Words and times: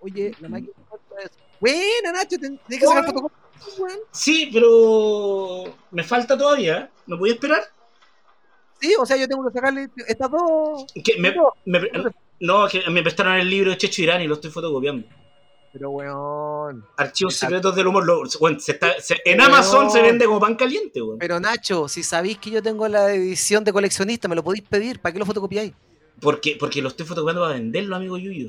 Oye, 0.00 0.34
la 0.40 0.48
máquina 0.48 0.72
es. 1.24 1.30
Bueno, 1.60 2.12
Nacho, 2.12 2.38
tenés 2.38 2.60
que 2.68 2.80
sacar 2.80 3.06
fotocopias. 3.06 3.40
Sí, 4.12 4.50
pero 4.52 5.64
me 5.90 6.04
falta 6.04 6.38
todavía. 6.38 6.90
¿Me 7.06 7.16
voy 7.16 7.30
a 7.30 7.32
esperar? 7.32 7.62
Sí, 8.80 8.94
o 8.98 9.04
sea, 9.04 9.16
yo 9.16 9.26
tengo 9.26 9.44
que 9.48 9.52
sacarle 9.52 9.90
estas 10.06 10.30
dos. 10.30 10.86
Que 11.02 11.20
me, 11.20 11.34
me, 11.64 11.90
no, 12.40 12.68
que 12.68 12.88
me 12.90 13.02
prestaron 13.02 13.34
el 13.34 13.50
libro 13.50 13.70
de 13.70 13.78
Checho 13.78 14.02
Irán 14.02 14.22
y 14.22 14.28
lo 14.28 14.34
estoy 14.34 14.50
fotocopiando. 14.50 15.08
Pero, 15.78 15.90
weón. 15.90 16.84
Archivos 16.96 17.36
secretos 17.36 17.76
del 17.76 17.86
humor. 17.86 18.04
Lo, 18.04 18.22
bueno, 18.40 18.58
se 18.58 18.72
está, 18.72 19.00
se, 19.00 19.16
en 19.24 19.40
Amazon 19.40 19.88
se 19.92 20.02
vende 20.02 20.24
como 20.24 20.40
pan 20.40 20.56
caliente, 20.56 21.00
weón. 21.00 21.20
Pero, 21.20 21.38
Nacho, 21.38 21.86
si 21.86 22.02
sabéis 22.02 22.38
que 22.38 22.50
yo 22.50 22.60
tengo 22.60 22.88
la 22.88 23.12
edición 23.14 23.62
de 23.62 23.72
coleccionista, 23.72 24.26
me 24.26 24.34
lo 24.34 24.42
podéis 24.42 24.64
pedir. 24.64 24.98
¿Para 24.98 25.12
qué 25.12 25.20
lo 25.20 25.24
fotocopiáis? 25.24 25.72
Porque, 26.20 26.56
porque 26.58 26.82
lo 26.82 26.88
estoy 26.88 27.06
fotocopiando 27.06 27.42
para 27.42 27.54
venderlo, 27.54 27.94
amigo 27.94 28.18
Yuyo. 28.18 28.48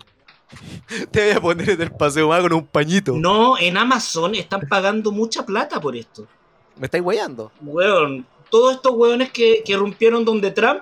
Te 1.11 1.27
voy 1.27 1.37
a 1.37 1.41
poner 1.41 1.69
en 1.69 1.81
el 1.83 1.91
paseo 1.91 2.29
más 2.29 2.41
con 2.41 2.53
un 2.53 2.65
pañito. 2.65 3.15
No, 3.15 3.59
en 3.59 3.77
Amazon 3.77 4.33
están 4.33 4.61
pagando 4.61 5.11
mucha 5.11 5.45
plata 5.45 5.79
por 5.79 5.95
esto. 5.95 6.25
¿Me 6.77 6.87
estáis 6.87 7.03
weyando? 7.03 7.51
Weón, 7.61 8.25
todos 8.49 8.77
estos 8.77 8.93
weones 8.93 9.31
que, 9.31 9.61
que 9.63 9.77
rompieron 9.77 10.25
donde 10.25 10.49
Trump 10.49 10.81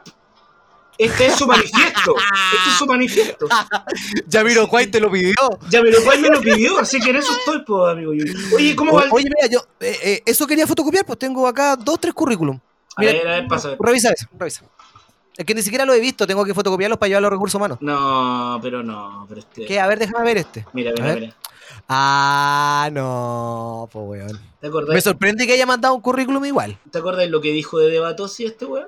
este 0.97 1.27
es 1.27 1.35
su 1.35 1.47
manifiesto. 1.47 2.15
este 2.53 2.69
es 2.69 2.77
su 2.77 2.85
manifiesto. 2.85 3.47
Yamiro 4.27 4.67
Juan 4.67 4.89
te 4.91 4.99
lo 4.99 5.11
pidió. 5.11 5.33
Yamiro 5.70 6.01
Juan 6.01 6.21
me 6.21 6.29
lo 6.29 6.41
pidió, 6.41 6.79
así 6.79 6.99
que 6.99 7.11
en 7.11 7.17
eso 7.17 7.31
estoy, 7.33 7.63
pues, 7.63 7.91
amigo. 7.91 8.11
Oye, 8.55 8.75
¿cómo 8.75 8.93
va? 8.93 9.03
El... 9.03 9.11
Oye, 9.11 9.25
mira, 9.25 9.47
yo 9.47 9.59
eh, 9.79 9.97
eh, 10.03 10.23
eso 10.25 10.47
quería 10.47 10.65
fotocopiar, 10.67 11.05
pues 11.05 11.20
tengo 11.20 11.47
acá 11.47 11.75
dos, 11.75 11.99
tres 11.99 12.13
currículum. 12.13 12.59
Mira, 12.97 13.11
a 13.11 13.13
ver, 13.13 13.27
a 13.27 13.31
ver, 13.31 13.47
pasa. 13.47 13.75
Revisa 13.79 14.11
eso, 14.11 14.27
revisa. 14.37 14.63
Es 15.37 15.45
que 15.45 15.54
ni 15.54 15.62
siquiera 15.62 15.85
lo 15.85 15.93
he 15.93 15.99
visto, 15.99 16.26
tengo 16.26 16.43
que 16.43 16.55
fotocopiarlos 16.55 16.98
para 16.98 17.09
llevar 17.09 17.21
los 17.21 17.32
recursos 17.32 17.55
humanos. 17.55 17.77
No, 17.79 18.59
pero 18.61 18.82
no. 18.82 19.26
Pero 19.29 19.41
este... 19.41 19.65
¿Qué? 19.65 19.79
A 19.79 19.85
ver, 19.85 19.99
déjame 19.99 20.23
ver 20.23 20.37
este. 20.37 20.65
Mira, 20.73 20.91
mira, 20.98 21.13
mira. 21.13 21.35
Ah, 21.87 22.89
no, 22.91 23.87
pues 23.91 24.05
weón. 24.07 24.39
¿Te 24.59 24.67
acordás? 24.67 24.95
Me 24.95 25.01
sorprende 25.01 25.45
que 25.45 25.54
haya 25.54 25.67
mandado 25.67 25.93
un 25.93 26.01
currículum 26.01 26.43
igual. 26.43 26.77
¿Te 26.91 26.98
acordás 26.98 27.29
lo 27.29 27.39
que 27.39 27.51
dijo 27.51 27.77
de 27.77 27.89
Debatosi 27.89 28.45
este 28.45 28.65
weón? 28.65 28.87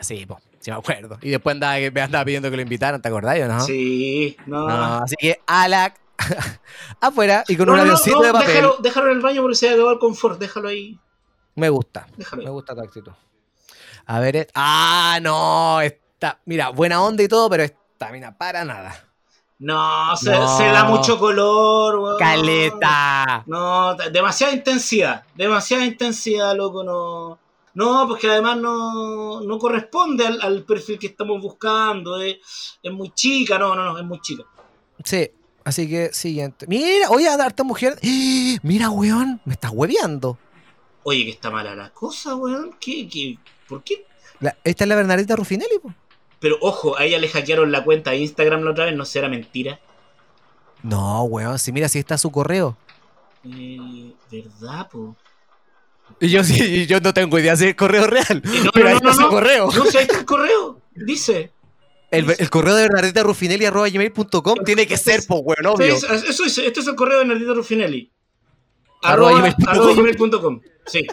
Sí, 0.00 0.24
pues, 0.26 0.42
sí 0.66 0.72
me 0.72 0.78
acuerdo. 0.78 1.16
Y 1.22 1.30
después 1.30 1.54
andaba, 1.54 1.76
me 1.92 2.00
andaba 2.00 2.24
pidiendo 2.24 2.50
que 2.50 2.56
lo 2.56 2.62
invitaran, 2.62 3.00
¿te 3.00 3.06
acordás 3.06 3.38
o 3.40 3.46
no? 3.46 3.60
Sí, 3.60 4.36
no. 4.46 4.66
no 4.66 4.94
así 5.04 5.14
que 5.16 5.40
Alak 5.46 6.00
afuera 7.00 7.44
y 7.46 7.56
con 7.56 7.66
no, 7.66 7.72
un 7.72 7.76
no, 7.78 7.82
avioncito 7.84 8.16
no, 8.16 8.22
de 8.24 8.32
papel. 8.32 8.48
Déjalo, 8.48 8.76
déjalo 8.80 9.06
en 9.12 9.16
el 9.16 9.22
baño 9.22 9.42
porque 9.42 9.54
se 9.54 9.66
va 9.66 9.72
a 9.72 9.74
acabar 9.76 9.92
el 9.94 9.98
confort, 10.00 10.40
déjalo 10.40 10.68
ahí. 10.68 10.98
Me 11.54 11.68
gusta, 11.68 12.08
Déjalo 12.16 12.40
ahí. 12.42 12.46
me 12.46 12.50
gusta 12.52 12.74
tu 12.74 12.80
actitud. 12.80 13.12
A 14.06 14.18
ver, 14.18 14.48
ah, 14.56 15.20
no, 15.22 15.80
esta, 15.80 16.40
mira, 16.46 16.70
buena 16.70 17.00
onda 17.00 17.22
y 17.22 17.28
todo, 17.28 17.48
pero 17.48 17.62
esta, 17.62 18.10
mira, 18.10 18.36
para 18.36 18.64
nada. 18.64 19.04
No, 19.60 20.16
se, 20.16 20.32
No. 20.32 20.58
se 20.58 20.64
da 20.64 20.82
mucho 20.84 21.16
color, 21.16 21.96
weón. 21.96 22.18
Caleta. 22.18 23.44
No, 23.46 23.94
demasiada 23.94 24.52
intensidad, 24.52 25.22
demasiada 25.36 25.84
intensidad, 25.84 26.56
loco, 26.56 26.82
no. 26.82 27.38
No, 27.76 28.08
porque 28.08 28.26
además 28.26 28.56
no, 28.56 29.42
no 29.42 29.58
corresponde 29.58 30.26
al, 30.26 30.40
al 30.40 30.64
perfil 30.64 30.98
que 30.98 31.08
estamos 31.08 31.42
buscando, 31.42 32.18
es, 32.22 32.38
es 32.82 32.90
muy 32.90 33.10
chica, 33.12 33.58
no, 33.58 33.74
no, 33.74 33.84
no, 33.84 33.98
es 33.98 34.04
muy 34.04 34.18
chica. 34.22 34.44
Sí, 35.04 35.30
así 35.62 35.86
que 35.86 36.10
siguiente. 36.14 36.66
Mira, 36.68 37.10
oye, 37.10 37.28
a 37.28 37.36
darte 37.36 37.62
mujer. 37.64 37.98
Mira, 38.62 38.88
weón, 38.88 39.42
me 39.44 39.52
estás 39.52 39.72
hueveando. 39.74 40.38
Oye, 41.02 41.24
que 41.26 41.30
está 41.32 41.50
mala 41.50 41.74
la 41.76 41.90
cosa, 41.90 42.34
weón, 42.34 42.74
¿qué, 42.80 43.06
qué, 43.10 43.38
por 43.68 43.84
qué? 43.84 44.06
La- 44.40 44.56
esta 44.64 44.84
es 44.84 44.88
la 44.88 44.96
Bernardita 44.96 45.36
Ruffinelli, 45.36 45.78
po. 45.78 45.92
Pero 46.40 46.56
ojo, 46.62 46.96
a 46.96 47.04
ella 47.04 47.18
le 47.18 47.28
hackearon 47.28 47.70
la 47.72 47.84
cuenta 47.84 48.12
de 48.12 48.18
Instagram 48.20 48.62
la 48.62 48.70
otra 48.70 48.86
vez, 48.86 48.96
no 48.96 49.04
será 49.04 49.28
mentira. 49.28 49.78
No, 50.82 51.24
weón, 51.24 51.58
si 51.58 51.72
mira, 51.72 51.88
si 51.88 51.98
está 51.98 52.16
su 52.16 52.30
correo. 52.32 52.74
Eh, 53.44 54.12
¿Verdad, 54.30 54.88
po? 54.88 55.14
Y 56.20 56.28
yo 56.30 56.42
sí, 56.44 56.62
y 56.62 56.86
yo 56.86 57.00
no 57.00 57.12
tengo 57.12 57.38
idea 57.38 57.56
si 57.56 57.66
es 57.66 57.74
correo 57.74 58.06
real. 58.06 58.42
No, 58.64 58.70
pero 58.72 58.88
no, 58.88 58.94
ahí 58.94 59.00
no, 59.02 59.14
no. 59.14 59.28
correo. 59.28 59.70
No 59.72 59.84
sé, 59.84 60.02
el 60.10 60.24
correo, 60.24 60.80
dice. 60.94 61.52
El, 62.10 62.34
el 62.38 62.50
correo 62.50 62.74
de 62.74 62.82
Bernardita 62.84 63.22
Ruffinelli 63.22 63.64
arroba 63.66 63.88
gmail.com 63.88 64.58
tiene 64.64 64.86
que 64.86 64.96
ser, 64.96 65.20
po, 65.26 65.38
weón, 65.38 65.66
obvio. 65.66 65.98
Sí, 65.98 66.06
eso 66.28 66.42
dice, 66.44 66.66
este 66.66 66.80
es 66.80 66.86
el 66.86 66.94
correo 66.94 67.18
de 67.18 67.26
Nardito 67.26 67.54
Ruffinelli. 67.54 68.10
Arroba 69.02 69.30
Arroba, 69.66 69.92
gmail.com. 69.94 70.60
Sí. 70.86 71.06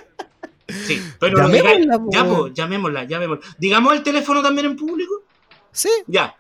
Sí. 0.69 1.02
Pero 1.19 1.38
Llamémosla, 1.40 1.72
digáis- 1.75 1.97
po, 1.97 2.09
ya, 2.12 2.24
weón. 2.24 2.40
pues, 2.42 2.53
llamémosla, 2.53 3.03
llamémosla. 3.03 3.46
Digamos 3.58 3.94
el 3.94 4.03
teléfono 4.03 4.42
también 4.42 4.68
en 4.68 4.75
público. 4.78 5.24
Sí. 5.72 5.90
Ya. 6.08 6.36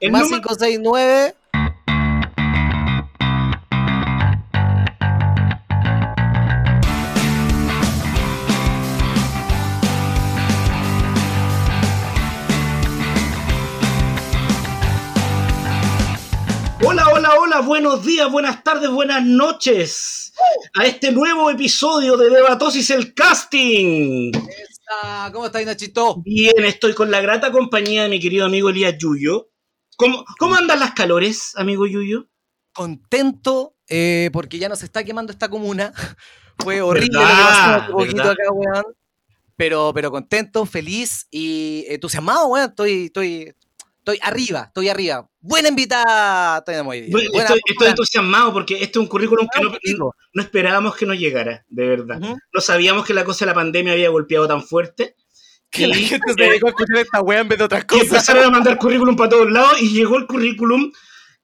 El 0.00 0.10
Más 0.10 0.22
número- 0.22 0.42
569. 0.42 1.34
Hola, 17.58 17.66
buenos 17.66 18.04
días, 18.04 18.30
buenas 18.30 18.62
tardes, 18.62 18.88
buenas 18.88 19.24
noches 19.24 20.32
a 20.78 20.86
este 20.86 21.10
nuevo 21.10 21.50
episodio 21.50 22.16
de 22.16 22.30
Debatosis 22.30 22.88
el 22.90 23.14
Casting. 23.14 24.30
¿Cómo 25.32 25.46
estáis, 25.46 25.66
Nachito? 25.66 26.22
Bien, 26.22 26.64
estoy 26.64 26.94
con 26.94 27.10
la 27.10 27.20
grata 27.20 27.50
compañía 27.50 28.04
de 28.04 28.10
mi 28.10 28.20
querido 28.20 28.46
amigo 28.46 28.68
Elías 28.68 28.94
Yuyo. 28.96 29.50
¿Cómo, 29.96 30.24
cómo 30.38 30.54
andan 30.54 30.78
las 30.78 30.92
calores, 30.92 31.54
amigo 31.56 31.84
Yuyo? 31.88 32.28
Contento 32.72 33.74
eh, 33.88 34.30
porque 34.32 34.60
ya 34.60 34.68
nos 34.68 34.84
está 34.84 35.02
quemando 35.02 35.32
esta 35.32 35.48
comuna. 35.48 35.92
Fue 36.58 36.80
horrible 36.80 37.18
lo 37.18 37.98
que 37.98 38.12
pasó 38.14 38.30
acá, 38.30 38.52
weón. 38.52 38.84
Pero, 39.56 39.90
pero 39.92 40.12
contento, 40.12 40.64
feliz 40.64 41.26
y 41.32 41.86
entusiasmado, 41.88 42.46
weón. 42.46 42.68
Estoy, 42.68 43.06
estoy, 43.06 43.52
estoy 44.12 44.18
arriba, 44.28 44.64
estoy 44.68 44.88
arriba. 44.88 45.28
Buena 45.40 45.68
invitada, 45.68 46.62
Buena- 46.66 46.96
estoy, 47.06 47.60
estoy 47.66 47.88
entusiasmado 47.88 48.52
porque 48.52 48.74
este 48.74 48.90
es 48.90 48.96
un 48.96 49.06
currículum 49.06 49.46
que 49.52 49.62
no, 49.62 49.70
Rico. 49.82 50.14
no 50.34 50.42
esperábamos 50.42 50.96
que 50.96 51.06
nos 51.06 51.18
llegara, 51.18 51.64
de 51.68 51.86
verdad. 51.86 52.18
No 52.20 52.60
sabíamos 52.60 53.04
que 53.06 53.14
la 53.14 53.24
cosa 53.24 53.44
de 53.44 53.50
la 53.50 53.54
pandemia 53.54 53.92
había 53.92 54.10
golpeado 54.10 54.46
tan 54.48 54.62
fuerte. 54.62 55.14
Que 55.70 55.86
la 55.86 55.96
Y- 55.98 56.06
gente 56.06 56.32
se 56.34 56.42
dedicó 56.42 56.68
a 56.68 56.70
escuchar 56.70 56.96
esta 56.96 57.20
weá 57.20 57.40
en 57.40 57.48
vez 57.48 57.58
de 57.58 57.64
otras 57.64 57.84
Y 57.84 57.86
cosas. 57.86 58.04
empezaron 58.06 58.44
a 58.44 58.50
mandar 58.50 58.78
currículum 58.78 59.16
para 59.16 59.28
todos 59.30 59.50
lados 59.50 59.80
y 59.82 59.90
llegó 59.90 60.16
el 60.16 60.26
currículum. 60.26 60.90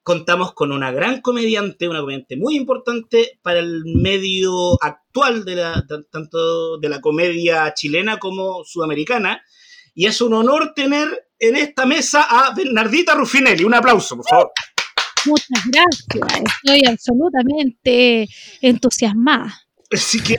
Contamos 0.02 0.52
con 0.54 0.72
una 0.72 0.90
gran 0.92 1.20
comediante, 1.20 1.88
una 1.88 2.00
comediante 2.00 2.36
muy 2.36 2.56
importante 2.56 3.38
para 3.42 3.58
el 3.58 3.82
medio 3.84 4.82
actual 4.82 5.44
de 5.44 5.56
la, 5.56 5.84
tanto 6.10 6.78
de 6.78 6.88
la 6.88 7.00
comedia 7.00 7.72
chilena 7.74 8.18
como 8.18 8.64
sudamericana. 8.64 9.42
Y 9.94 10.06
es 10.06 10.20
un 10.20 10.34
honor 10.34 10.72
tener 10.74 11.26
en 11.48 11.56
esta 11.56 11.86
mesa 11.86 12.26
a 12.28 12.54
Bernardita 12.54 13.14
Ruffinelli. 13.14 13.64
Un 13.64 13.74
aplauso, 13.74 14.16
por 14.16 14.26
favor. 14.28 14.52
Muchas 15.26 15.48
gracias. 15.66 16.44
Estoy 16.56 16.82
absolutamente 16.86 18.28
entusiasmada. 18.60 19.60
Así 19.90 20.20
que 20.22 20.36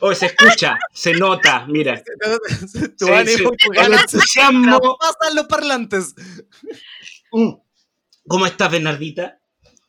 hoy 0.00 0.14
se 0.14 0.26
escucha, 0.26 0.78
se 0.92 1.12
nota, 1.12 1.66
mira. 1.68 2.02
tu 2.98 3.06
Sí, 3.06 3.12
ánimo, 3.12 3.50
sí, 3.50 3.68
tu 3.72 3.80
el 3.80 3.92
entusiasmo. 3.92 4.96
pasan 4.98 5.34
los 5.36 5.46
parlantes. 5.46 6.14
Mm. 7.32 7.50
¿Cómo 8.26 8.46
estás, 8.46 8.70
Bernardita? 8.70 9.38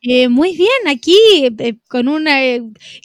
Eh, 0.01 0.28
muy 0.28 0.56
bien, 0.56 0.88
aquí 0.88 1.18
eh, 1.57 1.78
con 1.88 2.07
un 2.07 2.28
eh, 2.28 2.62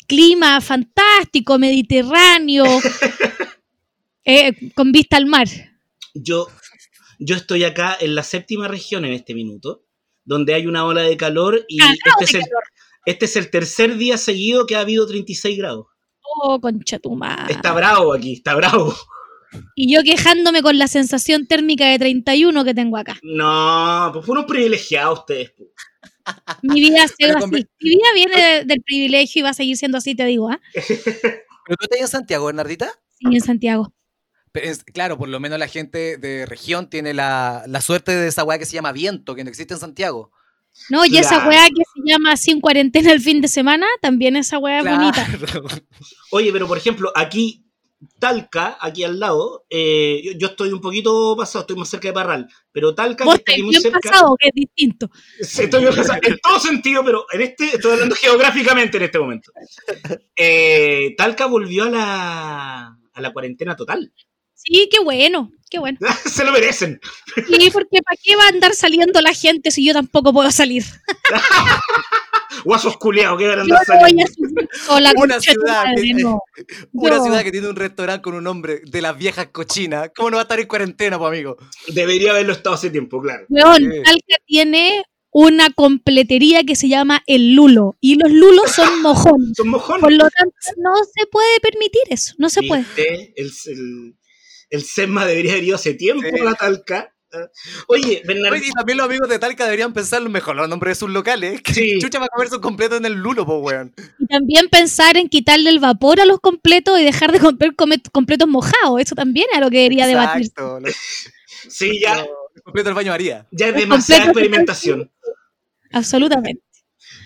clima 0.06 0.60
fantástico, 0.60 1.58
mediterráneo, 1.58 2.64
eh, 4.24 4.72
con 4.74 4.92
vista 4.92 5.16
al 5.16 5.26
mar. 5.26 5.48
Yo, 6.14 6.48
yo 7.24 7.36
estoy 7.36 7.64
acá 7.64 7.96
en 8.00 8.14
la 8.14 8.22
séptima 8.22 8.68
región 8.68 9.04
en 9.04 9.12
este 9.12 9.34
minuto, 9.34 9.84
donde 10.24 10.54
hay 10.54 10.66
una 10.66 10.84
ola 10.84 11.02
de 11.02 11.16
calor 11.16 11.64
y 11.68 11.78
Cagao 11.78 11.94
este 12.20 12.24
es, 12.24 12.34
el, 12.34 12.50
este 13.06 13.24
es 13.26 13.36
el 13.36 13.50
tercer 13.50 13.96
día 13.96 14.16
seguido 14.18 14.66
que 14.66 14.76
ha 14.76 14.80
habido 14.80 15.06
36 15.06 15.58
grados. 15.58 15.86
Oh, 16.42 16.60
concha 16.60 16.98
tu 16.98 17.14
madre. 17.14 17.52
Está 17.54 17.72
bravo 17.72 18.12
aquí, 18.12 18.34
está 18.34 18.54
bravo. 18.54 18.94
Y 19.74 19.94
yo 19.94 20.02
quejándome 20.02 20.62
con 20.62 20.78
la 20.78 20.88
sensación 20.88 21.46
térmica 21.46 21.86
de 21.86 21.98
31 21.98 22.64
que 22.64 22.72
tengo 22.74 22.96
acá. 22.96 23.18
No, 23.22 24.10
pues 24.12 24.24
fueron 24.24 24.46
privilegiados 24.46 25.20
ustedes. 25.20 25.52
pues. 25.56 25.68
Mi 26.62 26.80
vida 26.80 27.04
ha 27.04 27.08
sido 27.08 27.34
Pero 27.34 27.38
así. 27.38 27.66
Mi 27.80 27.90
vida 27.90 28.06
viene 28.14 28.36
de- 28.40 28.64
del 28.64 28.80
privilegio 28.82 29.40
y 29.40 29.42
va 29.42 29.50
a 29.50 29.54
seguir 29.54 29.76
siendo 29.76 29.98
así, 29.98 30.14
te 30.14 30.24
digo, 30.24 30.48
¿ah? 30.48 30.60
¿Pero 30.74 31.76
tú 31.78 31.84
estás 31.84 32.00
en 32.00 32.08
Santiago, 32.08 32.46
Bernardita? 32.46 32.90
Sí, 33.18 33.26
en 33.36 33.40
Santiago. 33.40 33.92
Pero 34.52 34.66
es- 34.70 34.84
claro, 34.84 35.16
por 35.18 35.28
lo 35.28 35.40
menos 35.40 35.58
la 35.58 35.66
gente 35.68 36.16
de 36.18 36.46
región 36.46 36.88
tiene 36.90 37.14
la, 37.14 37.64
la 37.66 37.80
suerte 37.80 38.14
de 38.14 38.28
esa 38.28 38.44
weá 38.44 38.58
que 38.58 38.66
se 38.66 38.74
llama 38.74 38.92
viento, 38.92 39.34
que 39.34 39.44
no 39.44 39.50
existe 39.50 39.74
en 39.74 39.80
Santiago. 39.80 40.30
No, 40.88 41.04
y 41.04 41.16
esa 41.18 41.36
Claro. 41.36 41.50
weá 41.50 41.66
que 41.68 41.82
se 41.94 42.00
llama 42.10 42.36
sin 42.36 42.60
cuarentena 42.60 43.12
el 43.12 43.20
fin 43.20 43.40
de 43.40 43.48
semana, 43.48 43.86
también 44.00 44.36
esa 44.36 44.58
weá 44.58 44.78
es 44.80 44.84
bonita. 44.84 45.26
Oye, 46.30 46.50
pero 46.52 46.66
por 46.66 46.78
ejemplo, 46.78 47.12
aquí 47.14 47.58
Talca, 48.18 48.78
aquí 48.80 49.04
al 49.04 49.20
lado, 49.20 49.64
eh, 49.70 50.20
yo, 50.24 50.32
yo 50.36 50.46
estoy 50.48 50.72
un 50.72 50.80
poquito 50.80 51.36
pasado, 51.36 51.60
estoy 51.62 51.76
más 51.76 51.88
cerca 51.88 52.08
de 52.08 52.14
Parral, 52.14 52.48
pero 52.72 52.94
Talca, 52.96 53.24
Vos 53.24 53.34
que 53.36 53.38
está 53.40 53.52
aquí 53.52 53.62
muy 53.62 53.70
bien 53.70 53.82
cerca, 53.82 54.00
pasado, 54.02 54.34
que 54.40 54.48
es 54.48 54.54
distinto. 54.54 55.08
Estoy 55.38 55.82
bien 55.82 55.94
pasado, 55.94 56.18
en 56.22 56.38
todo 56.42 56.58
sentido, 56.58 57.04
pero 57.04 57.26
en 57.32 57.42
este, 57.42 57.66
estoy 57.76 57.92
hablando 57.92 58.16
geográficamente 58.16 58.96
en 58.96 59.02
este 59.04 59.18
momento. 59.20 59.52
Eh, 60.36 61.14
Talca 61.16 61.46
volvió 61.46 61.84
a 61.84 61.90
la, 61.90 62.98
a 63.12 63.20
la 63.20 63.32
cuarentena 63.32 63.76
total. 63.76 64.12
Sí, 64.64 64.88
qué 64.90 65.00
bueno, 65.00 65.50
qué 65.70 65.78
bueno. 65.78 65.98
Se 66.24 66.44
lo 66.44 66.52
merecen. 66.52 67.00
Sí, 67.34 67.70
porque 67.72 68.00
¿para 68.02 68.16
qué 68.22 68.36
va 68.36 68.44
a 68.44 68.48
andar 68.48 68.74
saliendo 68.74 69.20
la 69.20 69.32
gente 69.34 69.70
si 69.70 69.84
yo 69.84 69.92
tampoco 69.92 70.32
puedo 70.32 70.50
salir? 70.50 70.84
Guasos 72.64 72.96
culeados, 72.98 73.38
que 73.38 73.48
van 73.48 73.60
a 73.60 73.66
Yo 73.66 73.74
andar 73.76 73.98
voy 74.00 74.10
saliendo. 74.10 74.30
a 74.30 74.34
subir 74.34 74.68
sola 74.86 75.12
Una 75.16 75.40
ciudad 75.40 75.84
que- 75.96 76.14
no. 76.14 76.38
Una 76.92 77.16
Yo- 77.16 77.24
ciudad 77.24 77.42
que 77.42 77.50
tiene 77.50 77.68
un 77.68 77.76
restaurante 77.76 78.22
con 78.22 78.34
un 78.34 78.44
nombre 78.44 78.82
de 78.84 79.02
las 79.02 79.16
viejas 79.16 79.48
cochinas. 79.50 80.10
¿Cómo 80.14 80.30
no 80.30 80.36
va 80.36 80.42
a 80.42 80.44
estar 80.44 80.60
en 80.60 80.68
cuarentena, 80.68 81.18
pues, 81.18 81.28
amigo? 81.32 81.56
Debería 81.88 82.30
haberlo 82.32 82.52
estado 82.52 82.74
hace 82.76 82.90
tiempo, 82.90 83.20
claro. 83.20 83.46
Weón, 83.48 83.78
Sí. 83.78 84.02
Talca 84.04 84.36
tiene 84.46 85.02
una 85.30 85.70
completería 85.70 86.62
que 86.62 86.76
se 86.76 86.88
llama 86.88 87.22
el 87.26 87.54
lulo 87.54 87.96
y 88.00 88.16
los 88.16 88.30
lulos 88.30 88.70
son 88.70 89.00
mojón. 89.02 89.54
Son 89.56 89.68
mojones. 89.68 90.02
Por 90.02 90.12
lo 90.12 90.28
tanto, 90.28 90.54
no 90.76 90.90
se 91.12 91.26
puede 91.26 91.58
permitir 91.60 92.02
eso, 92.10 92.34
no 92.38 92.50
se 92.50 92.62
puede. 92.62 92.84
El, 92.96 93.50
el 94.72 94.82
SEMA 94.82 95.24
debería 95.26 95.52
haber 95.52 95.64
ido 95.64 95.76
hace 95.76 95.94
tiempo 95.94 96.26
Sí. 96.32 96.40
a 96.40 96.44
la 96.44 96.54
Talca. 96.54 97.14
Ah. 97.34 97.46
Oye, 97.88 98.20
Bernardo, 98.26 98.56
Oye, 98.56 98.66
y 98.68 98.72
también 98.72 98.98
los 98.98 99.06
amigos 99.06 99.26
de 99.28 99.38
Talca 99.38 99.64
deberían 99.64 99.92
pensarlo 99.94 100.28
mejor, 100.28 100.54
los 100.56 100.68
nombres 100.68 100.90
de 100.90 101.00
sus 101.00 101.08
locales. 101.10 101.62
Que 101.62 101.72
Sí. 101.72 101.98
chucha 101.98 102.18
va 102.18 102.26
a 102.26 102.28
comer 102.28 102.48
su 102.50 102.60
completo 102.60 102.96
en 102.96 103.06
el 103.06 103.14
lulo, 103.14 103.46
pues, 103.46 103.58
weón. 103.62 103.94
Y 104.18 104.26
también 104.26 104.68
pensar 104.68 105.16
en 105.16 105.28
quitarle 105.28 105.70
el 105.70 105.78
vapor 105.78 106.20
a 106.20 106.26
los 106.26 106.40
completos 106.40 107.00
y 107.00 107.04
dejar 107.04 107.32
de 107.32 107.40
comprar 107.40 107.74
completos 108.12 108.48
mojados. 108.48 109.00
Eso 109.00 109.14
también 109.14 109.46
es 109.54 109.60
lo 109.60 109.70
que 109.70 109.78
debería 109.78 110.06
debatir. 110.06 110.42
Exacto. 110.42 110.80
Los, 110.80 110.94
sí, 111.70 111.98
ya, 112.00 112.16
los 112.16 112.62
completos 112.64 112.86
del 112.90 112.94
baño 112.94 113.12
María. 113.12 113.46
ya 113.50 113.66
es 113.68 113.72
Los 113.72 113.80
demasiada 113.80 114.24
completos 114.24 114.42
experimentación. 114.42 115.10
Absolutamente. 115.90 116.62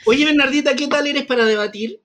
Oye, 0.04 0.24
Bernardita, 0.24 0.76
¿qué 0.76 0.86
tal 0.86 1.06
eres 1.08 1.26
para 1.26 1.44
debatir? 1.44 2.00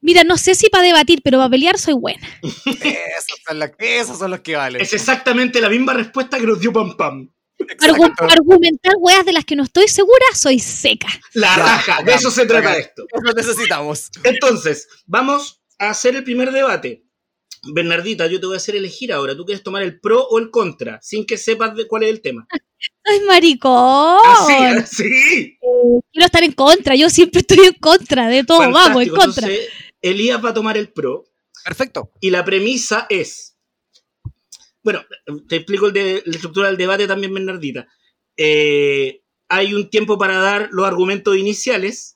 Mira, 0.00 0.24
no 0.24 0.36
sé 0.36 0.54
si 0.54 0.68
para 0.68 0.84
debatir, 0.84 1.20
pero 1.22 1.38
para 1.38 1.50
pelear 1.50 1.78
soy 1.78 1.94
buena. 1.94 2.26
Esos 2.42 3.40
son, 3.46 3.58
los, 3.58 3.70
esos 3.78 4.18
son 4.18 4.30
los 4.30 4.40
que 4.40 4.56
valen. 4.56 4.80
Es 4.80 4.92
exactamente 4.92 5.60
la 5.60 5.68
misma 5.68 5.94
respuesta 5.94 6.38
que 6.38 6.46
nos 6.46 6.60
dio 6.60 6.72
Pam 6.72 6.96
Pam. 6.96 7.28
Exacto. 7.58 8.24
argumentar 8.24 8.94
weas 8.98 9.24
de 9.24 9.32
las 9.32 9.44
que 9.44 9.56
no 9.56 9.62
estoy 9.62 9.88
segura, 9.88 10.24
soy 10.34 10.58
seca. 10.58 11.08
La 11.34 11.54
raja, 11.56 12.02
de 12.02 12.14
eso 12.14 12.30
se 12.30 12.46
trata 12.46 12.76
esto. 12.76 13.04
Eso 13.12 13.34
necesitamos. 13.34 14.10
Entonces, 14.24 14.88
vamos 15.06 15.62
a 15.78 15.90
hacer 15.90 16.16
el 16.16 16.24
primer 16.24 16.50
debate. 16.50 17.04
Bernardita, 17.72 18.26
yo 18.26 18.40
te 18.40 18.46
voy 18.46 18.54
a 18.54 18.56
hacer 18.56 18.74
elegir 18.74 19.12
ahora. 19.12 19.36
¿Tú 19.36 19.44
quieres 19.44 19.62
tomar 19.62 19.82
el 19.82 20.00
pro 20.00 20.26
o 20.26 20.38
el 20.38 20.50
contra? 20.50 21.00
Sin 21.00 21.24
que 21.24 21.36
sepas 21.36 21.76
de 21.76 21.86
cuál 21.86 22.02
es 22.02 22.10
el 22.10 22.20
tema. 22.20 22.46
Ay, 23.04 23.20
maricón. 23.26 24.18
Así, 24.24 24.52
así. 24.54 25.58
Quiero 26.12 26.26
estar 26.26 26.42
en 26.44 26.52
contra. 26.52 26.94
Yo 26.94 27.10
siempre 27.10 27.40
estoy 27.40 27.66
en 27.66 27.74
contra 27.74 28.28
de 28.28 28.44
todo. 28.44 28.58
Vamos, 28.70 29.02
en 29.02 29.08
contra. 29.10 29.46
Entonces, 29.48 29.68
Elías 30.00 30.44
va 30.44 30.50
a 30.50 30.54
tomar 30.54 30.76
el 30.76 30.88
pro. 30.92 31.24
Perfecto. 31.64 32.12
Y 32.20 32.30
la 32.30 32.44
premisa 32.44 33.06
es. 33.08 33.56
Bueno, 34.82 35.04
te 35.48 35.56
explico 35.56 35.86
el 35.86 35.92
de- 35.92 36.22
la 36.26 36.34
estructura 36.34 36.68
del 36.68 36.76
debate 36.76 37.06
también, 37.06 37.32
Bernardita. 37.34 37.86
Eh, 38.36 39.22
hay 39.48 39.74
un 39.74 39.88
tiempo 39.90 40.18
para 40.18 40.38
dar 40.38 40.68
los 40.72 40.86
argumentos 40.86 41.36
iniciales. 41.36 42.11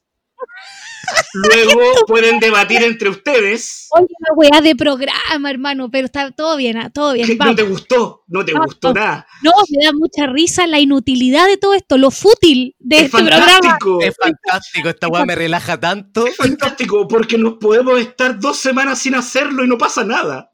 Luego 1.34 1.80
pueden 2.06 2.38
debatir 2.40 2.82
entre 2.82 3.08
ustedes. 3.10 3.86
Oye, 3.90 4.06
una 4.18 4.32
weá 4.34 4.60
de 4.60 4.74
programa, 4.74 5.50
hermano, 5.50 5.90
pero 5.90 6.06
está 6.06 6.30
todo 6.32 6.56
bien, 6.56 6.76
ah, 6.78 6.90
todo 6.90 7.12
bien. 7.12 7.26
¿Qué- 7.26 7.36
¿No 7.36 7.54
te 7.54 7.62
gustó? 7.62 8.24
No 8.26 8.44
te 8.44 8.52
Vamos. 8.52 8.66
gustó 8.68 8.92
nada. 8.94 9.26
No, 9.42 9.52
me 9.70 9.84
da 9.84 9.92
mucha 9.92 10.26
risa 10.26 10.66
la 10.66 10.80
inutilidad 10.80 11.46
de 11.46 11.56
todo 11.58 11.74
esto, 11.74 11.98
lo 11.98 12.10
fútil 12.10 12.74
de 12.78 12.96
Es 12.96 13.02
este 13.04 13.18
programa. 13.18 13.46
fantástico. 13.46 14.00
Es 14.02 14.14
fantástico. 14.16 14.88
Esta 14.88 15.08
weá 15.08 15.24
me 15.24 15.34
relaja 15.34 15.78
tanto. 15.78 16.26
Es 16.26 16.36
fantástico 16.36 17.06
porque 17.06 17.38
nos 17.38 17.54
podemos 17.54 18.00
estar 18.00 18.38
dos 18.40 18.56
semanas 18.58 18.98
sin 18.98 19.14
hacerlo 19.14 19.64
y 19.64 19.68
no 19.68 19.78
pasa 19.78 20.04
nada. 20.04 20.50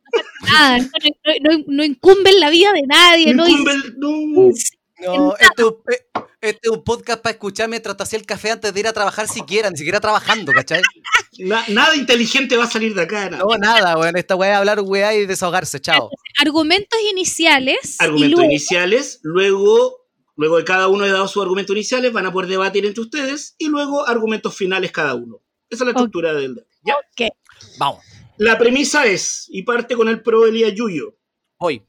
Nada, 0.46 0.78
no, 0.78 0.86
no- 1.24 1.56
no- 1.58 1.64
no 1.68 1.84
incumben 1.84 2.38
la 2.40 2.50
vida 2.50 2.72
de 2.72 2.82
nadie. 2.86 3.32
No, 3.34 3.48
Incumbe 3.48 3.72
el- 3.72 3.98
no. 3.98 4.10
No, 4.10 5.34
es 5.36 5.48
un- 5.58 5.74
eh, 5.92 6.22
este 6.42 6.60
es 6.68 6.70
un 6.70 6.82
podcast 6.84 7.22
para 7.22 7.32
escuchar 7.32 7.68
mientras 7.68 7.96
te 7.96 8.02
hacía 8.02 8.18
el 8.18 8.26
café 8.26 8.50
antes 8.50 8.74
de 8.74 8.80
ir 8.80 8.86
a 8.86 8.92
trabajar 8.92 9.28
siquiera, 9.28 9.70
ni 9.70 9.76
siquiera 9.76 10.00
trabajando, 10.00 10.52
¿cachai? 10.52 10.82
Na- 11.38 11.64
nada 11.68 11.96
inteligente 11.96 12.56
va 12.56 12.64
a 12.64 12.70
salir 12.70 12.94
de 12.94 13.02
acá. 13.02 13.30
nada. 13.30 13.42
No, 13.44 13.56
nada, 13.56 13.96
weón. 13.96 14.16
Esta 14.16 14.36
weá 14.36 14.52
es 14.52 14.58
hablar 14.58 14.80
weá 14.80 15.14
y 15.14 15.24
desahogarse, 15.24 15.80
chao. 15.80 16.10
Argumentos 16.38 16.98
iniciales. 17.10 17.96
argumentos 18.00 18.38
luego- 18.40 18.50
iniciales, 18.52 19.20
luego, 19.22 20.06
luego 20.36 20.58
de 20.58 20.64
cada 20.64 20.88
uno 20.88 21.04
haya 21.04 21.14
dado 21.14 21.28
sus 21.28 21.42
argumentos 21.42 21.74
iniciales, 21.74 22.12
van 22.12 22.26
a 22.26 22.32
poder 22.32 22.50
debatir 22.50 22.84
entre 22.84 23.00
ustedes 23.02 23.54
y 23.58 23.68
luego 23.68 24.06
argumentos 24.06 24.54
finales 24.54 24.92
cada 24.92 25.14
uno. 25.14 25.40
Esa 25.70 25.84
es 25.84 25.86
la 25.86 25.90
estructura 25.92 26.34
del 26.34 26.54
debate. 26.56 26.74
¿ya? 26.84 26.94
Ok. 26.96 27.32
Vamos, 27.78 28.04
La 28.36 28.58
premisa 28.58 29.06
es, 29.06 29.46
y 29.50 29.62
parte 29.62 29.94
con 29.96 30.08
el 30.08 30.20
pro 30.22 30.46
Elías 30.46 30.74
Yuyo, 30.74 31.16
voy. 31.58 31.82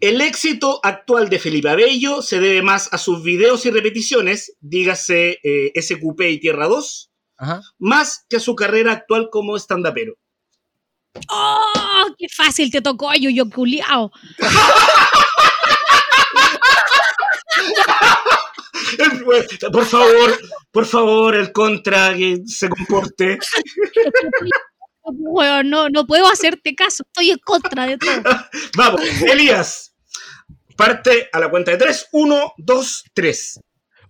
El 0.00 0.20
éxito 0.20 0.80
actual 0.82 1.28
de 1.28 1.38
Felipe 1.38 1.68
Abello 1.68 2.22
se 2.22 2.40
debe 2.40 2.62
más 2.62 2.92
a 2.92 2.98
sus 2.98 3.22
videos 3.22 3.64
y 3.66 3.70
repeticiones, 3.70 4.56
dígase 4.60 5.38
eh, 5.42 5.72
SQP 5.80 6.20
y 6.22 6.40
Tierra 6.40 6.66
2, 6.66 7.10
Ajá. 7.38 7.60
más 7.78 8.24
que 8.28 8.36
a 8.36 8.40
su 8.40 8.54
carrera 8.54 8.92
actual 8.92 9.28
como 9.30 9.56
estandapero. 9.56 10.14
¡Oh! 11.30 12.14
¡Qué 12.18 12.26
fácil 12.28 12.70
te 12.70 12.82
tocó, 12.82 13.10
yo, 13.14 13.30
yo 13.30 13.48
culiao! 13.48 14.10
Por 19.72 19.84
favor, 19.84 20.38
por 20.70 20.86
favor, 20.86 21.34
el 21.34 21.52
contra 21.52 22.14
que 22.14 22.42
se 22.46 22.68
comporte. 22.68 23.38
Bueno, 25.08 25.62
no, 25.62 25.88
no 25.88 26.04
puedo 26.04 26.26
hacerte 26.26 26.74
caso, 26.74 27.04
estoy 27.06 27.30
en 27.30 27.38
contra 27.38 27.86
de 27.86 27.96
todo. 27.96 28.22
Vamos, 28.76 29.00
Elías. 29.22 29.85
Parte 30.76 31.30
a 31.32 31.40
la 31.40 31.48
cuenta 31.48 31.70
de 31.70 31.78
3. 31.78 32.08
1, 32.12 32.52
2, 32.58 33.04
3. 33.14 33.60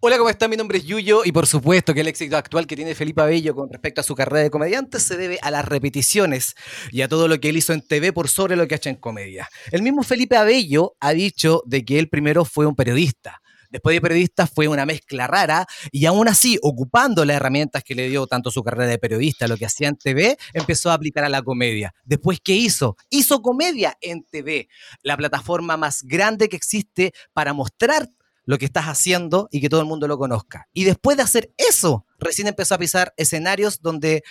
Hola, 0.00 0.18
¿cómo 0.18 0.28
está? 0.28 0.48
Mi 0.48 0.56
nombre 0.56 0.78
es 0.78 0.84
Yuyo 0.84 1.24
y 1.24 1.30
por 1.30 1.46
supuesto 1.46 1.94
que 1.94 2.00
el 2.00 2.08
éxito 2.08 2.36
actual 2.36 2.66
que 2.66 2.74
tiene 2.74 2.96
Felipe 2.96 3.22
Abello 3.22 3.54
con 3.54 3.70
respecto 3.70 4.00
a 4.00 4.04
su 4.04 4.16
carrera 4.16 4.42
de 4.42 4.50
comediante 4.50 4.98
se 4.98 5.16
debe 5.16 5.38
a 5.42 5.52
las 5.52 5.64
repeticiones 5.64 6.56
y 6.90 7.02
a 7.02 7.08
todo 7.08 7.28
lo 7.28 7.38
que 7.38 7.50
él 7.50 7.56
hizo 7.56 7.72
en 7.72 7.86
TV 7.86 8.12
por 8.12 8.28
sobre 8.28 8.56
lo 8.56 8.66
que 8.66 8.74
ha 8.74 8.78
hecho 8.78 8.88
en 8.88 8.96
comedia. 8.96 9.48
El 9.70 9.82
mismo 9.82 10.02
Felipe 10.02 10.36
Abello 10.36 10.96
ha 10.98 11.12
dicho 11.12 11.62
de 11.66 11.84
que 11.84 12.00
él 12.00 12.08
primero 12.08 12.44
fue 12.44 12.66
un 12.66 12.74
periodista. 12.74 13.40
Después 13.70 13.94
de 13.94 14.00
periodista 14.00 14.46
fue 14.46 14.68
una 14.68 14.86
mezcla 14.86 15.26
rara 15.26 15.66
y 15.90 16.06
aún 16.06 16.28
así, 16.28 16.58
ocupando 16.62 17.24
las 17.24 17.36
herramientas 17.36 17.84
que 17.84 17.94
le 17.94 18.08
dio 18.08 18.26
tanto 18.26 18.50
su 18.50 18.62
carrera 18.62 18.86
de 18.86 18.98
periodista, 18.98 19.48
lo 19.48 19.56
que 19.56 19.66
hacía 19.66 19.88
en 19.88 19.96
TV, 19.96 20.36
empezó 20.52 20.90
a 20.90 20.94
aplicar 20.94 21.24
a 21.24 21.28
la 21.28 21.42
comedia. 21.42 21.94
Después, 22.04 22.38
¿qué 22.42 22.54
hizo? 22.54 22.96
Hizo 23.10 23.42
comedia 23.42 23.96
en 24.00 24.24
TV, 24.24 24.68
la 25.02 25.16
plataforma 25.16 25.76
más 25.76 26.02
grande 26.02 26.48
que 26.48 26.56
existe 26.56 27.12
para 27.32 27.52
mostrar 27.52 28.08
lo 28.44 28.58
que 28.58 28.64
estás 28.64 28.86
haciendo 28.86 29.48
y 29.50 29.60
que 29.60 29.68
todo 29.68 29.80
el 29.80 29.86
mundo 29.86 30.08
lo 30.08 30.16
conozca. 30.16 30.68
Y 30.72 30.84
después 30.84 31.16
de 31.16 31.24
hacer 31.24 31.52
eso, 31.58 32.05
recién 32.18 32.48
empezó 32.48 32.74
a 32.74 32.78
pisar 32.78 33.12
escenarios 33.16 33.80
donde, 33.82 34.22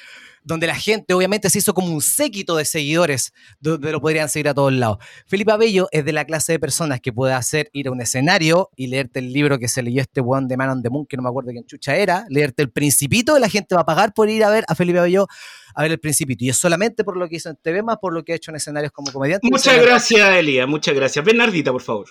donde 0.44 0.68
la 0.68 0.76
gente 0.76 1.14
obviamente 1.14 1.50
se 1.50 1.60
hizo 1.60 1.74
como 1.74 1.94
un 1.94 2.02
séquito 2.02 2.56
de 2.56 2.66
seguidores, 2.66 3.34
donde 3.60 3.92
lo 3.92 4.02
podrían 4.02 4.30
seguir 4.30 4.50
a 4.50 4.54
todos 4.54 4.74
lados. 4.74 4.98
Felipe 5.28 5.52
Abello 5.52 5.88
es 5.92 6.06
de 6.06 6.14
la 6.14 6.26
clase 6.26 6.54
de 6.54 6.60
personas 6.60 7.02
que 7.02 7.14
puede 7.14 7.34
hacer 7.34 7.70
ir 7.74 7.88
a 7.88 7.92
un 7.92 8.02
escenario 8.02 8.70
y 8.76 8.88
leerte 8.88 9.20
el 9.20 9.34
libro 9.34 9.60
que 9.60 9.68
se 9.68 9.82
leyó 9.84 10.02
este 10.02 10.22
weón 10.22 10.48
de 10.48 10.58
Man 10.58 10.70
on 10.70 10.84
the 10.84 10.90
Moon, 10.90 11.06
que 11.06 11.18
no 11.18 11.24
me 11.24 11.30
acuerdo 11.30 11.52
quién 11.52 11.66
chucha 11.66 11.96
era, 11.96 12.26
leerte 12.30 12.64
el 12.64 12.72
Principito, 12.72 13.38
y 13.38 13.42
la 13.42 13.50
gente 13.50 13.76
va 13.76 13.82
a 13.82 13.86
pagar 13.86 14.14
por 14.14 14.30
ir 14.30 14.44
a 14.44 14.50
ver 14.50 14.66
a 14.68 14.76
Felipe 14.76 15.00
Abello 15.00 15.28
a 15.74 15.82
ver 15.84 15.92
el 15.92 16.00
Principito. 16.00 16.44
Y 16.46 16.50
es 16.50 16.58
solamente 16.58 17.04
por 17.04 17.18
lo 17.18 17.28
que 17.28 17.36
hizo 17.36 17.50
en 17.50 17.58
TV, 17.58 17.84
más 17.84 17.98
por 17.98 18.14
lo 18.14 18.24
que 18.24 18.34
ha 18.34 18.36
hecho 18.36 18.52
en 18.52 18.58
escenarios 18.58 18.92
como 18.92 19.12
comediante. 19.12 19.48
Muchas 19.50 19.82
gracias, 19.82 20.36
Elías. 20.38 20.68
Muchas 20.68 20.96
gracias. 20.96 21.24
Bernardita, 21.24 21.72
por 21.72 21.82
favor. 21.82 22.08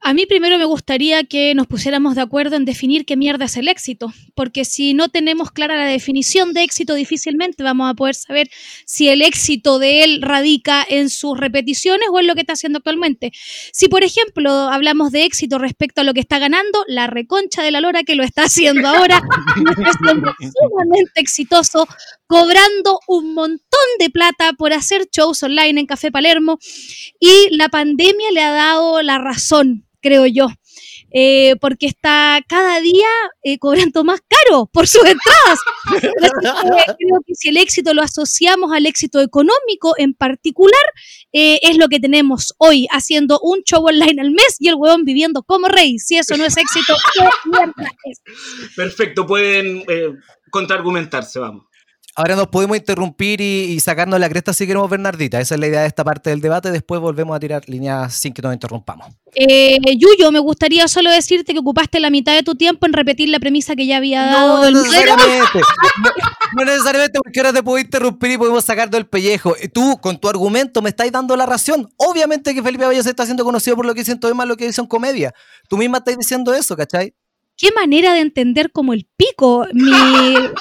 A 0.00 0.14
mí 0.14 0.26
primero 0.26 0.58
me 0.58 0.64
gustaría 0.64 1.24
que 1.24 1.54
nos 1.54 1.66
pusiéramos 1.66 2.14
de 2.14 2.22
acuerdo 2.22 2.56
en 2.56 2.64
definir 2.64 3.04
qué 3.04 3.16
mierda 3.16 3.46
es 3.46 3.56
el 3.56 3.68
éxito, 3.68 4.12
porque 4.34 4.64
si 4.64 4.94
no 4.94 5.08
tenemos 5.08 5.50
clara 5.50 5.76
la 5.76 5.86
definición 5.86 6.54
de 6.54 6.62
éxito, 6.62 6.94
difícilmente 6.94 7.62
vamos 7.64 7.90
a 7.90 7.94
poder 7.94 8.14
saber 8.14 8.48
si 8.86 9.08
el 9.08 9.22
éxito 9.22 9.78
de 9.78 10.04
él 10.04 10.22
radica 10.22 10.86
en 10.88 11.10
sus 11.10 11.36
repeticiones 11.36 12.08
o 12.12 12.20
en 12.20 12.28
lo 12.28 12.34
que 12.34 12.42
está 12.42 12.52
haciendo 12.52 12.78
actualmente. 12.78 13.32
Si, 13.72 13.88
por 13.88 14.04
ejemplo, 14.04 14.50
hablamos 14.50 15.10
de 15.10 15.24
éxito 15.24 15.58
respecto 15.58 16.00
a 16.00 16.04
lo 16.04 16.14
que 16.14 16.20
está 16.20 16.38
ganando, 16.38 16.84
la 16.86 17.08
reconcha 17.08 17.62
de 17.62 17.72
la 17.72 17.80
lora 17.80 18.04
que 18.04 18.14
lo 18.14 18.22
está 18.22 18.44
haciendo 18.44 18.88
ahora, 18.88 19.16
está 19.70 19.90
haciendo 19.90 20.32
sumamente 20.38 21.20
exitoso, 21.20 21.88
cobrando 22.28 23.00
un 23.08 23.34
montón 23.34 23.88
de 23.98 24.10
plata 24.10 24.52
por 24.52 24.72
hacer 24.72 25.08
shows 25.10 25.42
online 25.42 25.80
en 25.80 25.86
Café 25.86 26.12
Palermo 26.12 26.58
y 27.18 27.48
la 27.50 27.68
pandemia 27.68 28.30
le 28.30 28.42
ha 28.42 28.52
dado 28.52 29.02
la 29.02 29.18
razón 29.18 29.87
creo 30.00 30.26
yo. 30.26 30.48
eh, 31.10 31.56
porque 31.60 31.86
está 31.86 32.42
cada 32.48 32.80
día 32.80 33.08
eh, 33.42 33.58
cobrando 33.58 34.04
más 34.04 34.20
caro 34.20 34.66
por 34.66 34.86
sus 34.86 35.02
entradas. 35.02 35.58
creo 36.98 37.20
que 37.26 37.34
si 37.34 37.48
el 37.48 37.56
éxito 37.56 37.94
lo 37.94 38.02
asociamos 38.02 38.72
al 38.72 38.86
éxito 38.86 39.20
económico 39.20 39.94
en 39.96 40.14
particular, 40.14 40.80
eh, 41.32 41.60
es 41.62 41.78
lo 41.78 41.88
que 41.88 42.00
tenemos 42.00 42.54
hoy, 42.58 42.86
haciendo 42.90 43.40
un 43.42 43.62
show 43.62 43.84
online 43.84 44.20
al 44.20 44.30
mes 44.30 44.56
y 44.58 44.68
el 44.68 44.74
huevón 44.74 45.04
viviendo 45.04 45.42
como 45.42 45.68
rey. 45.68 45.98
Si 45.98 46.16
eso 46.16 46.36
no 46.36 46.44
es 46.44 46.56
éxito, 46.56 46.94
¿qué 47.14 47.24
mierda 47.50 47.90
es? 48.04 48.20
Perfecto, 48.76 49.26
pueden 49.26 49.84
contraargumentarse, 50.50 51.38
vamos. 51.38 51.67
Ahora 52.18 52.34
nos 52.34 52.48
podemos 52.48 52.76
interrumpir 52.76 53.40
y, 53.40 53.78
sacarnos 53.78 54.18
la 54.18 54.28
cresta 54.28 54.52
si 54.52 54.66
queremos, 54.66 54.90
Bernardita. 54.90 55.40
Esa 55.40 55.54
es 55.54 55.60
la 55.60 55.68
idea 55.68 55.82
de 55.82 55.86
esta 55.86 56.02
parte 56.02 56.30
del 56.30 56.40
debate. 56.40 56.72
Después 56.72 57.00
volvemos 57.00 57.36
a 57.36 57.38
tirar 57.38 57.62
líneas 57.68 58.12
sin 58.12 58.34
que 58.34 58.42
nos 58.42 58.52
interrumpamos. 58.52 59.14
Eh, 59.36 59.78
Yuyo, 59.96 60.32
me 60.32 60.40
gustaría 60.40 60.88
solo 60.88 61.12
decirte 61.12 61.52
que 61.52 61.60
ocupaste 61.60 62.00
la 62.00 62.10
mitad 62.10 62.34
de 62.34 62.42
tu 62.42 62.56
tiempo 62.56 62.86
en 62.86 62.92
repetir 62.92 63.28
la 63.28 63.38
premisa 63.38 63.76
que 63.76 63.86
ya 63.86 63.98
había 63.98 64.24
dado. 64.24 64.68
No, 64.68 64.80
necesariamente. 64.82 65.60
no, 66.56 66.64
necesariamente, 66.64 67.20
porque 67.22 67.38
ahora 67.38 67.52
te 67.52 67.62
puedo 67.62 67.78
interrumpir 67.78 68.32
y 68.32 68.36
podemos 68.36 68.64
sacar 68.64 68.90
del 68.90 69.06
pellejo. 69.06 69.54
Tú, 69.72 69.96
con 70.00 70.18
tu 70.18 70.28
argumento, 70.28 70.82
me 70.82 70.88
estás 70.88 71.12
dando 71.12 71.36
la 71.36 71.46
razón. 71.46 71.88
Obviamente 71.98 72.52
que 72.52 72.64
Felipe 72.64 72.84
Abello 72.84 73.04
se 73.04 73.10
está 73.10 73.22
haciendo 73.22 73.44
conocido 73.44 73.76
por 73.76 73.86
lo 73.86 73.94
que 73.94 74.00
dicen 74.00 74.18
todo 74.18 74.34
más 74.34 74.48
lo 74.48 74.56
que 74.56 74.66
dicen 74.66 74.86
comedia. 74.86 75.32
Tú 75.68 75.76
misma 75.76 75.98
estás 75.98 76.18
diciendo 76.18 76.52
eso, 76.52 76.76
¿cachai? 76.76 77.14
Qué 77.58 77.72
manera 77.72 78.14
de 78.14 78.20
entender 78.20 78.70
como 78.72 78.94
el 78.94 79.06
pico 79.16 79.66
mi 79.74 79.90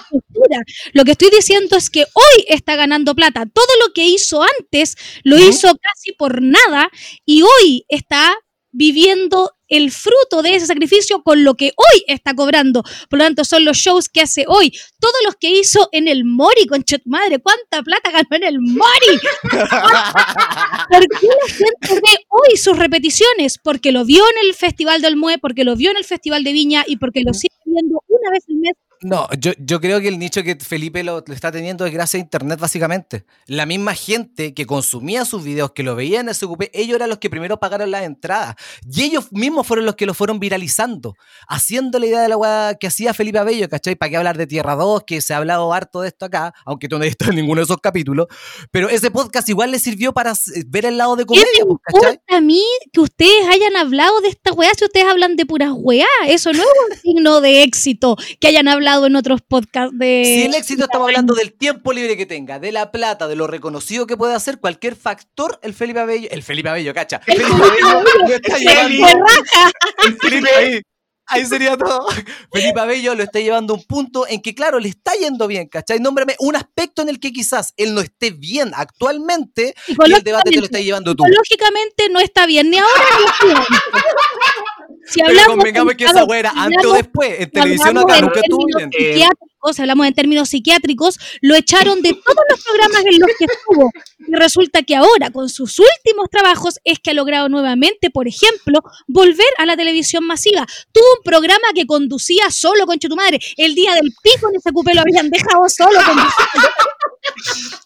postura. 0.09 0.63
Lo 0.93 1.05
que 1.05 1.11
estoy 1.11 1.29
diciendo 1.29 1.77
es 1.77 1.89
que 1.89 2.01
hoy 2.01 2.45
está 2.49 2.75
ganando 2.75 3.15
plata. 3.15 3.45
Todo 3.45 3.67
lo 3.85 3.93
que 3.93 4.05
hizo 4.05 4.43
antes 4.59 4.97
lo 5.23 5.37
hizo 5.37 5.69
casi 5.81 6.11
por 6.17 6.41
nada 6.41 6.89
y 7.25 7.43
hoy 7.43 7.85
está 7.87 8.35
viviendo 8.77 9.53
el 9.67 9.91
fruto 9.91 10.43
de 10.43 10.55
ese 10.55 10.67
sacrificio 10.67 11.23
con 11.23 11.43
lo 11.43 11.55
que 11.55 11.73
hoy 11.75 12.03
está 12.07 12.35
cobrando. 12.35 12.83
Por 13.09 13.19
lo 13.19 13.25
tanto, 13.25 13.43
son 13.43 13.65
los 13.65 13.77
shows 13.77 14.07
que 14.07 14.21
hace 14.21 14.45
hoy. 14.47 14.71
Todos 14.99 15.15
los 15.25 15.35
que 15.35 15.49
hizo 15.49 15.89
en 15.91 16.07
el 16.07 16.23
Mori, 16.25 16.67
con 16.67 16.85
madre, 17.05 17.39
¿cuánta 17.39 17.81
plata 17.81 18.11
ganó 18.11 18.27
en 18.31 18.43
el 18.43 18.61
Mori? 18.61 19.19
¿Por 19.43 21.07
qué 21.19 21.27
la 21.27 21.53
gente 21.53 21.93
ve 21.95 22.25
hoy 22.29 22.55
sus 22.55 22.77
repeticiones? 22.77 23.57
Porque 23.57 23.91
lo 23.91 24.05
vio 24.05 24.23
en 24.23 24.47
el 24.47 24.53
Festival 24.53 25.01
del 25.01 25.17
Mue, 25.17 25.39
porque 25.39 25.63
lo 25.63 25.75
vio 25.75 25.89
en 25.89 25.97
el 25.97 26.05
Festival 26.05 26.43
de 26.43 26.53
Viña 26.53 26.85
y 26.87 26.97
porque 26.97 27.23
lo 27.25 27.33
sigue 27.33 27.55
viendo 27.65 28.01
una 28.07 28.29
vez 28.31 28.43
al 28.47 28.55
mes 28.57 28.73
no, 29.01 29.27
yo, 29.39 29.51
yo, 29.59 29.79
creo 29.79 29.99
que 29.99 30.07
el 30.07 30.17
nicho 30.17 30.41
que 30.41 30.55
Felipe 30.55 31.03
lo, 31.03 31.23
está 31.27 31.51
teniendo 31.51 31.85
es 31.85 31.93
gracias 31.93 32.19
a 32.19 32.23
Internet, 32.23 32.59
básicamente. 32.59 33.25
La 33.45 33.65
misma 33.65 33.93
gente 33.93 34.53
que 34.53 34.65
consumía 34.65 35.23
sus 35.25 35.43
videos, 35.43 35.71
que 35.73 35.83
lo 35.83 35.95
veía 35.95 36.19
en 36.19 36.33
SQP, 36.33 36.69
ellos 36.73 36.95
eran 36.95 37.09
los 37.09 37.19
que 37.19 37.29
primero 37.29 37.59
pagaron 37.59 37.91
las 37.91 38.03
entradas. 38.03 38.55
Y 38.91 39.03
ellos 39.03 39.31
mismos 39.31 39.67
fueron 39.67 39.85
los 39.85 39.95
que 39.95 40.05
lo 40.05 40.13
fueron 40.13 40.39
viralizando, 40.39 41.15
haciendo 41.47 41.99
la 41.99 42.07
idea 42.07 42.21
de 42.21 42.29
la 42.29 42.37
weá 42.37 42.75
que 42.75 42.87
hacía 42.87 43.13
Felipe 43.13 43.37
Abello, 43.37 43.69
¿cachai? 43.69 43.95
¿Para 43.95 44.09
qué 44.09 44.17
hablar 44.17 44.37
de 44.37 44.47
Tierra 44.47 44.75
2? 44.75 45.03
Que 45.05 45.21
se 45.21 45.33
ha 45.33 45.37
hablado 45.37 45.71
harto 45.73 46.01
de 46.01 46.07
esto 46.07 46.25
acá, 46.25 46.53
aunque 46.65 46.87
tú 46.87 46.97
no 46.97 47.03
hayas 47.03 47.15
en 47.27 47.35
ninguno 47.35 47.61
de 47.61 47.65
esos 47.65 47.77
capítulos. 47.77 48.27
Pero 48.71 48.89
ese 48.89 49.11
podcast 49.11 49.47
igual 49.49 49.71
le 49.71 49.79
sirvió 49.79 50.13
para 50.13 50.33
ver 50.65 50.85
el 50.85 50.97
lado 50.97 51.15
de 51.15 51.25
comedia, 51.25 51.45
¿Qué 51.55 51.65
me 51.65 51.75
pues, 51.91 52.19
a 52.29 52.41
mí 52.41 52.63
que 52.91 53.01
ustedes 53.01 53.47
hayan 53.47 53.75
hablado 53.75 54.21
de 54.21 54.29
esta 54.29 54.53
weá 54.53 54.71
si 54.75 54.85
ustedes 54.85 55.07
hablan 55.07 55.35
de 55.35 55.45
puras 55.45 55.71
weá? 55.73 56.07
Eso 56.27 56.51
no 56.51 56.63
es 56.63 56.69
un 56.89 56.97
signo 56.97 57.41
de 57.41 57.63
éxito 57.63 58.17
que 58.39 58.47
hayan 58.47 58.67
hablado 58.67 58.86
en 58.87 59.17
otros 59.17 59.41
podcasts 59.41 59.91
de... 59.97 60.23
Si 60.25 60.43
el 60.43 60.55
éxito 60.55 60.85
estamos 60.85 61.07
hablando 61.09 61.33
del 61.35 61.51
tiempo 61.53 61.91
libre 61.91 62.15
que 62.15 62.25
tenga, 62.25 62.57
de 62.57 62.71
la 62.71 62.89
plata, 62.89 63.27
de 63.27 63.35
lo 63.35 63.45
reconocido 63.45 64.07
que 64.07 64.15
puede 64.15 64.33
hacer 64.33 64.59
cualquier 64.59 64.95
factor, 64.95 65.59
el 65.61 65.73
Felipe 65.73 65.99
Abello, 65.99 66.29
el 66.31 66.41
Felipe 66.41 66.69
Abello, 66.69 66.93
cacha, 66.93 67.19
el 67.27 67.41
Felipe 67.41 67.53
Abello 67.53 68.03
lo 68.19 68.33
está 68.33 68.57
llevando... 68.57 69.07
El 70.05 70.17
Felipe 70.17 70.49
ahí, 70.55 70.81
ahí 71.25 71.45
sería 71.45 71.75
todo. 71.77 72.07
Felipe 72.51 72.79
Abello 72.79 73.13
lo 73.13 73.23
está 73.23 73.39
llevando 73.39 73.73
a 73.73 73.77
un 73.77 73.83
punto 73.83 74.25
en 74.25 74.41
que, 74.41 74.55
claro, 74.55 74.79
le 74.79 74.87
está 74.87 75.11
yendo 75.19 75.47
bien, 75.47 75.67
¿cachai? 75.67 75.99
Nómbrame 75.99 76.37
un 76.39 76.55
aspecto 76.55 77.01
en 77.01 77.09
el 77.09 77.19
que 77.19 77.33
quizás 77.33 77.73
él 77.75 77.93
no 77.93 77.99
esté 77.99 78.31
bien 78.31 78.71
actualmente 78.73 79.75
y 79.87 80.13
el 80.13 80.23
debate 80.23 80.51
te 80.51 80.59
lo 80.59 80.65
está 80.65 80.79
llevando 80.79 81.13
tú. 81.13 81.25
Lógicamente 81.27 82.07
no 82.09 82.21
está 82.21 82.45
bien 82.45 82.69
ni 82.69 82.77
ahora 82.77 83.03
ni. 83.45 83.53
Si 85.09 85.21
hablamos, 85.21 85.43
Pero 85.43 85.57
convengamos 85.57 85.95
que 85.95 86.05
esa 86.05 86.23
güera, 86.23 86.51
antes 86.55 86.85
o 86.85 86.93
después, 86.93 87.39
en 87.39 87.49
televisión 87.49 87.97
acá 87.97 88.21
nunca 88.21 88.41
estuvo. 88.41 88.65
Psiquiátricos, 88.77 89.79
hablamos 89.79 90.07
en 90.07 90.13
términos 90.13 90.49
psiquiátricos, 90.49 91.17
lo 91.41 91.55
echaron 91.55 92.01
de 92.01 92.13
todos 92.13 92.43
los 92.49 92.63
programas 92.63 93.05
en 93.05 93.19
los 93.19 93.29
que 93.37 93.45
estuvo. 93.45 93.91
Y 94.19 94.35
resulta 94.35 94.83
que 94.83 94.95
ahora, 94.95 95.29
con 95.31 95.47
sus 95.47 95.79
últimos 95.79 96.29
trabajos, 96.29 96.79
es 96.83 96.99
que 96.99 97.11
ha 97.11 97.13
logrado 97.13 97.47
nuevamente, 97.47 98.09
por 98.09 98.27
ejemplo, 98.27 98.81
volver 99.07 99.47
a 99.57 99.65
la 99.65 99.77
televisión 99.77 100.25
masiva. 100.25 100.65
Tuvo 100.91 101.05
un 101.17 101.23
programa 101.23 101.67
que 101.73 101.85
conducía 101.85 102.49
solo, 102.49 102.85
con 102.85 102.99
tu 102.99 103.15
madre. 103.15 103.39
El 103.55 103.75
día 103.75 103.93
del 103.93 104.13
pico 104.21 104.49
en 104.49 104.57
ese 104.57 104.71
cupé 104.71 104.93
lo 104.93 105.01
habían 105.01 105.29
dejado 105.29 105.69
solo. 105.69 105.99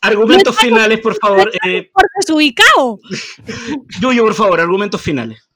argumentos 0.01 0.57
finales, 0.57 0.99
por 0.99 1.15
favor. 1.17 1.51
Eh, 1.65 1.89
por 1.93 2.03
desubicado. 2.19 2.99
Yuyo, 3.99 4.23
por 4.23 4.33
favor, 4.33 4.59
argumentos 4.59 5.01
finales. 5.01 5.50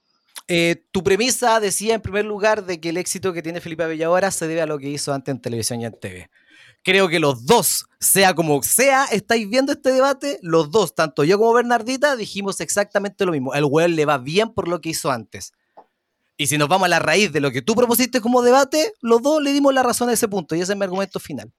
Eh, 0.48 0.84
tu 0.92 1.04
premisa 1.04 1.60
decía 1.60 1.96
en 1.96 2.02
primer 2.02 2.26
lugar 2.26 2.66
de 2.66 2.80
que 2.80 2.90
el 2.90 2.98
éxito 2.98 3.34
que 3.34 3.42
tiene 3.42 3.62
Felipe 3.62 3.84
Abella 3.84 4.30
se 4.30 4.48
debe 4.48 4.62
a 4.62 4.68
lo 4.68 4.78
que 4.78 4.90
hizo 4.90 5.14
antes 5.14 5.34
en 5.34 5.42
televisión 5.42 5.82
y 5.82 5.86
en 5.86 6.00
TV. 6.00 6.30
Creo 6.84 7.08
que 7.08 7.20
los 7.20 7.48
dos, 7.48 7.88
sea 8.00 8.36
como 8.36 8.62
sea, 8.62 9.06
estáis 9.06 9.50
viendo 9.50 9.72
este 9.72 9.92
debate, 9.92 10.38
los 10.44 10.70
dos, 10.70 10.94
tanto 10.94 11.24
yo 11.24 11.40
como 11.40 11.52
Bernardita, 11.54 12.16
dijimos 12.16 12.62
exactamente 12.62 13.26
lo 13.26 13.32
mismo. 13.32 13.56
El 13.56 13.66
weón 13.66 13.96
le 13.96 14.06
va 14.06 14.20
bien 14.20 14.54
por 14.54 14.68
lo 14.68 14.82
que 14.82 14.90
hizo 14.90 15.10
antes. 15.10 15.52
Y 16.38 16.46
si 16.46 16.60
nos 16.60 16.68
vamos 16.68 16.86
a 16.86 16.90
la 16.90 17.00
raíz 17.00 17.32
de 17.32 17.40
lo 17.40 17.50
que 17.50 17.64
tú 17.64 17.74
propusiste 17.74 18.22
como 18.22 18.44
debate, 18.44 18.94
los 19.02 19.22
dos 19.24 19.42
le 19.42 19.52
dimos 19.52 19.74
la 19.74 19.82
razón 19.82 20.10
a 20.10 20.14
ese 20.14 20.28
punto 20.28 20.56
y 20.56 20.62
ese 20.62 20.74
es 20.74 20.78
mi 20.78 20.84
argumento 20.84 21.20
final. 21.20 21.52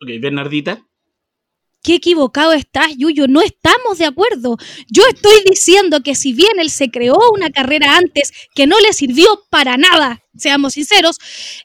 Ok, 0.00 0.08
Bernardita 0.20 0.84
qué 1.84 1.96
equivocado 1.96 2.52
estás, 2.54 2.96
Yuyo, 2.96 3.28
no 3.28 3.42
estamos 3.42 3.98
de 3.98 4.06
acuerdo. 4.06 4.56
Yo 4.88 5.02
estoy 5.12 5.44
diciendo 5.48 6.00
que 6.02 6.16
si 6.16 6.32
bien 6.32 6.58
él 6.58 6.70
se 6.70 6.90
creó 6.90 7.18
una 7.32 7.50
carrera 7.50 7.96
antes 7.96 8.32
que 8.54 8.66
no 8.66 8.80
le 8.80 8.92
sirvió 8.94 9.44
para 9.50 9.76
nada, 9.76 10.22
seamos 10.36 10.72
sinceros, 10.72 11.18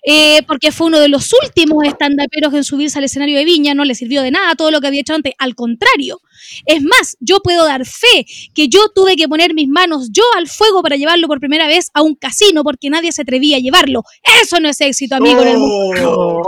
eh, 0.05 0.43
porque 0.45 0.71
fue 0.71 0.87
uno 0.87 0.99
de 0.99 1.07
los 1.07 1.31
últimos 1.43 1.85
estandaperos 1.85 2.53
en 2.53 2.63
subirse 2.65 2.99
al 2.99 3.05
escenario 3.05 3.37
de 3.37 3.45
Viña, 3.45 3.73
no 3.73 3.85
le 3.85 3.95
sirvió 3.95 4.21
de 4.21 4.31
nada 4.31 4.55
todo 4.55 4.71
lo 4.71 4.81
que 4.81 4.87
había 4.87 5.01
hecho 5.01 5.15
antes, 5.15 5.33
al 5.39 5.55
contrario. 5.55 6.19
Es 6.65 6.81
más, 6.81 7.17
yo 7.19 7.39
puedo 7.41 7.65
dar 7.65 7.85
fe 7.85 8.25
que 8.53 8.67
yo 8.67 8.89
tuve 8.93 9.15
que 9.15 9.27
poner 9.27 9.53
mis 9.53 9.67
manos 9.67 10.09
yo 10.11 10.23
al 10.37 10.47
fuego 10.47 10.81
para 10.81 10.95
llevarlo 10.95 11.27
por 11.27 11.39
primera 11.39 11.67
vez 11.67 11.89
a 11.93 12.01
un 12.01 12.15
casino 12.15 12.63
porque 12.63 12.89
nadie 12.89 13.11
se 13.11 13.21
atrevía 13.21 13.57
a 13.57 13.59
llevarlo. 13.59 14.03
Eso 14.41 14.59
no 14.59 14.69
es 14.69 14.79
éxito, 14.81 15.15
amigo. 15.15 15.41
en 15.41 15.47
el 15.47 15.57
mundo. 15.57 16.43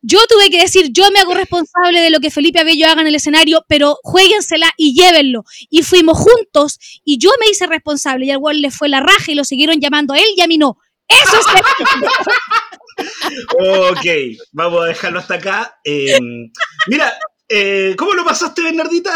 Yo 0.00 0.18
tuve 0.28 0.48
que 0.48 0.60
decir, 0.60 0.90
yo 0.92 1.10
me 1.10 1.18
hago 1.18 1.34
responsable 1.34 2.00
de 2.00 2.10
lo 2.10 2.20
que 2.20 2.30
Felipe 2.30 2.60
Abello 2.60 2.86
haga 2.88 3.00
en 3.00 3.08
el 3.08 3.16
escenario, 3.16 3.64
pero 3.68 3.98
jueguensela 4.04 4.72
y 4.76 4.94
llévenlo. 4.94 5.44
Y 5.70 5.82
fuimos 5.82 6.18
juntos 6.18 6.78
y 7.04 7.18
yo 7.18 7.30
me 7.40 7.50
hice 7.50 7.66
responsable 7.66 8.26
y 8.26 8.30
al 8.30 8.38
cual 8.38 8.60
le 8.62 8.70
fue 8.70 8.88
la 8.88 9.00
raja 9.00 9.32
y 9.32 9.34
lo 9.34 9.44
siguieron 9.44 9.80
llamando 9.80 10.14
a 10.14 10.18
él 10.18 10.26
y 10.36 10.40
a 10.40 10.46
mí 10.46 10.56
no. 10.56 10.78
Eso 11.08 11.36
es 11.36 11.46
Ok, 13.58 14.06
vamos 14.52 14.82
a 14.82 14.86
dejarlo 14.86 15.20
hasta 15.20 15.34
acá. 15.34 15.78
Em, 15.84 16.50
mira, 16.88 17.16
eh, 17.48 17.94
¿cómo 17.96 18.14
lo 18.14 18.24
pasaste, 18.24 18.62
Bernardita? 18.62 19.14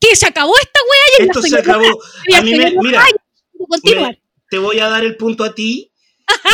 que 0.00 0.16
se 0.16 0.26
acabó 0.26 0.52
esta 0.58 0.80
wea 0.80 1.18
y 1.18 1.22
Esto 1.28 1.42
se 1.42 1.58
acabó. 1.58 2.02
A 2.34 2.42
mí 2.42 2.54
me, 2.54 2.74
mira, 2.82 3.04
te 4.50 4.58
voy 4.58 4.80
a 4.80 4.88
dar 4.88 5.04
el 5.04 5.16
punto 5.16 5.44
a 5.44 5.54
ti 5.54 5.90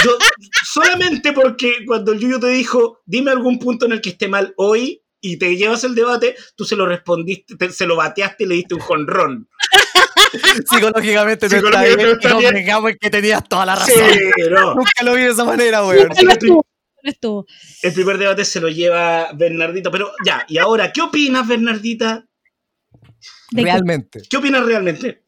yo, 0.05 0.19
solamente 0.65 1.33
porque 1.33 1.85
cuando 1.87 2.13
el 2.13 2.21
Yuyo 2.21 2.41
te 2.41 2.49
dijo, 2.49 3.01
dime 3.05 3.31
algún 3.31 3.59
punto 3.59 3.87
en 3.87 3.93
el 3.93 4.01
que 4.01 4.11
esté 4.11 4.29
mal 4.29 4.55
hoy 4.57 5.03
y 5.26 5.37
te 5.37 5.56
llevas 5.56 5.83
el 5.85 5.95
debate, 5.95 6.37
tú 6.54 6.64
se 6.64 6.76
lo 6.76 6.87
respondiste, 6.87 7.71
se 7.71 7.87
lo 7.87 7.97
bateaste 7.97 8.45
y 8.45 8.47
le 8.47 8.54
diste 8.54 8.75
un 8.75 8.80
jonrón. 8.80 9.49
Psicológicamente, 10.71 11.49
no 11.49 11.56
está 11.56 11.83
bien. 11.83 12.66
No 12.66 12.85
que 13.00 13.11
tenías 13.11 13.42
toda 13.49 13.66
la 13.66 13.75
razón. 13.75 13.95
Nunca 14.76 15.02
lo 15.02 15.14
vi 15.14 15.23
de 15.23 15.30
esa 15.30 15.45
manera, 15.45 15.85
weón. 15.85 16.11
El 17.83 17.92
primer 17.92 18.18
debate 18.18 18.45
se 18.45 18.61
lo 18.61 18.68
lleva 18.68 19.33
Bernardito. 19.33 19.90
Pero 19.90 20.12
ya, 20.25 20.45
y 20.49 20.59
ahora, 20.59 20.92
¿qué 20.92 21.02
opinas, 21.02 21.47
Bernardita? 21.47 22.25
Realmente. 23.50 24.23
¿Qué 24.28 24.37
opinas 24.37 24.64
realmente? 24.64 25.25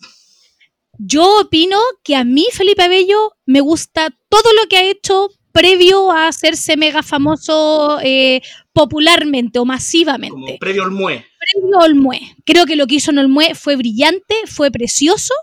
Yo 0.99 1.41
opino 1.41 1.79
que 2.03 2.17
a 2.17 2.25
mí, 2.25 2.47
Felipe 2.53 2.83
Abello, 2.83 3.37
me 3.47 3.61
gusta 3.61 4.11
todo 4.29 4.53
lo 4.61 4.69
que 4.69 4.77
ha 4.77 4.83
hecho 4.83 5.29
previo 5.53 6.11
a 6.13 6.29
hacerse 6.29 6.77
mega 6.77 7.03
famoso 7.03 7.99
eh, 8.03 8.43
popularmente 8.79 9.59
o 9.59 9.65
masivamente. 9.65 10.31
Como 10.31 10.59
previo 10.59 10.85
al 10.85 10.93
MUE. 10.93 11.25
Previo 11.53 11.81
al 11.81 11.95
MUE. 11.97 12.21
Creo 12.45 12.65
que 12.65 12.77
lo 12.77 12.87
que 12.87 12.95
hizo 12.95 13.11
en 13.11 13.19
el 13.19 13.27
MUE 13.27 13.57
fue 13.57 13.75
brillante, 13.75 14.37
fue 14.47 14.71
precioso 14.71 15.35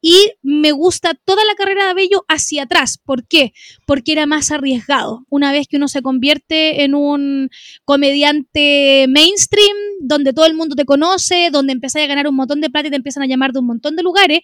y 0.00 0.30
me 0.42 0.70
gusta 0.70 1.14
toda 1.24 1.44
la 1.44 1.56
carrera 1.56 1.86
de 1.86 1.90
Abello 1.90 2.24
hacia 2.28 2.62
atrás. 2.62 3.00
¿Por 3.04 3.26
qué? 3.26 3.52
Porque 3.84 4.12
era 4.12 4.26
más 4.26 4.52
arriesgado. 4.52 5.24
Una 5.28 5.50
vez 5.50 5.66
que 5.66 5.76
uno 5.76 5.88
se 5.88 6.02
convierte 6.02 6.84
en 6.84 6.94
un 6.94 7.50
comediante 7.84 9.06
mainstream, 9.08 9.76
donde 10.00 10.32
todo 10.32 10.46
el 10.46 10.54
mundo 10.54 10.76
te 10.76 10.84
conoce, 10.84 11.48
donde 11.50 11.72
empiezas 11.72 12.02
a 12.02 12.06
ganar 12.06 12.28
un 12.28 12.36
montón 12.36 12.60
de 12.60 12.70
plata 12.70 12.86
y 12.86 12.90
te 12.90 12.96
empiezan 12.96 13.24
a 13.24 13.26
llamar 13.26 13.52
de 13.52 13.58
un 13.58 13.66
montón 13.66 13.96
de 13.96 14.04
lugares, 14.04 14.38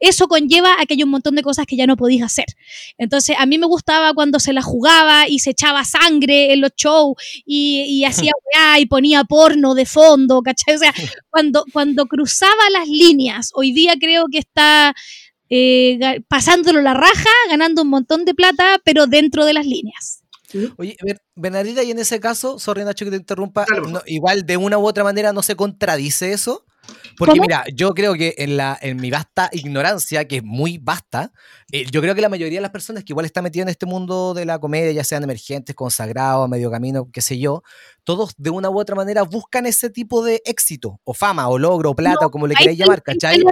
eso 0.00 0.28
conlleva 0.28 0.74
a 0.80 0.86
que 0.86 0.94
hay 0.94 1.02
un 1.02 1.10
montón 1.10 1.34
de 1.34 1.42
cosas 1.42 1.66
que 1.66 1.76
ya 1.76 1.86
no 1.86 1.96
podías 1.96 2.26
hacer. 2.26 2.46
Entonces, 2.98 3.36
a 3.38 3.46
mí 3.46 3.58
me 3.58 3.66
gustaba 3.66 4.12
cuando 4.14 4.40
se 4.40 4.52
la 4.52 4.62
jugaba 4.62 5.28
y 5.28 5.38
se 5.38 5.50
echaba 5.50 5.84
sangre 5.84 6.52
en 6.52 6.60
los 6.60 6.72
shows 6.76 7.16
y, 7.44 8.04
hacía 8.06 8.32
weá 8.54 8.78
y 8.80 8.86
ponía 8.86 9.24
porno 9.24 9.74
de 9.74 9.86
fondo, 9.86 10.42
¿cachai? 10.42 10.76
O 10.76 10.78
sea, 10.78 10.94
cuando, 11.30 11.64
cuando 11.72 12.06
cruzaba 12.06 12.70
las 12.72 12.88
líneas, 12.88 13.50
hoy 13.54 13.72
día 13.72 13.94
creo 13.98 14.26
que 14.30 14.38
está 14.38 14.94
eh, 15.50 16.20
pasándolo 16.28 16.80
la 16.80 16.94
raja, 16.94 17.30
ganando 17.48 17.82
un 17.82 17.88
montón 17.88 18.24
de 18.24 18.34
plata, 18.34 18.80
pero 18.84 19.06
dentro 19.06 19.44
de 19.44 19.52
las 19.52 19.66
líneas. 19.66 20.20
Oye, 20.76 20.96
Bernardita, 21.34 21.82
y 21.82 21.90
en 21.90 21.98
ese 21.98 22.20
caso, 22.20 22.58
sorry 22.58 22.84
Nacho 22.84 23.04
que 23.04 23.10
te 23.10 23.16
interrumpa, 23.16 23.66
igual 24.06 24.46
de 24.46 24.56
una 24.56 24.78
u 24.78 24.86
otra 24.86 25.02
manera 25.02 25.32
no 25.32 25.42
se 25.42 25.56
contradice 25.56 26.32
eso. 26.32 26.64
Porque 27.16 27.40
mira, 27.40 27.64
yo 27.72 27.94
creo 27.94 28.14
que 28.14 28.34
en, 28.38 28.56
la, 28.56 28.78
en 28.80 28.96
mi 28.96 29.10
vasta 29.10 29.48
ignorancia, 29.52 30.26
que 30.26 30.36
es 30.36 30.44
muy 30.44 30.78
vasta, 30.78 31.32
eh, 31.70 31.86
yo 31.90 32.00
creo 32.00 32.14
que 32.14 32.20
la 32.20 32.28
mayoría 32.28 32.58
de 32.58 32.62
las 32.62 32.70
personas 32.70 33.04
que 33.04 33.12
igual 33.12 33.26
están 33.26 33.44
metidas 33.44 33.64
en 33.64 33.70
este 33.70 33.86
mundo 33.86 34.34
de 34.34 34.44
la 34.44 34.58
comedia, 34.58 34.92
ya 34.92 35.04
sean 35.04 35.22
emergentes, 35.22 35.74
consagrados, 35.74 36.48
medio 36.48 36.70
camino, 36.70 37.08
qué 37.12 37.20
sé 37.20 37.38
yo, 37.38 37.62
todos 38.04 38.34
de 38.36 38.50
una 38.50 38.70
u 38.70 38.78
otra 38.78 38.96
manera 38.96 39.22
buscan 39.22 39.66
ese 39.66 39.90
tipo 39.90 40.24
de 40.24 40.42
éxito, 40.44 41.00
o 41.04 41.14
fama, 41.14 41.48
o 41.48 41.58
logro, 41.58 41.90
o 41.90 41.94
plata, 41.94 42.26
o 42.26 42.30
como 42.30 42.46
le 42.46 42.54
queráis 42.54 42.78
llamar, 42.78 43.02
¿cachai? 43.02 43.42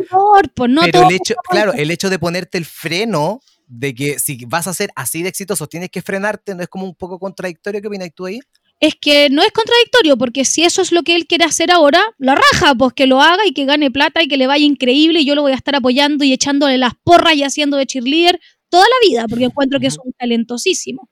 pues 0.55 0.71
no 0.71 0.83
Pero 0.83 1.09
el 1.09 1.15
hecho, 1.15 1.35
claro, 1.49 1.73
el 1.73 1.91
hecho 1.91 2.11
de 2.11 2.19
ponerte 2.19 2.59
el 2.59 2.65
freno 2.65 3.41
de 3.67 3.95
que 3.95 4.19
si 4.19 4.45
vas 4.45 4.67
a 4.67 4.75
ser 4.75 4.91
así 4.97 5.23
de 5.23 5.31
exitoso 5.31 5.67
tienes 5.67 5.91
que 5.91 6.03
frenarte, 6.03 6.55
¿no 6.55 6.63
es 6.63 6.69
como 6.69 6.85
un 6.85 6.95
poco 6.95 7.19
contradictorio? 7.19 7.81
¿Qué 7.81 7.89
opinas 7.89 8.11
tú 8.15 8.27
ahí? 8.27 8.41
Es 8.83 8.97
que 8.97 9.31
no 9.31 9.43
es 9.43 9.53
contradictorio, 9.53 10.19
porque 10.19 10.45
si 10.45 10.65
eso 10.65 10.83
es 10.83 10.91
lo 10.91 11.05
que 11.05 11.15
él 11.15 11.29
quiere 11.29 11.45
hacer 11.45 11.71
ahora, 11.71 12.03
la 12.19 12.35
raja, 12.35 12.75
pues 12.75 12.93
que 12.95 13.07
lo 13.07 13.23
haga 13.23 13.47
y 13.47 13.53
que 13.53 13.65
gane 13.65 13.93
plata 13.93 14.25
y 14.25 14.27
que 14.27 14.37
le 14.37 14.49
vaya 14.49 14.65
increíble 14.65 15.21
y 15.21 15.25
yo 15.25 15.37
lo 15.37 15.43
voy 15.43 15.53
a 15.53 15.55
estar 15.55 15.77
apoyando 15.77 16.25
y 16.25 16.33
echándole 16.33 16.79
las 16.79 16.95
porras 17.05 17.37
y 17.37 17.45
haciendo 17.45 17.77
de 17.77 17.87
cheerleader 17.87 18.41
toda 18.69 18.83
la 18.83 19.09
vida, 19.09 19.29
porque 19.29 19.45
encuentro 19.45 19.79
que 19.79 19.87
es 19.87 19.97
un 20.05 20.13
talentosísimo. 20.19 21.09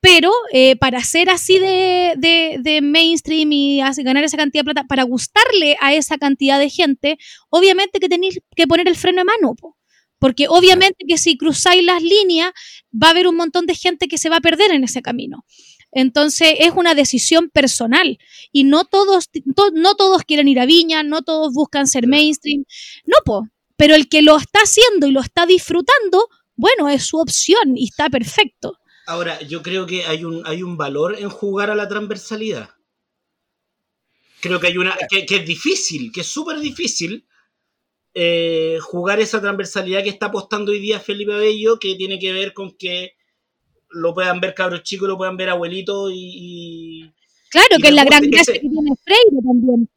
Pero 0.00 0.32
eh, 0.54 0.76
para 0.76 1.04
ser 1.04 1.28
así 1.28 1.58
de, 1.58 2.14
de, 2.16 2.80
mainstream 2.80 3.52
y 3.52 3.82
ganar 3.98 4.24
esa 4.24 4.38
cantidad 4.38 4.62
de 4.62 4.72
plata, 4.72 4.84
para 4.88 5.02
gustarle 5.02 5.76
a 5.82 5.92
esa 5.92 6.16
cantidad 6.16 6.58
de 6.58 6.70
gente, 6.70 7.18
obviamente 7.50 8.00
que 8.00 8.08
tenéis 8.08 8.40
que 8.56 8.66
poner 8.66 8.88
el 8.88 8.96
freno 8.96 9.18
de 9.18 9.24
mano. 9.24 9.54
Porque 10.18 10.46
obviamente 10.48 11.04
que 11.06 11.18
si 11.18 11.36
cruzáis 11.36 11.84
las 11.84 12.02
líneas, 12.02 12.52
va 12.90 13.08
a 13.08 13.10
haber 13.10 13.26
un 13.26 13.36
montón 13.36 13.66
de 13.66 13.74
gente 13.74 14.08
que 14.08 14.16
se 14.16 14.30
va 14.30 14.36
a 14.36 14.40
perder 14.40 14.70
en 14.70 14.82
ese 14.82 15.02
camino. 15.02 15.44
Entonces 15.96 16.56
es 16.58 16.72
una 16.76 16.94
decisión 16.94 17.48
personal 17.48 18.18
y 18.52 18.64
no 18.64 18.84
todos, 18.84 19.30
no 19.72 19.94
todos 19.94 20.24
quieren 20.24 20.46
ir 20.46 20.60
a 20.60 20.66
Viña, 20.66 21.02
no 21.02 21.22
todos 21.22 21.54
buscan 21.54 21.86
ser 21.86 22.06
mainstream, 22.06 22.66
no, 23.06 23.16
po, 23.24 23.48
pero 23.78 23.94
el 23.94 24.06
que 24.06 24.20
lo 24.20 24.36
está 24.36 24.58
haciendo 24.58 25.06
y 25.06 25.12
lo 25.12 25.22
está 25.22 25.46
disfrutando, 25.46 26.28
bueno, 26.54 26.90
es 26.90 27.06
su 27.06 27.16
opción 27.16 27.78
y 27.78 27.84
está 27.84 28.10
perfecto. 28.10 28.78
Ahora, 29.06 29.40
yo 29.40 29.62
creo 29.62 29.86
que 29.86 30.04
hay 30.04 30.22
un, 30.22 30.46
hay 30.46 30.62
un 30.62 30.76
valor 30.76 31.16
en 31.18 31.30
jugar 31.30 31.70
a 31.70 31.74
la 31.74 31.88
transversalidad. 31.88 32.68
Creo 34.42 34.60
que 34.60 34.66
hay 34.66 34.76
una 34.76 34.98
que, 35.08 35.24
es 35.26 35.46
difícil, 35.46 36.12
que 36.12 36.20
es 36.20 36.26
súper 36.26 36.60
difícil 36.60 37.26
eh, 38.12 38.76
jugar 38.82 39.18
esa 39.20 39.40
transversalidad 39.40 40.02
que 40.02 40.10
está 40.10 40.26
apostando 40.26 40.72
hoy 40.72 40.78
día 40.78 41.00
Felipe 41.00 41.32
Bello, 41.32 41.78
que 41.78 41.94
tiene 41.94 42.18
que 42.18 42.32
ver 42.34 42.52
con 42.52 42.76
que 42.76 43.15
lo 43.96 44.14
puedan 44.14 44.40
ver 44.40 44.54
cabros 44.54 44.82
chicos, 44.82 45.08
lo 45.08 45.16
puedan 45.16 45.36
ver 45.36 45.48
abuelitos 45.48 46.10
y... 46.14 47.10
claro, 47.50 47.76
que 47.80 47.88
es 47.88 47.94
la 47.94 48.04
gran 48.04 48.22
gracia 48.30 48.54
que 48.54 48.60
tiene 48.60 48.92
Freire 49.04 49.42
también. 49.44 49.88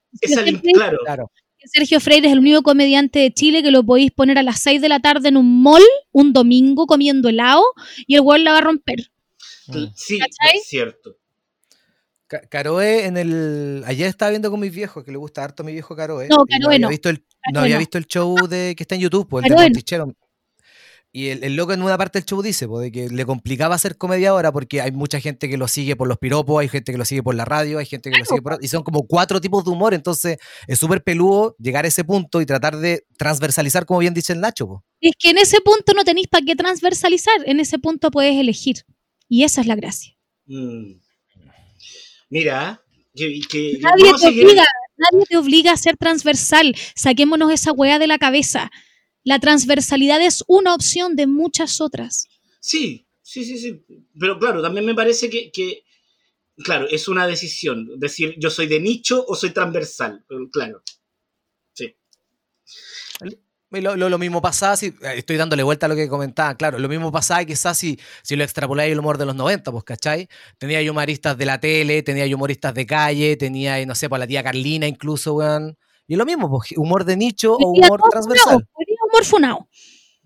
claro. 1.03 1.31
Sergio 1.65 1.99
Freire 1.99 2.27
es 2.27 2.33
el 2.33 2.39
único 2.39 2.63
comediante 2.63 3.19
de 3.19 3.33
Chile 3.33 3.61
que 3.61 3.71
lo 3.71 3.83
podéis 3.83 4.11
poner 4.11 4.37
a 4.37 4.43
las 4.43 4.61
6 4.61 4.81
de 4.81 4.89
la 4.89 5.01
tarde 5.01 5.27
en 5.27 5.37
un 5.37 5.61
mall 5.61 5.83
un 6.11 6.31
domingo 6.31 6.87
comiendo 6.87 7.27
helado 7.27 7.63
y 8.07 8.15
el 8.15 8.21
weón 8.21 8.45
la 8.45 8.53
va 8.53 8.59
a 8.59 8.61
romper. 8.61 9.11
Mm. 9.67 9.87
Sí, 9.93 10.19
es 10.53 10.67
cierto. 10.67 11.17
Caroe 12.27 13.05
en 13.05 13.17
el. 13.17 13.83
Ayer 13.87 14.07
estaba 14.07 14.29
viendo 14.29 14.51
con 14.51 14.59
mis 14.59 14.73
viejos, 14.73 15.03
que 15.03 15.11
le 15.11 15.17
gusta 15.17 15.43
harto 15.43 15.63
a 15.63 15.65
mi 15.65 15.73
viejo 15.73 15.95
Caroe. 15.95 16.27
No, 16.27 16.45
Caroe 16.45 16.77
no. 16.77 16.87
Había 16.87 16.89
visto 16.89 17.09
el, 17.09 17.25
no 17.51 17.61
había 17.61 17.77
visto 17.79 17.97
el 17.97 18.05
show 18.05 18.35
de, 18.47 18.75
que 18.77 18.83
está 18.83 18.95
en 18.95 19.01
YouTube, 19.01 19.27
pues, 19.27 19.45
el 19.45 19.73
de 19.73 19.83
y 21.11 21.29
el, 21.29 21.55
loco 21.55 21.73
en 21.73 21.81
una 21.81 21.97
parte 21.97 22.19
del 22.19 22.25
show 22.25 22.41
dice 22.41 22.67
de 22.67 22.91
que 22.91 23.09
le 23.09 23.25
complicaba 23.25 23.75
ser 23.79 23.97
comedia 23.97 24.29
ahora 24.29 24.51
porque 24.51 24.79
hay 24.79 24.91
mucha 24.91 25.19
gente 25.19 25.49
que 25.49 25.57
lo 25.57 25.67
sigue 25.67 25.95
por 25.95 26.07
los 26.07 26.19
piropos, 26.19 26.61
hay 26.61 26.69
gente 26.69 26.91
que 26.91 26.99
lo 26.99 27.05
sigue 27.05 27.23
por 27.23 27.33
la 27.33 27.45
radio, 27.45 27.79
hay 27.79 27.87
gente 27.87 28.11
que 28.11 28.19
lo 28.19 28.25
sigue 28.25 28.41
por... 28.43 28.59
Y 28.61 28.67
son 28.67 28.83
como 28.83 29.07
cuatro 29.07 29.41
tipos 29.41 29.65
de 29.65 29.71
humor, 29.71 29.95
entonces 29.95 30.37
es 30.67 30.77
súper 30.77 31.03
peludo 31.03 31.55
llegar 31.57 31.85
a 31.85 31.87
ese 31.87 32.03
punto 32.03 32.41
y 32.41 32.45
tratar 32.45 32.77
de 32.77 33.05
transversalizar, 33.17 33.87
como 33.87 34.01
bien 34.01 34.13
dice 34.13 34.33
el 34.33 34.39
Nacho. 34.39 34.83
Es 35.01 35.13
que 35.17 35.31
en 35.31 35.39
ese 35.39 35.61
punto 35.61 35.93
no 35.93 36.03
tenéis 36.03 36.27
para 36.27 36.45
qué 36.45 36.55
transversalizar, 36.55 37.35
en 37.45 37.59
ese 37.59 37.79
punto 37.79 38.11
puedes 38.11 38.35
elegir. 38.35 38.85
Y 39.27 39.43
esa 39.45 39.61
es 39.61 39.67
la 39.67 39.75
gracia. 39.75 40.15
Mm. 40.45 40.99
Mira, 42.29 42.83
que, 43.15 43.79
nadie, 43.81 44.11
te 44.19 44.27
obliga, 44.27 44.65
nadie 44.97 45.25
te 45.27 45.37
obliga 45.37 45.71
a 45.71 45.77
ser 45.77 45.97
transversal. 45.97 46.75
Saquémonos 46.95 47.51
esa 47.51 47.71
weá 47.71 47.97
de 47.97 48.05
la 48.05 48.19
cabeza 48.19 48.69
la 49.23 49.39
transversalidad 49.39 50.21
es 50.21 50.43
una 50.47 50.73
opción 50.73 51.15
de 51.15 51.27
muchas 51.27 51.81
otras. 51.81 52.27
Sí, 52.59 53.07
sí, 53.21 53.43
sí, 53.43 53.57
sí. 53.57 53.85
Pero 54.19 54.39
claro, 54.39 54.61
también 54.61 54.85
me 54.85 54.95
parece 54.95 55.29
que, 55.29 55.83
claro, 56.63 56.87
es 56.89 57.07
una 57.07 57.27
decisión. 57.27 57.99
Decir, 57.99 58.35
yo 58.37 58.49
soy 58.49 58.67
de 58.67 58.79
nicho 58.79 59.23
o 59.27 59.35
soy 59.35 59.51
transversal. 59.51 60.25
Claro. 60.51 60.81
Sí. 61.73 61.95
Lo, 63.71 64.17
mismo 64.17 64.41
pasaba, 64.41 64.75
si, 64.77 64.87
eh, 64.87 65.17
estoy 65.17 65.37
dándole 65.37 65.61
vuelta 65.61 65.85
a 65.85 65.89
lo 65.89 65.95
que 65.95 66.09
comentaba, 66.09 66.55
claro, 66.55 66.79
lo 66.79 66.89
mismo 66.89 67.11
pasaba 67.11 67.45
quizás 67.45 67.77
si, 67.77 67.99
si 68.23 68.35
lo 68.35 68.43
extrapoláis 68.43 68.91
el 68.91 68.97
humor 68.97 69.19
de 69.19 69.27
los 69.27 69.35
90, 69.35 69.71
pues, 69.71 69.83
¿cachai? 69.83 70.27
Tenía 70.57 70.79
humoristas 70.89 71.37
de 71.37 71.45
la 71.45 71.59
tele, 71.59 72.01
tenía 72.01 72.25
humoristas 72.35 72.73
de 72.73 72.87
calle, 72.87 73.37
tenía, 73.37 73.85
no 73.85 73.93
sé, 73.93 74.09
pues 74.09 74.19
la 74.19 74.25
tía 74.25 74.43
Carlina 74.43 74.87
incluso, 74.87 75.35
weón. 75.35 75.77
Y 76.07 76.15
lo 76.15 76.25
mismo, 76.25 76.49
pues, 76.49 76.71
humor 76.77 77.05
de 77.05 77.15
nicho 77.15 77.53
o 77.53 77.71
humor 77.73 78.01
transversal 78.09 78.67
humor 79.09 79.25
funado. 79.25 79.67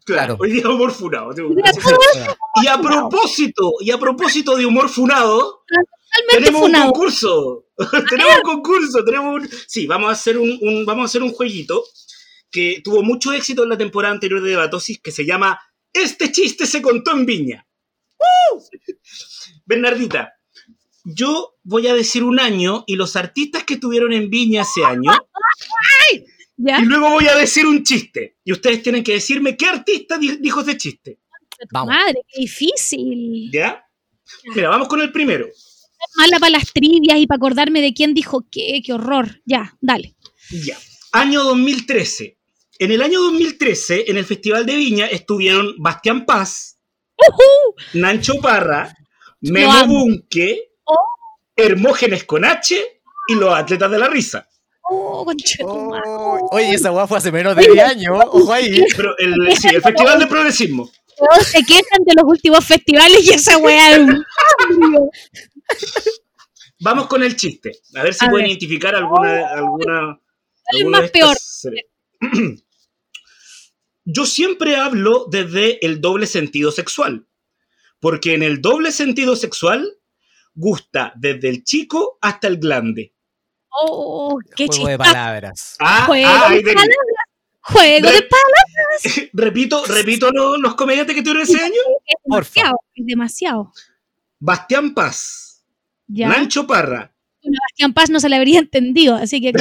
Claro, 0.05 0.37
hoy 0.39 0.51
día 0.51 0.69
humor 0.69 0.91
funado. 0.91 1.33
Y 2.61 2.67
a 2.67 2.77
propósito, 2.77 3.73
y 3.79 3.91
a 3.91 3.97
propósito 3.97 4.55
de 4.55 4.65
humor 4.65 4.89
funado, 4.89 5.63
tenemos 6.29 6.61
un 6.69 6.73
concurso. 6.73 7.65
tenemos 8.09 8.35
un 8.37 8.41
concurso, 8.43 9.03
tenemos 9.03 9.43
Sí, 9.67 9.87
vamos 9.87 10.09
a 10.09 10.13
hacer 10.13 10.37
un, 10.37 10.85
vamos 10.85 11.03
a 11.03 11.05
hacer 11.05 11.23
un 11.23 11.31
jueguito 11.31 11.83
que 12.51 12.81
tuvo 12.83 13.01
mucho 13.01 13.31
éxito 13.31 13.63
en 13.63 13.69
la 13.69 13.77
temporada 13.77 14.13
anterior 14.13 14.41
de 14.41 14.51
Debatosis 14.51 14.99
que 15.01 15.11
se 15.11 15.25
llama 15.25 15.59
Este 15.91 16.31
chiste 16.31 16.67
se 16.67 16.81
contó 16.81 17.11
en 17.11 17.25
Viña. 17.25 17.67
Bernardita, 19.65 20.33
yo 21.03 21.55
voy 21.63 21.87
a 21.87 21.95
decir 21.95 22.23
un 22.23 22.39
año 22.39 22.83
y 22.85 22.95
los 22.95 23.15
artistas 23.15 23.63
que 23.63 23.75
estuvieron 23.75 24.13
en 24.13 24.29
Viña 24.29 24.61
ese 24.61 24.85
año 24.85 25.11
y 26.63 26.85
luego 26.85 27.09
voy 27.09 27.27
a 27.27 27.35
decir 27.35 27.65
un 27.65 27.83
chiste. 27.83 28.37
Y 28.43 28.51
ustedes 28.51 28.81
tienen 28.81 29.03
que 29.03 29.13
decirme 29.13 29.57
qué 29.57 29.67
artista 29.67 30.17
dijo 30.17 30.61
ese 30.61 30.77
chiste. 30.77 31.19
Madre, 31.71 32.21
qué 32.27 32.41
difícil. 32.41 33.49
¿Ya? 33.51 33.85
Mira, 34.55 34.69
vamos 34.69 34.87
con 34.87 35.01
el 35.01 35.11
primero. 35.11 35.47
Mala 36.17 36.39
para 36.39 36.51
las 36.51 36.71
trivias 36.73 37.17
y 37.17 37.27
para 37.27 37.37
acordarme 37.37 37.81
de 37.81 37.93
quién 37.93 38.13
dijo 38.13 38.45
qué, 38.51 38.81
qué 38.85 38.93
horror. 38.93 39.41
Ya, 39.45 39.77
dale. 39.81 40.15
Ya. 40.49 40.77
Año 41.11 41.43
2013. 41.43 42.37
En 42.79 42.91
el 42.91 43.01
año 43.01 43.21
2013, 43.21 44.05
en 44.07 44.17
el 44.17 44.25
Festival 44.25 44.65
de 44.65 44.75
Viña, 44.75 45.05
estuvieron 45.05 45.75
Bastián 45.77 46.25
Paz, 46.25 46.79
Nancho 47.93 48.41
Parra, 48.41 48.93
Memo 49.41 49.87
Bunke, 49.87 50.71
oh. 50.83 50.95
Hermógenes 51.55 52.23
con 52.23 52.43
H 52.43 52.75
y 53.27 53.35
los 53.35 53.53
atletas 53.53 53.91
de 53.91 53.99
la 53.99 54.07
risa. 54.07 54.49
Oh, 54.89 55.25
oh, 55.61 56.49
oye, 56.51 56.73
esa 56.73 56.89
guapa 56.89 57.07
fue 57.07 57.17
hace 57.17 57.31
menos 57.31 57.55
de 57.55 57.67
10 57.67 57.85
años. 57.85 58.19
Ojo 58.27 58.51
ahí. 58.51 58.83
Pero 58.95 59.17
el, 59.17 59.55
sí, 59.55 59.69
el 59.69 59.81
Festival 59.81 60.19
de 60.19 60.27
Progresismo. 60.27 60.91
Todos 61.17 61.47
se 61.47 61.63
quejan 61.63 62.03
de 62.05 62.13
los 62.15 62.25
últimos 62.25 62.65
festivales 62.65 63.25
y 63.25 63.29
esa 63.33 63.57
weá. 63.57 64.05
Vamos 66.81 67.07
con 67.07 67.23
el 67.23 67.35
chiste. 67.35 67.71
A 67.95 68.03
ver 68.03 68.13
si 68.13 68.27
pueden 68.27 68.47
identificar 68.47 68.93
alguna. 68.95 69.47
alguna, 69.47 70.19
es 70.71 70.85
más 70.85 71.09
peor? 71.11 71.37
Yo 74.05 74.25
siempre 74.25 74.75
hablo 74.75 75.27
desde 75.29 75.85
el 75.85 76.01
doble 76.01 76.27
sentido 76.27 76.71
sexual. 76.71 77.27
Porque 78.01 78.33
en 78.33 78.43
el 78.43 78.59
doble 78.61 78.91
sentido 78.91 79.37
sexual 79.37 79.97
gusta 80.53 81.13
desde 81.15 81.47
el 81.47 81.63
chico 81.63 82.17
hasta 82.21 82.47
el 82.47 82.57
glande. 82.57 83.13
Oh, 83.81 84.39
qué 84.55 84.67
Juego 84.67 84.87
de 84.87 84.97
palabras. 84.97 85.75
Ah, 85.79 86.07
ah 86.09 86.47
ahí 86.49 86.63
Juego 87.65 88.07
de 88.07 88.13
Re- 88.13 88.29
palabras. 88.29 89.29
repito, 89.33 89.85
repito 89.85 90.31
lo- 90.31 90.57
los 90.57 90.75
comediantes 90.75 91.15
que 91.15 91.21
tuvieron 91.21 91.43
ese 91.43 91.61
año. 91.61 91.81
Es 92.05 92.15
demasiado, 92.25 92.75
es 92.93 93.05
demasiado. 93.05 93.73
Bastián 94.39 94.93
Paz, 94.93 95.63
Ya. 96.07 96.27
Nancho 96.27 96.67
Parra, 96.67 97.13
Bueno, 97.41 97.57
Bastián 97.69 97.93
Paz 97.93 98.09
no 98.09 98.19
se 98.19 98.27
le 98.27 98.35
habría 98.35 98.59
entendido, 98.59 99.15
así 99.15 99.39
que 99.41 99.53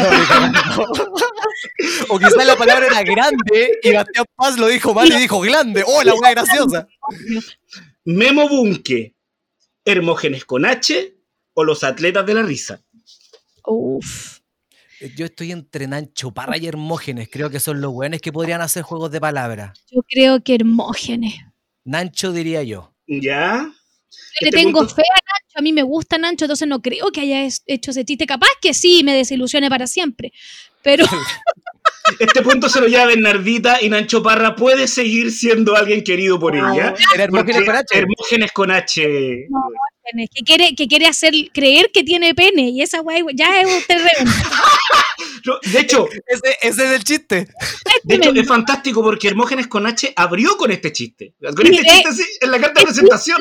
o 2.09 2.19
quizás 2.19 2.45
la 2.47 2.57
palabra 2.57 2.87
era 2.87 3.03
grande 3.03 3.79
y 3.83 3.93
Bastián 3.93 4.27
Paz 4.35 4.59
lo 4.59 4.67
dijo 4.67 4.93
mal 4.95 5.09
y 5.09 5.17
dijo 5.17 5.41
grande. 5.41 5.85
¡Oh, 5.87 6.03
la 6.03 6.15
weá 6.15 6.33
graciosa! 6.33 6.89
Memo 8.05 8.49
Bunke, 8.49 9.15
Hermógenes 9.85 10.45
con 10.45 10.65
H 10.67 11.15
o 11.55 11.65
los 11.65 11.85
atletas 11.85 12.27
de 12.27 12.35
la 12.35 12.43
risa. 12.43 12.83
Uf. 13.67 14.39
Yo 15.17 15.25
estoy 15.25 15.51
entre 15.51 15.87
Nancho 15.89 16.31
Parra 16.33 16.57
y 16.59 16.67
Hermógenes. 16.67 17.29
Creo 17.31 17.51
que 17.51 17.59
son 17.59 17.81
los 17.81 17.93
buenos 17.93 18.21
que 18.21 18.33
podrían 18.33 18.61
hacer 18.61 18.83
juegos 18.85 19.11
de 19.11 19.21
palabras. 19.21 19.77
Yo 19.91 20.01
creo 20.09 20.43
que 20.45 20.55
Hermógenes. 20.55 21.35
Nancho 21.85 22.33
diría 22.33 22.63
yo. 22.63 22.95
¿Ya? 23.09 23.65
Yo 23.65 23.69
le 24.43 24.49
Este 24.51 24.59
tengo 24.59 24.79
punto- 24.81 24.95
fe 24.95 25.03
a 25.03 25.15
Nacho, 25.15 25.59
a 25.59 25.63
mí 25.63 25.73
me 25.73 25.83
gusta 25.83 26.19
Nacho, 26.19 26.45
entonces 26.45 26.69
no 26.69 26.81
creo 26.81 27.11
que 27.13 27.21
haya 27.23 27.49
hecho 27.67 27.91
ese 27.91 28.05
chiste. 28.05 28.27
Capaz 28.27 28.49
que 28.61 28.75
sí, 28.75 29.03
me 29.03 29.15
desilusione 29.15 29.69
para 29.69 29.87
siempre. 29.89 30.33
Pero 30.83 31.05
Este 32.19 32.43
punto 32.43 32.69
se 32.69 32.81
lo 32.81 32.87
lleva 32.89 33.07
Bernardita 33.07 33.81
y 33.83 33.89
Nancho 33.89 34.23
Parra 34.23 34.55
puede 34.55 34.87
seguir 34.89 35.31
siendo 35.33 35.75
alguien 35.77 36.03
querido 36.05 36.39
por 36.39 36.55
ella. 36.55 36.95
Era 37.15 37.25
Hermógenes 37.25 37.65
con 37.65 37.77
H. 37.77 37.99
Hermógenes 37.99 38.53
con 38.53 38.71
H. 38.71 39.47
No. 39.49 39.61
Que 40.35 40.45
quiere, 40.45 40.75
que 40.75 40.87
quiere 40.89 41.07
hacer 41.07 41.33
creer 41.53 41.91
que 41.93 42.03
tiene 42.05 42.35
pene 42.35 42.71
y 42.71 42.83
esa 42.83 43.01
guay 43.01 43.23
ya 43.35 43.61
es 43.61 43.67
un 43.67 43.83
terreno. 43.87 44.31
No, 45.45 45.59
De 45.73 45.81
hecho, 45.81 46.09
Ese, 46.27 46.57
ese 46.63 46.85
es 46.85 46.91
el 46.93 47.05
chiste. 47.05 47.49
de 48.05 48.15
hecho, 48.15 48.31
es 48.31 48.47
fantástico 48.47 49.03
porque 49.03 49.29
Hermógenes 49.29 49.67
con 49.67 49.87
H 49.87 50.13
abrió 50.15 50.57
con 50.57 50.71
este 50.71 50.93
chiste. 50.93 51.35
Con 51.41 51.67
este 51.67 51.83
chiste 51.83 52.13
sí, 52.13 52.25
en 52.41 52.51
la 52.51 52.61
carta 52.61 52.81
de 52.81 52.87
presentación. 52.87 53.39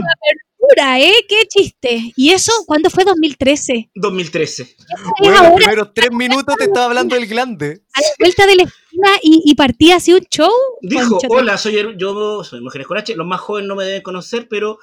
Pura, 0.69 0.99
¿eh? 0.99 1.11
Qué 1.27 1.47
chiste. 1.49 2.13
¿Y 2.15 2.29
eso 2.31 2.51
cuándo 2.67 2.89
fue 2.91 3.03
2013? 3.03 3.89
2013. 3.95 4.61
Es 4.63 4.77
Bueno, 5.19 5.33
los 5.37 5.41
ahora, 5.41 5.55
primeros 5.55 5.93
tres 5.95 6.11
minutos 6.11 6.55
te 6.55 6.65
estaba 6.65 6.85
hablando 6.85 7.15
del 7.15 7.25
glande. 7.27 7.83
a 7.93 8.01
la 8.01 8.07
vuelta 8.19 8.45
de 8.45 8.55
la 8.57 8.63
esquina 8.63 9.09
y, 9.23 9.41
y 9.43 9.55
partía 9.55 9.95
así 9.95 10.13
un 10.13 10.21
show. 10.29 10.51
Dijo, 10.81 11.17
hola, 11.29 11.57
soy 11.57 11.75
Her- 11.77 11.97
yo 11.97 12.43
soy 12.43 12.57
Hermógenes 12.59 12.85
con 12.87 12.97
H. 12.97 13.15
Los 13.15 13.25
más 13.25 13.41
jóvenes 13.41 13.67
no 13.67 13.75
me 13.75 13.85
deben 13.85 14.03
conocer, 14.03 14.47
pero 14.47 14.77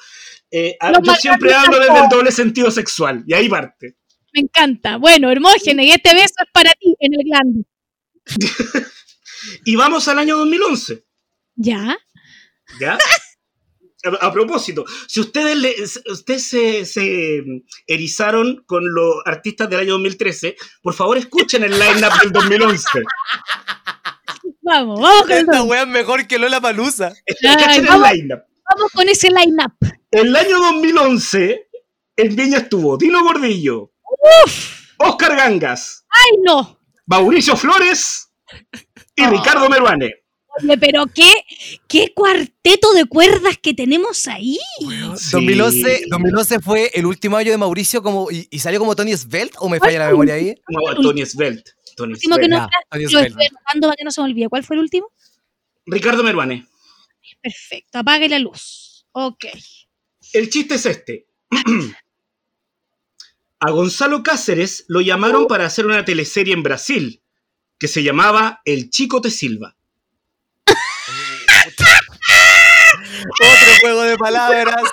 eh, 0.51 0.77
yo 1.05 1.15
siempre 1.15 1.55
hablo 1.55 1.79
desde 1.79 1.99
el 1.99 2.09
doble 2.11 2.33
sentido 2.33 2.71
sexual. 2.73 3.23
Y 3.27 3.35
ahí 3.35 3.49
parte. 3.49 3.97
Me 4.33 4.41
encanta. 4.41 4.97
Bueno, 4.97 5.31
Hermógenes, 5.31 5.95
este 5.95 6.13
beso 6.13 6.35
es 6.45 6.51
para 6.53 6.73
ti 6.73 6.95
en 6.99 7.15
el 7.15 7.25
glande. 7.25 7.65
Y 9.65 9.77
vamos 9.77 10.09
al 10.09 10.19
año 10.19 10.37
2011. 10.39 11.05
¿Ya? 11.55 11.97
¿Ya? 12.81 12.99
A, 14.05 14.27
a 14.27 14.33
propósito, 14.33 14.85
si 15.09 15.21
ustedes, 15.21 15.57
le- 15.57 15.75
ustedes 16.13 16.47
se, 16.47 16.85
se 16.87 17.43
erizaron 17.87 18.63
con 18.67 18.83
los 18.95 19.17
artistas 19.25 19.69
del 19.69 19.81
año 19.81 19.93
2013, 19.95 20.55
por 20.83 20.95
favor 20.95 21.19
escuchen 21.19 21.65
el 21.65 21.73
line-up 21.79 22.13
del 22.23 22.33
2011. 22.33 22.87
Vamos, 24.63 25.01
vamos 25.01 25.23
con, 25.23 25.33
Esta 25.33 25.63
weá 25.63 25.83
es 25.83 25.89
mejor 25.89 26.27
que 26.27 26.39
Lola 26.39 26.61
Palusa. 26.61 27.13
Escuchen 27.25 27.87
vamos. 27.87 28.09
el 28.11 28.19
line-up. 28.19 28.41
vamos 28.77 28.93
con 28.93 29.09
ese 29.09 29.29
line-up. 29.31 29.73
El 30.11 30.35
año 30.37 30.59
2011, 30.59 31.69
en 32.17 32.37
Viña 32.37 32.59
estuvo 32.59 32.97
Dino 32.97 33.23
Gordillo, 33.25 33.93
Oscar 34.99 35.37
Gangas, 35.37 36.05
¡Ay, 36.11 36.39
no! 36.45 36.79
Mauricio 37.07 37.57
Flores 37.57 38.31
y 39.17 39.25
Oh. 39.25 39.31
Ricardo 39.31 39.69
Meruane. 39.69 40.13
Oye, 40.63 40.79
pero 40.79 41.07
qué, 41.07 41.31
qué 41.87 42.13
cuarteto 42.15 42.93
de 42.93 43.05
cuerdas 43.07 43.59
que 43.59 43.75
tenemos 43.75 44.27
ahí. 44.29 44.59
Sí. 45.17 45.31
2011, 45.33 46.05
2011 46.11 46.61
fue 46.61 46.91
el 46.95 47.07
último 47.07 47.37
año 47.37 47.51
de 47.51 47.59
Mauricio 47.59 48.03
como, 48.03 48.31
y, 48.31 48.47
y 48.51 48.59
salió 48.59 48.79
como 48.79 48.95
Tony 48.97 49.17
Svelte, 49.17 49.57
¿o 49.61 49.69
me 49.69 49.79
falla 49.79 49.99
la 50.01 50.11
memoria 50.11 50.35
ahí? 50.35 50.55
No, 50.69 50.81
Tony 51.03 51.23
El 51.23 52.13
último 52.13 52.37
que 52.37 52.45
estoy 53.05 53.33
para 53.81 53.97
que 53.97 54.05
no 54.05 54.11
se 54.11 54.21
me 54.21 54.27
olvide. 54.27 54.49
¿Cuál 54.49 54.65
fue 54.65 54.77
el 54.77 54.83
último? 54.83 55.11
Ricardo 55.87 56.23
Meruane. 56.23 56.67
Perfecto, 57.43 57.99
apague 57.99 58.29
la 58.29 58.39
luz. 58.39 59.07
Ok. 59.13 59.47
El 60.33 60.51
chiste 60.51 60.75
es 60.75 60.87
este. 60.87 61.27
A 63.61 63.71
Gonzalo 63.73 64.23
Cáceres 64.23 64.85
lo 64.87 65.01
llamaron 65.01 65.49
para 65.49 65.67
hacer 65.67 65.87
una 65.87 66.05
teleserie 66.05 66.55
en 66.55 66.63
Brasil 66.63 67.23
que 67.79 67.89
se 67.89 68.05
llamaba 68.05 68.61
El 68.65 68.91
Chico 68.91 69.21
Te 69.21 69.31
Silva. 69.31 69.77
Otro 73.31 73.73
juego 73.81 74.03
de 74.03 74.17
palabras. 74.17 74.77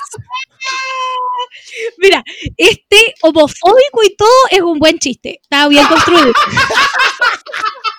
Mira, 1.98 2.24
este 2.58 3.14
homofóbico 3.22 4.04
y 4.04 4.16
todo 4.16 4.30
es 4.52 4.62
un 4.62 4.80
buen 4.80 5.00
chiste. 5.00 5.40
Está 5.42 5.68
bien 5.68 5.86
construido. 5.88 6.32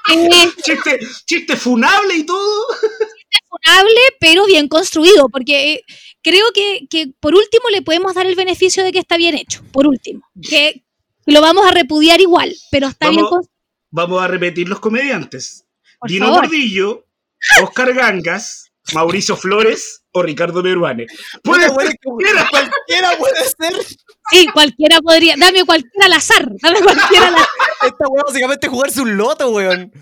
Eh, 0.09 0.49
Chiste, 0.63 1.01
chiste 1.27 1.57
funable 1.57 2.15
y 2.15 2.25
todo. 2.25 2.65
funable, 3.49 4.01
pero 4.21 4.47
bien 4.47 4.69
construido, 4.69 5.29
porque 5.29 5.73
eh, 5.73 5.83
creo 6.23 6.47
que, 6.55 6.87
que 6.89 7.09
por 7.19 7.35
último 7.35 7.69
le 7.71 7.83
podemos 7.83 8.15
dar 8.15 8.25
el 8.25 8.37
beneficio 8.37 8.85
de 8.85 8.93
que 8.93 9.01
está 9.01 9.17
bien 9.17 9.35
hecho, 9.37 9.65
por 9.73 9.89
último, 9.89 10.21
que 10.49 10.85
lo 11.25 11.41
vamos 11.41 11.67
a 11.67 11.73
repudiar 11.73 12.21
igual, 12.21 12.55
pero 12.71 12.87
está 12.87 13.09
bien 13.11 13.23
Vamos- 13.25 13.31
construido. 13.31 13.57
Vamos 13.91 14.23
a 14.23 14.29
repetir 14.29 14.69
los 14.69 14.79
comediantes. 14.79 15.67
Por 15.99 16.09
Dino 16.09 16.27
favor. 16.27 16.43
Gordillo, 16.43 17.05
Oscar 17.65 17.93
Gangas, 17.93 18.71
Mauricio 18.95 19.37
Flores 19.37 20.05
o 20.17 20.23
Ricardo 20.23 20.63
Meruane. 20.63 21.07
Puede 21.43 21.69
weón, 21.69 21.81
ser 21.81 21.91
que 21.91 22.09
cualquiera 22.09 23.19
puede 23.19 23.45
ser. 23.45 23.85
Sí, 24.31 24.47
cualquiera 24.53 24.99
podría, 25.01 25.35
dame 25.37 25.65
cualquiera 25.65 26.07
al 26.07 26.13
azar, 26.15 26.49
dame 26.63 26.81
cualquiera 26.81 27.29
al 27.29 27.35
azar. 27.35 27.49
Esta 27.83 28.09
weá 28.09 28.23
básicamente 28.27 28.67
es 28.67 28.73
jugarse 28.73 29.03
un 29.03 29.17
loto, 29.17 29.51
weón. 29.51 29.93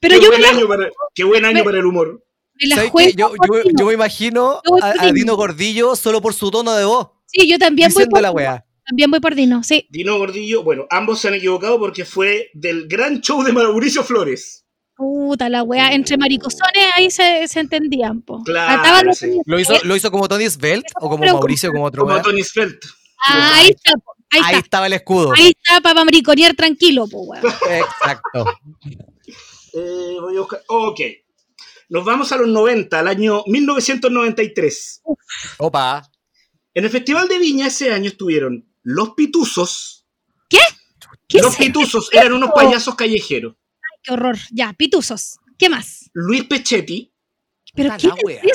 Pero 0.00 0.18
qué, 0.18 0.24
yo 0.24 0.30
me 0.30 0.36
buen 0.36 0.42
la, 0.42 0.48
año 0.50 0.68
para, 0.68 0.90
qué 1.14 1.24
buen 1.24 1.44
año 1.46 1.58
me- 1.58 1.64
para 1.64 1.78
el 1.78 1.86
humor. 1.86 2.22
me 2.60 2.68
la. 2.68 2.92
Yo, 3.16 3.86
me 3.86 3.94
imagino 3.94 4.60
a, 4.82 5.12
Dino. 5.12 5.34
Gordillo 5.34 5.96
solo 5.96 6.20
por 6.20 6.34
su 6.34 6.50
tono 6.50 6.74
de 6.74 6.84
voz. 6.84 7.08
Sí, 7.26 7.48
yo 7.48 7.58
también 7.58 7.90
voy 7.94 8.06
por 8.06 8.20
la 8.20 8.28
Dino. 8.28 8.36
weá. 8.36 8.66
También 8.86 9.10
voy 9.10 9.20
por 9.20 9.34
Dino, 9.34 9.62
sí. 9.62 9.86
Dino 9.90 10.18
Gordillo, 10.18 10.62
bueno, 10.62 10.86
ambos 10.90 11.20
se 11.20 11.28
han 11.28 11.34
equivocado 11.34 11.78
porque 11.78 12.04
fue 12.04 12.50
del 12.52 12.86
gran 12.86 13.22
show 13.22 13.42
de 13.42 13.52
Mauricio 13.52 14.02
Flores. 14.04 14.61
Puta 15.02 15.48
la 15.48 15.64
weá, 15.64 15.90
entre 15.94 16.16
maricosones 16.16 16.92
ahí 16.94 17.10
se, 17.10 17.48
se 17.48 17.58
entendían, 17.58 18.22
po. 18.22 18.40
Claro, 18.44 19.12
sí. 19.12 19.40
¿Lo 19.46 19.58
hizo, 19.58 19.74
¿Lo 19.82 19.96
hizo 19.96 20.12
como 20.12 20.28
Tony 20.28 20.48
Svelte 20.48 20.92
o 21.00 21.08
como 21.10 21.22
Pero- 21.22 21.32
Mauricio 21.34 21.72
como 21.72 21.84
otro 21.86 22.02
Como 22.02 22.14
weá? 22.14 22.22
Tony 22.22 22.44
Svelte. 22.44 22.86
Ah, 23.26 23.52
ahí 23.56 23.70
está, 23.70 23.94
po, 23.94 24.12
ahí 24.30 24.40
Ahí 24.44 24.54
está. 24.54 24.58
estaba 24.58 24.86
el 24.86 24.92
escudo. 24.92 25.32
Ahí 25.32 25.48
está 25.60 25.80
para 25.80 26.04
mariconear 26.04 26.54
tranquilo, 26.54 27.08
po, 27.08 27.22
weón. 27.22 27.44
Exacto. 27.68 28.44
Eh, 29.74 30.16
voy 30.20 30.36
a 30.36 30.40
buscar. 30.40 30.62
Ok. 30.68 31.00
Nos 31.88 32.04
vamos 32.04 32.30
a 32.30 32.36
los 32.36 32.46
90, 32.46 32.98
al 32.98 33.08
año 33.08 33.42
1993. 33.46 35.02
Opa. 35.58 36.02
En 36.74 36.84
el 36.84 36.90
Festival 36.90 37.26
de 37.26 37.38
Viña 37.38 37.68
ese 37.68 37.90
año 37.90 38.08
estuvieron 38.10 38.68
Los 38.82 39.14
Pituzos. 39.14 40.06
¿Qué 40.50 41.38
Los 41.40 41.52
es 41.52 41.56
Pituzos 41.58 42.10
eran 42.12 42.34
unos 42.34 42.50
payasos 42.54 42.94
callejeros. 42.94 43.54
Qué 44.02 44.12
horror. 44.12 44.36
Ya, 44.50 44.72
pituzos. 44.72 45.38
¿Qué 45.58 45.68
más? 45.68 46.10
Luis 46.12 46.44
Pechetti, 46.44 47.12
¿Pero 47.74 47.94
esto? 47.94 48.14
¿Quién 48.24 48.42
es 48.42 48.50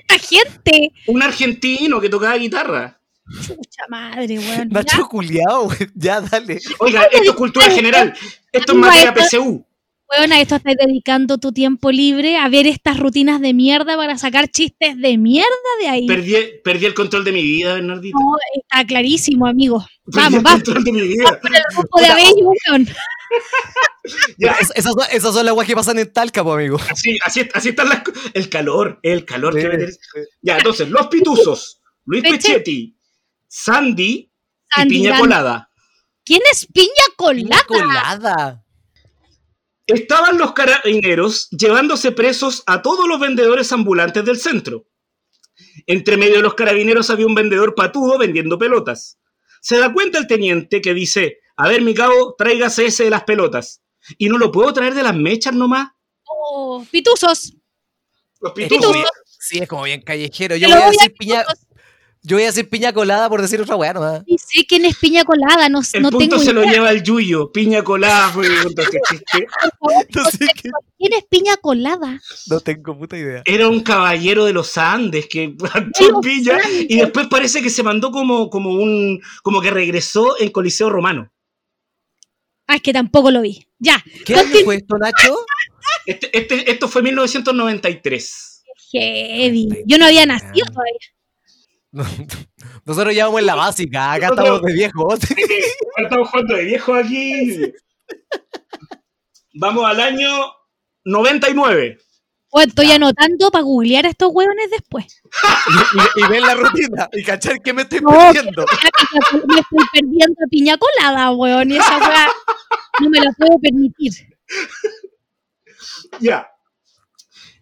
esta 0.00 0.18
gente? 0.18 0.92
un 1.06 1.22
argentino 1.22 2.00
que 2.00 2.08
tocaba 2.08 2.36
guitarra. 2.36 3.00
Chucha 3.46 3.84
madre, 3.88 4.38
weón. 4.38 4.68
Nacho 4.68 5.08
culiao, 5.08 5.64
weón. 5.64 5.92
Ya, 5.94 6.20
dale. 6.20 6.60
Oiga, 6.78 7.04
esto 7.04 7.30
es 7.30 7.36
cultura 7.36 7.70
general. 7.70 8.14
Esto 8.52 8.72
es 8.72 8.78
materia 8.78 9.14
PSU. 9.14 9.64
Weón, 10.18 10.32
a 10.32 10.40
esto 10.40 10.56
estás 10.56 10.74
dedicando 10.76 11.38
tu 11.38 11.52
tiempo 11.52 11.92
libre 11.92 12.36
a 12.36 12.48
ver 12.48 12.66
estas 12.66 12.98
rutinas 12.98 13.40
de 13.40 13.54
mierda 13.54 13.96
para 13.96 14.18
sacar 14.18 14.48
chistes 14.48 14.96
de 14.98 15.16
mierda 15.18 15.48
de 15.80 15.88
ahí. 15.88 16.06
Perdí, 16.06 16.34
perdí 16.64 16.86
el 16.86 16.94
control 16.94 17.22
de 17.24 17.30
mi 17.32 17.42
vida, 17.42 17.74
Bernardito. 17.74 18.18
No, 18.18 18.36
está 18.54 18.84
clarísimo, 18.86 19.46
amigo. 19.46 19.86
Perdí 20.06 20.16
Vamos, 20.24 20.38
el 20.38 20.42
vamos. 20.42 20.62
control 20.64 20.84
de 20.84 20.92
mi 20.92 21.00
vida. 21.02 21.38
Con 21.40 21.54
el 21.54 21.62
grupo 21.76 22.00
de 22.00 22.06
Abello, 22.06 22.50
weón. 22.68 22.88
Ya, 24.38 24.52
Es- 24.60 24.72
esas, 24.74 24.92
son- 24.94 25.06
esas 25.12 25.32
son 25.32 25.46
las 25.46 25.54
weas 25.54 25.68
que 25.68 25.76
pasan 25.76 25.98
en 26.00 26.12
Talca, 26.12 26.42
po, 26.42 26.54
amigo. 26.54 26.78
así, 26.90 27.16
así, 27.24 27.48
así 27.54 27.68
están 27.68 27.88
las 27.88 28.02
El 28.34 28.48
calor, 28.48 28.98
el 29.04 29.24
calor 29.24 29.54
que 29.54 29.60
Sí, 29.62 29.68
me- 29.68 29.86
sí. 29.86 29.98
Ya, 30.42 30.56
entonces, 30.58 30.88
Los 30.88 31.06
Pituzos, 31.06 31.80
Luis 32.06 32.24
Peche- 32.24 32.32
Pechetti, 32.54 32.98
Sandy, 33.46 34.32
Sandy 34.74 34.94
y 34.96 34.98
Piña. 35.02 35.18
Colada. 35.20 35.70
¿Quién 36.24 36.40
es 36.50 36.66
Piña 36.66 36.88
Colada? 37.16 37.64
colada. 37.68 38.64
Estaban 39.92 40.38
los 40.38 40.52
carabineros 40.52 41.48
llevándose 41.50 42.12
presos 42.12 42.62
a 42.66 42.80
todos 42.80 43.08
los 43.08 43.18
vendedores 43.18 43.72
ambulantes 43.72 44.24
del 44.24 44.38
centro. 44.38 44.86
Entre 45.86 46.16
medio 46.16 46.36
de 46.36 46.42
los 46.42 46.54
carabineros 46.54 47.10
había 47.10 47.26
un 47.26 47.34
vendedor 47.34 47.74
patudo 47.74 48.16
vendiendo 48.18 48.58
pelotas. 48.58 49.18
Se 49.60 49.78
da 49.78 49.92
cuenta 49.92 50.18
el 50.18 50.26
teniente 50.26 50.80
que 50.80 50.94
dice, 50.94 51.38
a 51.56 51.68
ver, 51.68 51.82
mi 51.82 51.92
cabo, 51.94 52.34
tráigase 52.38 52.86
ese 52.86 53.04
de 53.04 53.10
las 53.10 53.24
pelotas. 53.24 53.82
Y 54.16 54.28
no 54.28 54.38
lo 54.38 54.50
puedo 54.52 54.72
traer 54.72 54.94
de 54.94 55.02
las 55.02 55.14
mechas 55.16 55.54
nomás. 55.54 55.88
Oh, 56.24 56.86
pituzos. 56.90 57.52
Los 58.40 58.52
Es 58.56 58.68
pituzos. 58.68 58.96
sí, 59.24 59.58
es 59.58 59.68
como 59.68 59.82
bien 59.82 60.02
callejero. 60.02 60.56
Yo 60.56 60.68
lo 60.68 60.74
voy 60.74 60.82
a 60.82 60.86
voy 60.86 60.96
decir 60.96 61.14
piña, 61.18 61.40
pituzos. 61.42 61.66
Yo 62.22 62.36
voy 62.36 62.42
a 62.44 62.46
decir 62.46 62.68
piña 62.68 62.92
colada 62.92 63.28
por 63.28 63.40
decir 63.40 63.60
otra 63.60 63.76
weá 63.76 63.92
nomás. 63.94 64.22
Y 64.26 64.36
sé 64.38 64.66
quién 64.66 64.84
es 64.84 64.96
piña 64.98 65.24
colada, 65.24 65.68
no, 65.68 65.80
El 65.92 66.02
no 66.02 66.10
punto 66.10 66.36
tengo 66.36 66.38
se 66.44 66.52
lo 66.52 66.62
lleva 66.64 66.90
el 66.90 67.02
Yuyo. 67.02 67.50
Piña 67.50 67.82
colada 67.82 68.28
fue 68.30 68.46
que 68.48 68.62
contó 68.62 68.82
chiste. 68.82 69.46
Por 69.78 69.90
favor, 69.90 70.06
No 70.14 70.24
sé 70.26 70.46
qué- 70.54 70.70
¿Quién 70.98 71.12
es 71.14 71.24
piña 71.30 71.56
colada? 71.56 72.20
No 72.48 72.60
tengo 72.60 72.98
puta 72.98 73.16
idea. 73.16 73.42
Era 73.46 73.68
un 73.68 73.80
caballero 73.80 74.44
de 74.44 74.52
los 74.52 74.76
Andes 74.76 75.26
que 75.28 75.48
plantó 75.58 76.20
piña 76.20 76.56
Andes. 76.56 76.86
y 76.90 76.96
después 76.98 77.26
parece 77.28 77.62
que 77.62 77.70
se 77.70 77.82
mandó 77.82 78.10
como, 78.10 78.50
como 78.50 78.70
un 78.70 79.20
como 79.42 79.62
que 79.62 79.70
regresó 79.70 80.38
en 80.38 80.50
Coliseo 80.50 80.90
Romano. 80.90 81.32
Ah, 82.66 82.76
es 82.76 82.82
que 82.82 82.92
tampoco 82.92 83.30
lo 83.30 83.40
vi. 83.40 83.66
Ya, 83.78 84.02
¿Qué 84.26 84.34
año 84.36 84.54
fue 84.64 84.76
esto, 84.76 84.96
Nacho? 84.98 85.34
Este, 86.06 86.36
este, 86.38 86.70
esto 86.70 86.86
fue 86.86 87.02
1993. 87.02 88.62
heavy. 88.92 89.68
Yo 89.86 89.98
no 89.98 90.04
había 90.04 90.26
nacido 90.26 90.66
todavía. 90.66 90.98
Nosotros 91.92 93.14
ya 93.14 93.26
vamos 93.26 93.40
en 93.40 93.46
la 93.46 93.54
básica, 93.56 94.12
acá 94.12 94.28
Nosotros- 94.28 94.46
estamos 94.46 94.62
de 94.62 94.72
viejos. 94.74 95.18
Estamos 95.96 96.28
jugando 96.28 96.54
de 96.56 96.64
viejo 96.64 96.94
aquí. 96.94 97.72
Vamos 99.54 99.84
al 99.84 100.00
año 100.00 100.28
99. 101.04 101.98
O 102.52 102.60
estoy 102.60 102.90
anotando 102.90 103.50
para 103.52 103.62
googlear 103.62 104.06
a 104.06 104.08
estos 104.10 104.30
hueones 104.32 104.70
después. 104.70 105.22
y, 106.16 106.24
y 106.24 106.28
ver 106.28 106.42
la 106.42 106.54
rutina 106.54 107.08
y 107.12 107.22
cachar 107.22 107.60
que 107.62 107.72
me 107.72 107.82
estoy 107.82 108.00
No, 108.00 108.10
perdiendo. 108.10 108.64
Me 109.46 109.60
estoy 109.60 109.86
perdiendo 109.92 110.34
piña 110.50 110.76
colada, 110.78 111.30
weón. 111.32 111.70
Y 111.70 111.76
esa 111.76 111.98
weá 111.98 112.28
no 113.00 113.08
me 113.10 113.20
la 113.20 113.30
puedo 113.38 113.58
permitir. 113.60 114.12
Ya. 116.18 116.48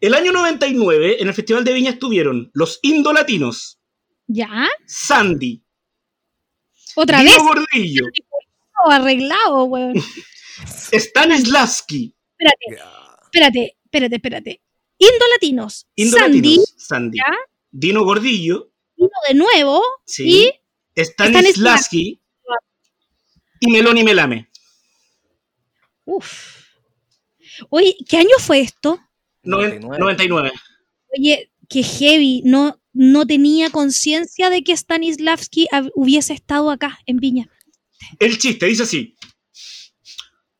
El 0.01 0.14
año 0.14 0.33
99, 0.33 1.21
en 1.21 1.29
el 1.29 1.35
Festival 1.35 1.64
de 1.64 1.73
Viña 1.75 1.91
estuvieron 1.91 2.51
los 2.55 2.79
indolatinos, 2.83 3.78
¿Ya? 4.29 4.69
Sandy, 4.87 5.62
Otra 6.95 7.19
Dino 7.21 7.31
vez. 7.33 7.43
Gordillo, 7.43 8.05
arreglado, 8.91 9.64
weón. 9.64 9.95
Stanislavski, 10.93 12.14
Espérate, 12.38 12.67
espérate, 13.25 13.77
espérate, 13.85 14.14
espérate. 14.17 14.62
Indolatinos. 14.99 15.87
Sandy, 15.97 16.03
indolatinos, 16.05 16.75
Sandy, 16.77 17.19
¿ya? 17.19 17.37
Dino 17.71 18.05
Gordillo, 18.05 18.71
Dino 18.97 19.11
de 19.29 19.35
nuevo. 19.35 19.83
sí, 20.05 20.53
Y 20.95 21.05
Stanislavski 21.05 22.21
y 23.61 23.71
Meloni 23.71 24.03
Melame. 24.05 24.49
Uf. 26.05 26.64
Oye, 27.71 27.97
¿qué 28.09 28.19
año 28.19 28.37
fue 28.38 28.61
esto? 28.61 28.99
Noven- 29.43 29.81
99. 29.81 29.99
99. 29.99 30.53
Oye, 31.17 31.51
qué 31.68 31.83
heavy. 31.83 32.42
No, 32.44 32.81
no 32.92 33.26
tenía 33.26 33.70
conciencia 33.70 34.50
de 34.50 34.62
que 34.62 34.76
Stanislavski 34.76 35.68
hubiese 35.94 36.33
estado 36.33 36.70
acá, 36.70 36.98
en 37.07 37.18
Viña. 37.18 37.48
El 38.18 38.38
chiste 38.38 38.66
dice 38.66 38.85
así. 38.85 39.16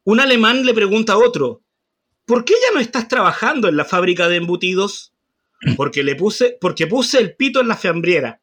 Un 0.04 0.20
alemán 0.20 0.64
le 0.64 0.72
pregunta 0.72 1.14
a 1.14 1.18
otro, 1.18 1.62
¿por 2.24 2.44
qué 2.44 2.54
ya 2.54 2.74
no 2.74 2.80
estás 2.80 3.08
trabajando 3.08 3.68
en 3.68 3.76
la 3.76 3.84
fábrica 3.84 4.28
de 4.28 4.36
embutidos? 4.36 5.12
Porque 5.76 6.02
le 6.02 6.14
puse, 6.14 6.56
porque 6.60 6.86
puse 6.86 7.18
el 7.18 7.34
pito 7.36 7.60
en 7.60 7.68
la 7.68 7.76
fiambriera. 7.76 8.40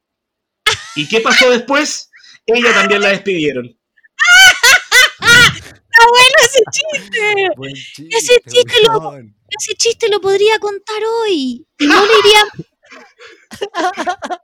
¿Y 0.95 1.07
qué 1.07 1.21
pasó 1.21 1.49
después? 1.49 2.11
Ella 2.45 2.73
también 2.73 3.01
la 3.01 3.09
despidieron. 3.09 3.77
¡Está 6.45 6.57
ese 6.57 6.63
chiste! 6.71 7.47
Buen 7.57 7.73
chiste, 7.73 8.07
Ese 8.11 8.33
chiste 8.47 8.73
lo-. 8.87 9.17
Ese 9.59 9.73
chiste 9.75 10.09
lo 10.09 10.19
podría 10.21 10.57
contar 10.59 11.01
hoy. 11.21 11.65
Y 11.79 11.85
no 11.87 12.05
le 12.05 12.11
iría. 12.19 12.43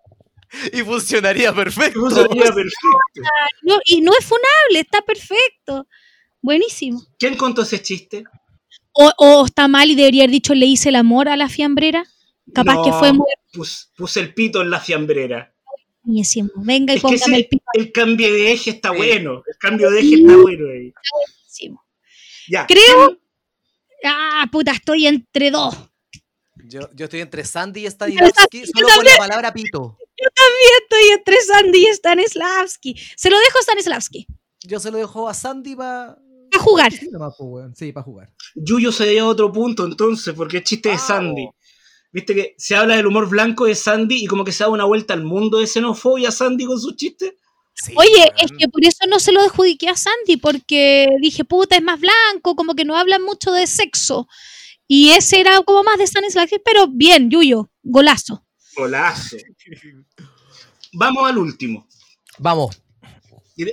Y 0.73 0.81
funcionaría 0.83 1.53
perfecto. 1.53 1.99
Funcionaría 2.01 2.43
perfecto. 2.43 2.87
no- 3.63 3.79
y 3.85 4.01
no 4.01 4.11
es 4.19 4.25
funable, 4.25 4.79
está 4.81 5.01
perfecto. 5.01 5.87
Buenísimo. 6.41 7.01
¿Quién 7.17 7.37
contó 7.37 7.61
ese 7.61 7.81
chiste? 7.81 8.25
O, 8.91 9.09
o 9.17 9.45
está 9.45 9.69
mal 9.69 9.89
y 9.89 9.95
debería 9.95 10.23
haber 10.23 10.31
dicho 10.31 10.53
le 10.53 10.65
hice 10.65 10.89
el 10.89 10.95
amor 10.97 11.29
a 11.29 11.37
la 11.37 11.47
fiambrera. 11.47 12.03
Capaz 12.53 12.73
No, 12.75 12.83
que 12.83 12.91
fue 12.91 13.13
muy 13.13 13.27
pus- 13.53 13.91
puse 13.95 14.19
el 14.19 14.33
pito 14.33 14.61
en 14.61 14.69
la 14.71 14.81
fiambrera. 14.81 15.53
buenísimo. 16.03 16.49
Venga 16.57 16.93
y 16.93 16.97
Es 16.97 17.01
que 17.03 17.07
póngame 17.07 17.37
el 17.37 17.47
pito 17.47 17.63
el 17.73 17.91
cambio 17.93 18.33
de 18.33 18.51
eje 18.51 18.71
está 18.71 18.91
bueno. 18.91 19.43
El 19.47 19.57
cambio 19.57 19.89
de 19.89 19.99
eje 20.01 20.15
está 20.15 20.35
bueno 20.35 20.67
ahí. 20.67 20.91
buenísimo. 21.13 21.81
Ya. 22.51 22.67
Creo. 22.67 23.17
Ah, 24.03 24.45
puta, 24.51 24.71
estoy 24.71 25.07
entre 25.07 25.51
dos. 25.51 25.73
Yo, 26.65 26.81
yo 26.93 27.05
estoy 27.05 27.21
entre 27.21 27.45
Sandy 27.45 27.85
y 27.85 27.89
Stanislavski 27.89 28.59
Yo 28.59 28.65
solo 28.73 28.87
también. 28.87 29.13
la 29.13 29.27
palabra 29.27 29.53
pito. 29.53 29.97
Estoy 30.83 31.09
entre 31.17 31.41
Sandy 31.41 31.87
y 31.87 31.93
Stanislavski. 31.93 32.95
Se 33.15 33.29
lo 33.29 33.39
dejo 33.39 33.57
a 33.57 33.61
Stanislavski. 33.61 34.27
Yo 34.59 34.79
se 34.79 34.91
lo 34.91 34.97
dejo 34.97 35.27
a 35.27 35.33
Sandy 35.33 35.75
para. 35.75 36.17
A 36.53 36.59
jugar. 36.59 36.91
Sí, 37.75 37.91
para 37.91 38.03
jugar. 38.03 38.33
Yuyo 38.53 38.91
se 38.91 39.17
a 39.17 39.25
otro 39.25 39.51
punto 39.51 39.85
entonces, 39.85 40.33
porque 40.35 40.57
es 40.57 40.63
chiste 40.63 40.89
de. 40.89 40.97
Sandy. 40.99 41.49
Viste 42.11 42.35
que 42.35 42.55
se 42.57 42.75
habla 42.75 42.97
del 42.97 43.07
humor 43.07 43.29
blanco 43.29 43.65
de 43.65 43.73
Sandy 43.73 44.23
y 44.23 44.27
como 44.27 44.43
que 44.43 44.51
se 44.51 44.63
da 44.63 44.69
una 44.69 44.83
vuelta 44.83 45.13
al 45.13 45.23
mundo 45.23 45.57
de 45.59 45.67
xenofobia 45.67 46.29
Sandy 46.31 46.65
con 46.65 46.79
sus 46.79 46.95
chistes. 46.97 47.33
Sí, 47.73 47.93
Oye, 47.95 48.31
es 48.37 48.51
que 48.57 48.67
por 48.67 48.85
eso 48.85 49.05
no 49.07 49.19
se 49.19 49.31
lo 49.31 49.41
adjudiqué 49.41 49.89
a 49.89 49.95
Sandy, 49.95 50.37
porque 50.37 51.07
dije, 51.21 51.45
puta, 51.45 51.75
es 51.75 51.81
más 51.81 51.99
blanco, 51.99 52.55
como 52.55 52.75
que 52.75 52.85
no 52.85 52.95
hablan 52.95 53.23
mucho 53.23 53.51
de 53.51 53.65
sexo. 53.65 54.27
Y 54.87 55.11
ese 55.11 55.39
era 55.39 55.61
como 55.61 55.83
más 55.83 55.97
de 55.97 56.05
Stanislavski, 56.05 56.57
pero 56.63 56.87
bien, 56.87 57.31
Yuyo, 57.31 57.71
golazo. 57.81 58.45
Golazo. 58.75 59.37
Vamos 60.93 61.29
al 61.29 61.37
último. 61.37 61.87
Vamos. 62.37 62.81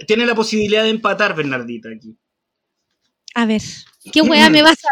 Tiene 0.06 0.26
la 0.26 0.34
posibilidad 0.34 0.84
de 0.84 0.90
empatar 0.90 1.34
Bernardita 1.34 1.88
aquí. 1.94 2.16
A 3.34 3.46
ver, 3.46 3.62
¿qué 4.12 4.20
weá 4.22 4.50
me 4.50 4.62
vas 4.62 4.78
a 4.84 4.88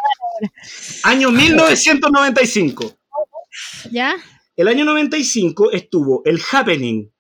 Año 1.11 1.31
1995. 1.31 2.85
dar, 2.85 3.93
ya? 3.93 4.17
El 4.57 4.69
año 4.69 4.85
95 4.85 5.73
estuvo 5.73 6.23
el 6.25 6.41
Happening, 6.51 7.13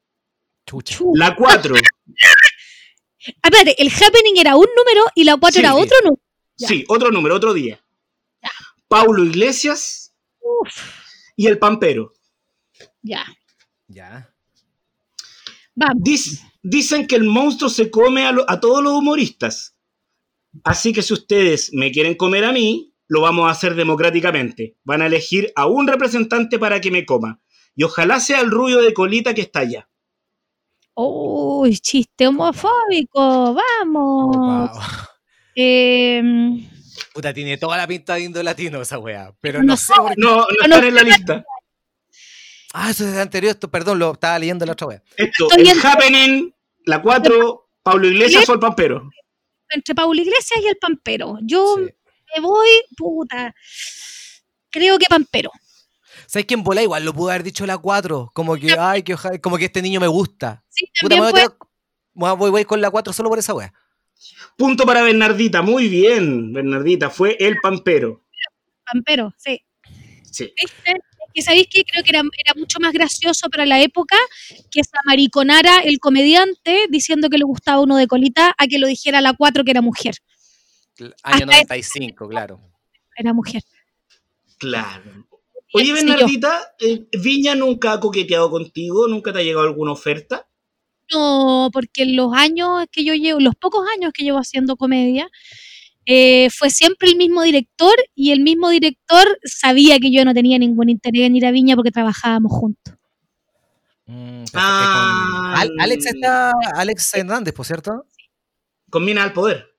Chucha. 0.66 0.98
La 1.14 1.34
4. 1.36 1.74
Ah, 1.76 1.78
espérate, 3.42 3.80
el 3.80 3.88
happening 3.88 4.36
era 4.38 4.56
un 4.56 4.66
número 4.76 5.06
y 5.14 5.24
la 5.24 5.36
4 5.36 5.52
Sí, 5.54 5.60
era 5.60 5.74
otro 5.74 5.96
número. 6.04 6.22
Ya. 6.56 6.68
Sí, 6.68 6.84
otro 6.88 7.10
número, 7.10 7.34
otro 7.36 7.52
día. 7.54 7.80
Ya. 8.42 8.50
Paulo 8.88 9.24
Iglesias 9.24 10.14
Uf, 10.40 10.74
y 11.36 11.46
el 11.46 11.58
Pampero. 11.58 12.12
ya. 13.02 13.24
Ya. 13.88 14.32
Vamos. 15.74 16.02
Dic- 16.02 16.40
dicen 16.62 17.06
que 17.06 17.16
el 17.16 17.24
monstruo 17.24 17.68
se 17.70 17.90
come 17.90 18.24
a, 18.26 18.32
lo- 18.32 18.48
a 18.50 18.58
todos 18.60 18.82
los 18.82 18.94
humoristas. 18.94 19.76
Así 20.64 20.92
que 20.92 21.02
si 21.02 21.12
ustedes 21.12 21.70
me 21.72 21.92
quieren 21.92 22.14
comer 22.16 22.44
a 22.44 22.52
mí, 22.52 22.94
lo 23.08 23.20
vamos 23.20 23.46
a 23.46 23.50
hacer 23.50 23.74
democráticamente. 23.74 24.76
Van 24.84 25.02
a 25.02 25.06
elegir 25.06 25.52
a 25.54 25.66
un 25.66 25.86
representante 25.86 26.58
para 26.58 26.80
que 26.80 26.90
me 26.90 27.04
coma. 27.04 27.40
Y 27.76 27.82
ojalá 27.84 28.18
sea 28.20 28.40
el 28.40 28.50
rubio 28.50 28.80
de 28.80 28.94
colita 28.94 29.34
que 29.34 29.42
está 29.42 29.60
allá. 29.60 29.88
Uy, 30.98 31.78
chiste 31.78 32.26
homofóbico, 32.26 33.54
vamos. 33.54 34.36
Wow. 34.36 34.70
Em, 35.58 36.68
Puta, 37.14 37.32
tiene 37.32 37.56
toda 37.56 37.78
la 37.78 37.86
pinta 37.86 38.14
de 38.14 38.20
indo 38.24 38.42
latino 38.42 38.80
esa 38.82 38.98
weá. 38.98 39.32
Pero 39.40 39.60
No 39.60 39.68
no 39.68 39.76
sé 39.76 39.94
por 39.96 40.14
qué. 40.14 40.20
No, 40.20 40.36
no 40.36 40.46
están 40.62 40.84
en 40.84 40.94
la 40.94 41.02
lista. 41.02 41.44
Ah, 42.74 42.90
eso 42.90 43.06
es 43.06 43.14
el 43.14 43.20
anterior. 43.20 43.52
Esto, 43.52 43.70
perdón, 43.70 43.98
lo 43.98 44.12
estaba 44.12 44.38
leyendo 44.38 44.66
la 44.66 44.72
otra 44.72 44.86
weá. 44.88 45.02
Esto, 45.16 45.48
Estoy 45.50 45.68
el 45.70 45.78
Happening, 45.82 46.54
la 46.84 47.00
4, 47.00 47.68
Pablo 47.82 48.06
Iglesias 48.08 48.46
o 48.48 48.52
el 48.54 48.60
Pampero. 48.60 49.08
entre 49.70 49.94
Paula 49.94 50.20
Iglesias 50.20 50.60
y 50.62 50.66
el 50.66 50.76
Pampero. 50.76 51.38
Yo 51.42 51.76
Sí. 51.78 51.84
me 52.34 52.40
voy, 52.42 52.68
puta. 52.96 53.54
Creo 54.70 54.98
que 54.98 55.06
Pampero. 55.08 55.50
¿Sabes 56.36 56.44
quién 56.44 56.62
bola? 56.62 56.82
Igual 56.82 57.02
lo 57.02 57.14
pudo 57.14 57.30
haber 57.30 57.42
dicho 57.42 57.64
la 57.64 57.78
4. 57.78 58.30
Como 58.34 58.56
que, 58.56 58.76
ay, 58.78 59.02
que 59.02 59.14
ojalá- 59.14 59.40
como 59.40 59.56
que 59.56 59.64
este 59.64 59.80
niño 59.80 60.00
me 60.00 60.06
gusta. 60.06 60.62
Sí, 60.68 60.84
Puta, 61.00 61.16
me 61.16 61.22
también 61.22 61.48
voy, 62.12 62.28
a 62.28 62.32
voy, 62.34 62.64
con 62.66 62.82
la 62.82 62.90
4 62.90 63.14
solo 63.14 63.30
por 63.30 63.38
esa 63.38 63.54
weá. 63.54 63.72
Punto 64.54 64.84
para 64.84 65.00
Bernardita. 65.00 65.62
Muy 65.62 65.88
bien, 65.88 66.52
Bernardita. 66.52 67.08
Fue 67.08 67.38
el 67.40 67.56
Pampero. 67.62 68.22
Pampero, 68.84 69.32
sí. 69.38 69.62
Sí. 70.30 70.52
¿Viste? 70.60 71.00
Que 71.32 71.40
sabéis 71.40 71.68
que 71.70 71.84
creo 71.84 72.04
que 72.04 72.10
era, 72.10 72.20
era 72.20 72.52
mucho 72.54 72.80
más 72.80 72.92
gracioso 72.92 73.48
para 73.48 73.64
la 73.64 73.80
época 73.80 74.16
que 74.70 74.84
se 74.84 74.90
amariconara 75.06 75.78
el 75.84 76.00
comediante 76.00 76.84
diciendo 76.90 77.30
que 77.30 77.38
le 77.38 77.44
gustaba 77.44 77.80
uno 77.80 77.96
de 77.96 78.06
colita 78.06 78.54
a 78.58 78.66
que 78.66 78.78
lo 78.78 78.86
dijera 78.88 79.22
la 79.22 79.32
4 79.32 79.64
que 79.64 79.70
era 79.70 79.80
mujer. 79.80 80.16
Año 80.98 81.12
Hasta 81.22 81.46
95, 81.46 82.28
claro. 82.28 82.60
Era 83.16 83.32
mujer. 83.32 83.62
Claro. 84.58 85.25
Oye, 85.76 85.86
Sí. 85.96 86.06
Bernardita, 86.06 86.60
eh, 86.80 87.06
¿Viña 87.22 87.54
nunca 87.54 87.92
ha 87.92 88.00
coqueteado 88.00 88.50
contigo? 88.50 89.08
¿Nunca 89.08 89.32
te 89.32 89.38
ha 89.40 89.42
llegado 89.42 89.66
alguna 89.66 89.92
oferta? 89.92 90.48
No, 91.12 91.70
porque 91.72 92.02
en 92.02 92.16
los 92.16 92.32
años 92.34 92.84
que 92.90 93.04
yo 93.04 93.14
llevo, 93.14 93.38
los 93.40 93.54
pocos 93.54 93.86
años 93.96 94.12
que 94.12 94.24
llevo 94.24 94.38
haciendo 94.38 94.76
comedia, 94.76 95.28
eh, 96.04 96.48
fue 96.50 96.70
siempre 96.70 97.10
el 97.10 97.16
mismo 97.16 97.42
director 97.42 97.94
y 98.14 98.30
el 98.32 98.40
mismo 98.40 98.70
director 98.70 99.26
sabía 99.44 99.98
que 99.98 100.10
yo 100.12 100.24
no 100.24 100.34
tenía 100.34 100.58
ningún 100.58 100.88
interés 100.88 101.22
en 101.22 101.36
ir 101.36 101.46
a 101.46 101.50
Viña 101.50 101.74
porque 101.76 101.90
trabajábamos 101.90 102.52
juntos. 102.52 102.94
Mm. 104.06 104.44
Con- 104.52 104.60
Al- 104.62 105.72
Alex 105.80 106.06
está, 106.06 106.52
Alex 106.76 107.14
Hernández, 107.14 107.54
por 107.54 107.66
cierto. 107.66 108.06
Con 108.90 109.04
Mina 109.04 109.22
al 109.24 109.32
poder. 109.32 109.74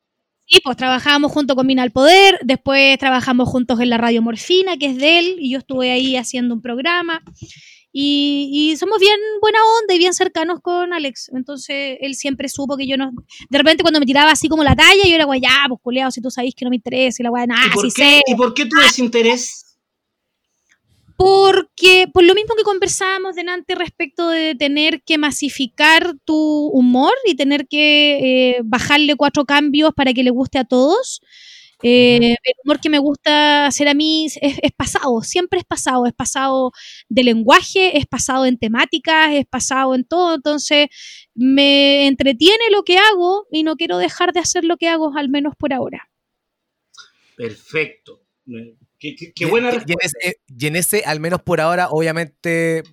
Sí, 0.49 0.61
pues 0.63 0.77
trabajábamos 0.77 1.33
junto 1.33 1.55
con 1.55 1.67
Mina 1.67 1.83
al 1.83 1.91
Poder, 1.91 2.39
después 2.41 2.97
trabajamos 2.97 3.49
juntos 3.49 3.81
en 3.81 3.89
la 3.89 3.97
Radio 3.97 4.21
Morfina, 4.21 4.77
que 4.77 4.85
es 4.85 4.97
de 4.97 5.19
él, 5.19 5.35
y 5.39 5.51
yo 5.51 5.59
estuve 5.59 5.91
ahí 5.91 6.15
haciendo 6.15 6.55
un 6.55 6.61
programa. 6.61 7.21
Y, 7.91 8.49
y 8.53 8.77
somos 8.77 8.99
bien 8.99 9.17
buena 9.41 9.59
onda 9.81 9.93
y 9.93 9.97
bien 9.97 10.13
cercanos 10.13 10.59
con 10.61 10.93
Alex. 10.93 11.31
Entonces 11.33 11.97
él 11.99 12.15
siempre 12.15 12.47
supo 12.47 12.77
que 12.77 12.87
yo 12.87 12.95
no. 12.95 13.11
De 13.49 13.57
repente, 13.57 13.81
cuando 13.81 13.99
me 13.99 14.05
tiraba 14.05 14.31
así 14.31 14.47
como 14.47 14.63
la 14.63 14.75
talla, 14.75 15.03
yo 15.03 15.15
era 15.15 15.25
guay, 15.25 15.41
ya, 15.41 15.65
pues 15.67 15.81
culiado, 15.81 16.11
si 16.11 16.21
tú 16.21 16.31
sabes 16.31 16.53
que 16.55 16.63
no 16.63 16.69
me 16.69 16.77
interesa, 16.77 17.21
y 17.21 17.23
la 17.23 17.29
guay, 17.29 17.47
nada, 17.47 17.65
¿Y, 17.65 17.69
por 17.71 17.83
sí 17.83 17.93
qué, 17.93 18.03
sé. 18.03 18.21
¿Y 18.27 18.35
por 18.35 18.53
qué 18.53 18.67
tu 18.67 18.77
desinterés? 18.77 19.66
Porque, 21.17 22.07
por 22.13 22.23
lo 22.23 22.35
mismo 22.35 22.53
que 22.55 22.63
conversábamos 22.63 23.35
delante 23.35 23.73
respecto 23.73 24.29
de 24.29 24.53
tener 24.53 25.01
que 25.01 25.17
masificar 25.17 26.13
tu 26.25 26.67
humor 26.67 27.13
y 27.25 27.35
tener 27.35 27.67
que 27.67 28.57
eh, 28.57 28.61
bajarle 28.63 29.15
cuatro 29.15 29.43
cambios 29.45 29.93
para 29.95 30.13
que 30.13 30.23
le 30.23 30.29
guste 30.29 30.59
a 30.59 30.63
todos, 30.63 31.21
eh, 31.83 32.35
el 32.43 32.53
humor 32.63 32.79
que 32.79 32.89
me 32.89 32.99
gusta 32.99 33.65
hacer 33.65 33.87
a 33.87 33.95
mí 33.95 34.25
es, 34.25 34.37
es 34.41 34.71
pasado, 34.75 35.21
siempre 35.21 35.59
es 35.59 35.65
pasado, 35.65 36.05
es 36.05 36.13
pasado 36.13 36.71
de 37.09 37.23
lenguaje, 37.23 37.97
es 37.97 38.05
pasado 38.05 38.45
en 38.45 38.57
temáticas, 38.57 39.33
es 39.33 39.45
pasado 39.47 39.95
en 39.95 40.03
todo, 40.03 40.35
entonces 40.35 40.87
me 41.33 42.07
entretiene 42.07 42.71
lo 42.71 42.83
que 42.83 42.97
hago 42.97 43.47
y 43.51 43.63
no 43.63 43.75
quiero 43.75 43.97
dejar 43.97 44.33
de 44.33 44.39
hacer 44.39 44.63
lo 44.65 44.77
que 44.77 44.87
hago, 44.87 45.15
al 45.17 45.29
menos 45.29 45.55
por 45.55 45.73
ahora. 45.73 46.09
Perfecto. 47.35 48.26
Qué, 48.99 49.15
qué- 49.15 49.31
qué 49.35 49.45
Y- 49.45 49.49
buena 49.49 49.69
y, 49.85 49.91
en 49.91 49.97
ese, 50.01 50.37
y 50.47 50.67
en 50.67 50.75
ese, 50.75 51.03
al 51.05 51.19
menos 51.19 51.41
por 51.41 51.61
ahora, 51.61 51.89
obviamente 51.89 52.83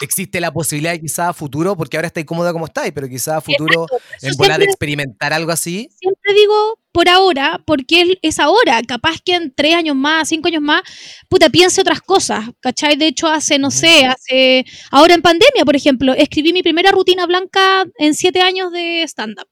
existe 0.00 0.40
la 0.40 0.52
posibilidad 0.52 0.92
de 0.92 1.00
quizá 1.00 1.28
a 1.28 1.32
futuro, 1.32 1.76
porque 1.76 1.96
ahora 1.96 2.08
estáis 2.08 2.26
cómoda 2.26 2.52
como 2.52 2.64
estáis, 2.64 2.92
pero 2.92 3.08
quizá 3.08 3.36
a 3.36 3.40
futuro 3.40 3.86
en 4.22 4.34
volar 4.36 4.58
de 4.58 4.64
experimentar 4.64 5.32
algo 5.32 5.52
así. 5.52 5.88
siempre 6.00 6.34
digo 6.34 6.78
por 6.90 7.08
ahora, 7.08 7.62
porque 7.64 8.00
es- 8.02 8.18
es 8.22 8.38
ahora, 8.40 8.80
capaz 8.82 9.18
que 9.24 9.34
en 9.34 9.54
tres 9.54 9.74
años 9.74 9.94
más, 9.94 10.28
cinco 10.28 10.48
años 10.48 10.62
más, 10.62 10.82
puta, 11.28 11.48
piense 11.50 11.80
otras 11.80 12.00
cosas, 12.00 12.46
¿cachai? 12.60 12.96
De 12.96 13.06
hecho, 13.06 13.28
hace, 13.28 13.58
no 13.58 13.70
sé, 13.70 14.04
hace, 14.06 14.64
ahora 14.90 15.14
en 15.14 15.22
pandemia, 15.22 15.64
por 15.64 15.76
ejemplo, 15.76 16.12
escribí 16.14 16.52
mi 16.52 16.62
primera 16.62 16.90
rutina 16.90 17.24
blanca 17.26 17.84
en 17.98 18.14
siete 18.14 18.40
años 18.40 18.72
de 18.72 19.02
stand-up. 19.04 19.46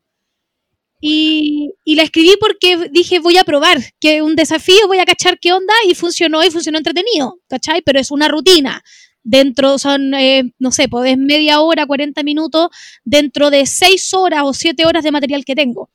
Y, 1.00 1.72
la 1.86 2.02
escribí 2.02 2.34
porque 2.38 2.88
dije, 2.90 3.18
voy 3.18 3.38
a 3.38 3.44
probar, 3.44 3.78
que 4.00 4.22
un 4.22 4.36
desafío, 4.36 4.86
voy 4.86 4.98
a 4.98 5.04
cachar 5.04 5.38
qué 5.38 5.52
onda, 5.52 5.72
y 5.88 5.94
funcionó, 5.94 6.44
y 6.44 6.50
funcionó 6.50 6.78
entretenido, 6.78 7.38
¿cachai? 7.48 7.82
Pero 7.82 7.98
es 7.98 8.10
una 8.10 8.28
rutina. 8.28 8.82
Dentro 9.22 9.78
son, 9.78 10.14
eh, 10.14 10.52
no 10.58 10.70
sé, 10.70 10.88
pues 10.88 11.12
es 11.12 11.18
media 11.18 11.60
hora, 11.60 11.86
40 11.86 12.22
minutos, 12.22 12.68
dentro 13.04 13.50
de 13.50 13.66
seis 13.66 14.12
horas 14.14 14.42
o 14.44 14.54
siete 14.54 14.86
horas 14.86 15.04
de 15.04 15.10
material 15.10 15.44
que 15.44 15.54
tengo. 15.54 15.90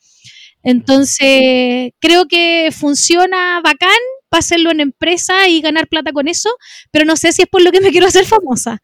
Entonces, 0.64 1.92
creo 2.00 2.28
que 2.28 2.72
funciona 2.72 3.62
bacán 3.64 3.90
para 4.30 4.72
en 4.72 4.80
empresa 4.80 5.48
y 5.48 5.62
ganar 5.62 5.88
plata 5.88 6.12
con 6.12 6.28
eso, 6.28 6.50
pero 6.92 7.06
no 7.06 7.16
sé 7.16 7.32
si 7.32 7.44
es 7.44 7.48
por 7.48 7.62
lo 7.62 7.72
que 7.72 7.82
me 7.82 7.92
quiero 7.92 8.08
hacer 8.08 8.26
famosa. 8.26 8.82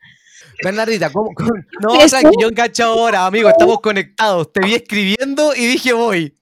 Bernardita, 0.63 1.11
¿cómo? 1.11 1.31
cómo- 1.35 1.51
No, 1.81 2.07
tranqui, 2.07 2.35
yo 2.39 2.47
engancho 2.47 2.83
ahora, 2.83 3.25
amigo, 3.25 3.49
estamos 3.49 3.79
conectados. 3.81 4.51
Te 4.51 4.61
vi 4.65 4.75
escribiendo 4.75 5.55
y 5.55 5.65
dije 5.65 5.93
voy. 5.93 6.33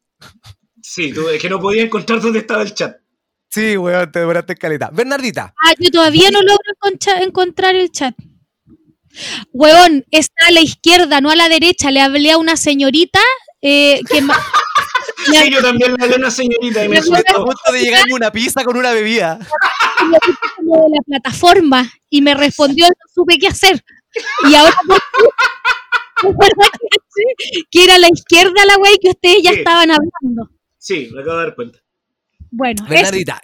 Sí, 0.82 1.14
tú, 1.14 1.30
es 1.30 1.42
que 1.42 1.50
no 1.50 1.60
podía 1.60 1.84
encontrar 1.84 2.20
dónde 2.20 2.40
estaba 2.40 2.64
el 2.64 2.74
chat. 2.74 2.98
Sí, 3.50 3.78
weón, 3.78 4.12
te 4.12 4.20
demoraste 4.20 4.54
en 4.54 4.60
caleta. 4.60 4.90
Bernardita, 4.92 5.54
Ah, 5.64 5.74
yo 5.80 5.90
todavía 5.92 6.30
no 6.32 6.42
logro 6.42 6.60
encontrar 7.22 7.76
el 7.76 7.92
chat. 7.92 8.16
Huevón, 9.52 10.06
está 10.12 10.48
a 10.48 10.52
la 10.52 10.62
izquierda, 10.62 11.20
no 11.22 11.30
a 11.32 11.36
la 11.36 11.50
derecha. 11.50 11.92
Le 11.92 12.02
hablé 12.02 12.32
a 12.32 12.38
una 12.38 12.58
señorita 12.58 13.20
eh, 13.62 14.02
que. 14.10 14.22
Sí, 15.26 15.52
yo 15.52 15.62
también 15.62 15.94
le 15.96 16.04
hablé 16.04 16.16
a 16.16 16.18
una 16.20 16.32
señorita 16.32 16.86
y 16.86 16.88
me 16.88 16.98
a 16.98 17.02
punto 17.02 17.72
de 17.74 17.82
llegarme 17.82 18.14
una 18.14 18.32
pizza 18.32 18.64
con 18.64 18.78
una 18.78 18.94
bebida. 18.94 19.38
como 20.56 20.76
de 20.84 20.90
la 20.90 21.02
plataforma 21.06 21.92
y 22.10 22.22
me 22.22 22.34
respondió 22.36 22.88
no 22.88 22.94
supe 23.14 23.38
qué 23.38 23.48
hacer. 23.48 23.84
Y 24.50 24.56
ahora 24.56 24.76
que 27.72 27.84
era 27.84 27.96
a 27.96 28.00
la 28.00 28.08
izquierda 28.10 28.66
la 28.66 28.78
wey 28.78 28.98
que 29.02 29.10
ustedes 29.10 29.44
ya 29.44 29.52
Sí. 29.54 29.60
estaban 29.60 29.90
hablando. 29.92 30.50
Sí, 30.78 31.10
me 31.14 31.22
acabo 31.22 31.38
de 31.38 31.44
dar 31.46 31.56
cuenta. 31.56 31.80
Bueno. 32.52 32.86
Bernardita, 32.88 33.42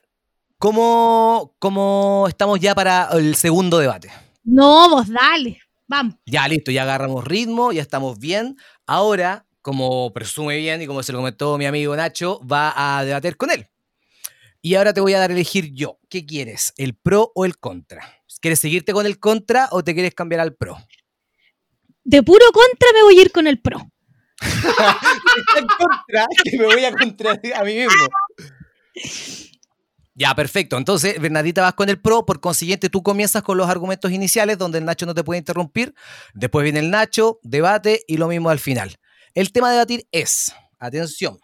¿cómo, 0.58 1.56
¿cómo 1.60 2.26
estamos 2.28 2.60
ya 2.60 2.74
para 2.76 3.10
el 3.14 3.36
segundo 3.36 3.78
debate? 3.78 4.12
No, 4.44 4.90
vos 4.90 5.08
dale. 5.10 5.60
Vamos. 5.88 6.16
Ya 6.26 6.48
listo, 6.48 6.72
ya 6.72 6.84
agarramos 6.84 7.24
ritmo, 7.26 7.72
ya 7.72 7.82
estamos 7.82 8.20
bien. 8.20 8.58
Ahora, 8.88 9.46
como 9.62 10.12
presume 10.14 10.58
bien 10.58 10.82
y 10.82 10.88
como 10.88 11.04
se 11.04 11.12
lo 11.12 11.20
comentó 11.20 11.58
mi 11.58 11.66
amigo 11.66 11.96
Nacho, 11.96 12.42
va 12.46 12.98
a 12.98 13.06
debater 13.06 13.38
con 13.38 13.52
él. 13.52 13.68
Y 14.62 14.76
ahora 14.76 14.94
te 14.94 15.02
voy 15.02 15.14
a 15.14 15.20
dar 15.20 15.30
a 15.30 15.34
elegir 15.34 15.72
yo. 15.74 16.00
¿Qué 16.10 16.26
quieres? 16.26 16.74
¿El 16.78 16.96
pro 16.96 17.32
o 17.36 17.46
el 17.46 17.58
contra? 17.60 18.15
¿Quieres 18.46 18.60
seguirte 18.60 18.94
con 18.94 19.08
el 19.08 19.18
contra 19.20 19.70
o 19.72 19.84
te 19.84 19.96
quieres 19.96 20.14
cambiar 20.14 20.40
al 20.40 20.54
pro? 20.54 20.78
De 22.04 22.22
puro 22.22 22.46
contra 22.54 22.90
me 22.94 23.02
voy 23.02 23.18
a 23.18 23.22
ir 23.24 23.32
con 23.32 23.48
el 23.48 23.60
pro. 23.60 23.90
Está 24.40 25.58
en 25.58 25.66
contra, 25.66 26.28
que 26.44 26.56
me 26.60 26.66
voy 26.66 26.86
a 26.86 26.92
contradecir 26.92 27.56
a 27.56 27.64
mí 27.64 27.74
mismo. 27.74 28.08
Ya, 30.14 30.36
perfecto. 30.36 30.78
Entonces, 30.78 31.20
Bernardita 31.20 31.64
vas 31.64 31.74
con 31.74 31.90
el 31.90 32.00
pro, 32.00 32.24
por 32.28 32.40
consiguiente 32.40 32.88
tú 32.88 33.02
comienzas 33.02 33.42
con 33.42 33.58
los 33.58 33.68
argumentos 33.68 34.12
iniciales 34.12 34.60
donde 34.60 34.78
el 34.78 34.86
Nacho 34.86 35.08
no 35.08 35.16
te 35.16 35.24
puede 35.24 35.40
interrumpir, 35.40 35.96
después 36.36 36.64
viene 36.64 36.82
el 36.82 36.92
Nacho, 36.92 37.40
debate 37.42 38.04
y 38.08 38.18
lo 38.18 38.28
mismo 38.28 38.52
al 38.52 38.60
final. 38.60 38.98
El 39.34 39.52
tema 39.52 39.70
a 39.70 39.72
debatir 39.72 40.08
es, 40.12 40.54
atención, 40.78 41.40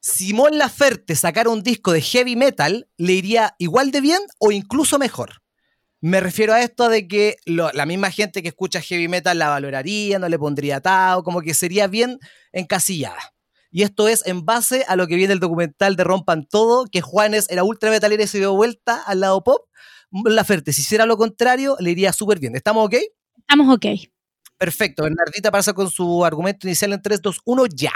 si 0.00 0.32
Mon 0.34 0.56
Laferte 0.56 1.16
sacara 1.16 1.50
un 1.50 1.64
disco 1.64 1.90
de 1.90 2.00
heavy 2.00 2.36
metal, 2.36 2.88
¿le 2.96 3.14
iría 3.14 3.56
igual 3.58 3.90
de 3.90 4.02
bien 4.02 4.20
o 4.38 4.52
incluso 4.52 5.00
mejor? 5.00 5.42
Me 6.00 6.20
refiero 6.20 6.52
a 6.54 6.62
esto 6.62 6.88
de 6.88 7.08
que 7.08 7.36
lo- 7.44 7.70
la 7.72 7.84
misma 7.86 8.10
gente 8.10 8.40
que 8.42 8.48
escucha 8.48 8.80
heavy 8.80 9.08
metal 9.08 9.38
la 9.38 9.48
valoraría, 9.48 10.18
no 10.18 10.28
le 10.28 10.38
pondría 10.38 10.80
tao, 10.80 11.22
como 11.24 11.40
que 11.40 11.54
sería 11.54 11.86
bien 11.88 12.18
encasillada. 12.52 13.18
Y 13.70 13.82
esto 13.82 14.08
es 14.08 14.24
en 14.26 14.44
base 14.46 14.84
a 14.88 14.96
lo 14.96 15.06
que 15.06 15.16
viene 15.16 15.32
el 15.34 15.40
documental 15.40 15.96
de 15.96 16.04
Rompan 16.04 16.46
Todo, 16.46 16.86
que 16.86 17.00
Juanes 17.00 17.50
era 17.50 17.64
ultra 17.64 17.90
metalero 17.90 18.22
y 18.22 18.26
se 18.26 18.38
dio 18.38 18.54
vuelta 18.54 19.02
al 19.02 19.20
lado 19.20 19.42
pop. 19.42 19.66
La 20.24 20.44
Ferte, 20.44 20.72
si 20.72 20.82
hiciera 20.82 21.04
lo 21.04 21.16
contrario, 21.18 21.76
le 21.80 21.90
iría 21.90 22.12
súper 22.12 22.38
bien. 22.38 22.56
¿Estamos 22.56 22.86
ok? 22.86 22.94
Estamos 23.36 23.74
ok. 23.76 23.86
Perfecto. 24.56 25.02
Bernardita 25.02 25.50
pasa 25.50 25.72
con 25.74 25.90
su 25.90 26.24
argumento 26.24 26.66
inicial 26.66 26.92
en 26.92 27.02
3, 27.02 27.20
2, 27.20 27.40
1, 27.44 27.66
ya. 27.66 27.92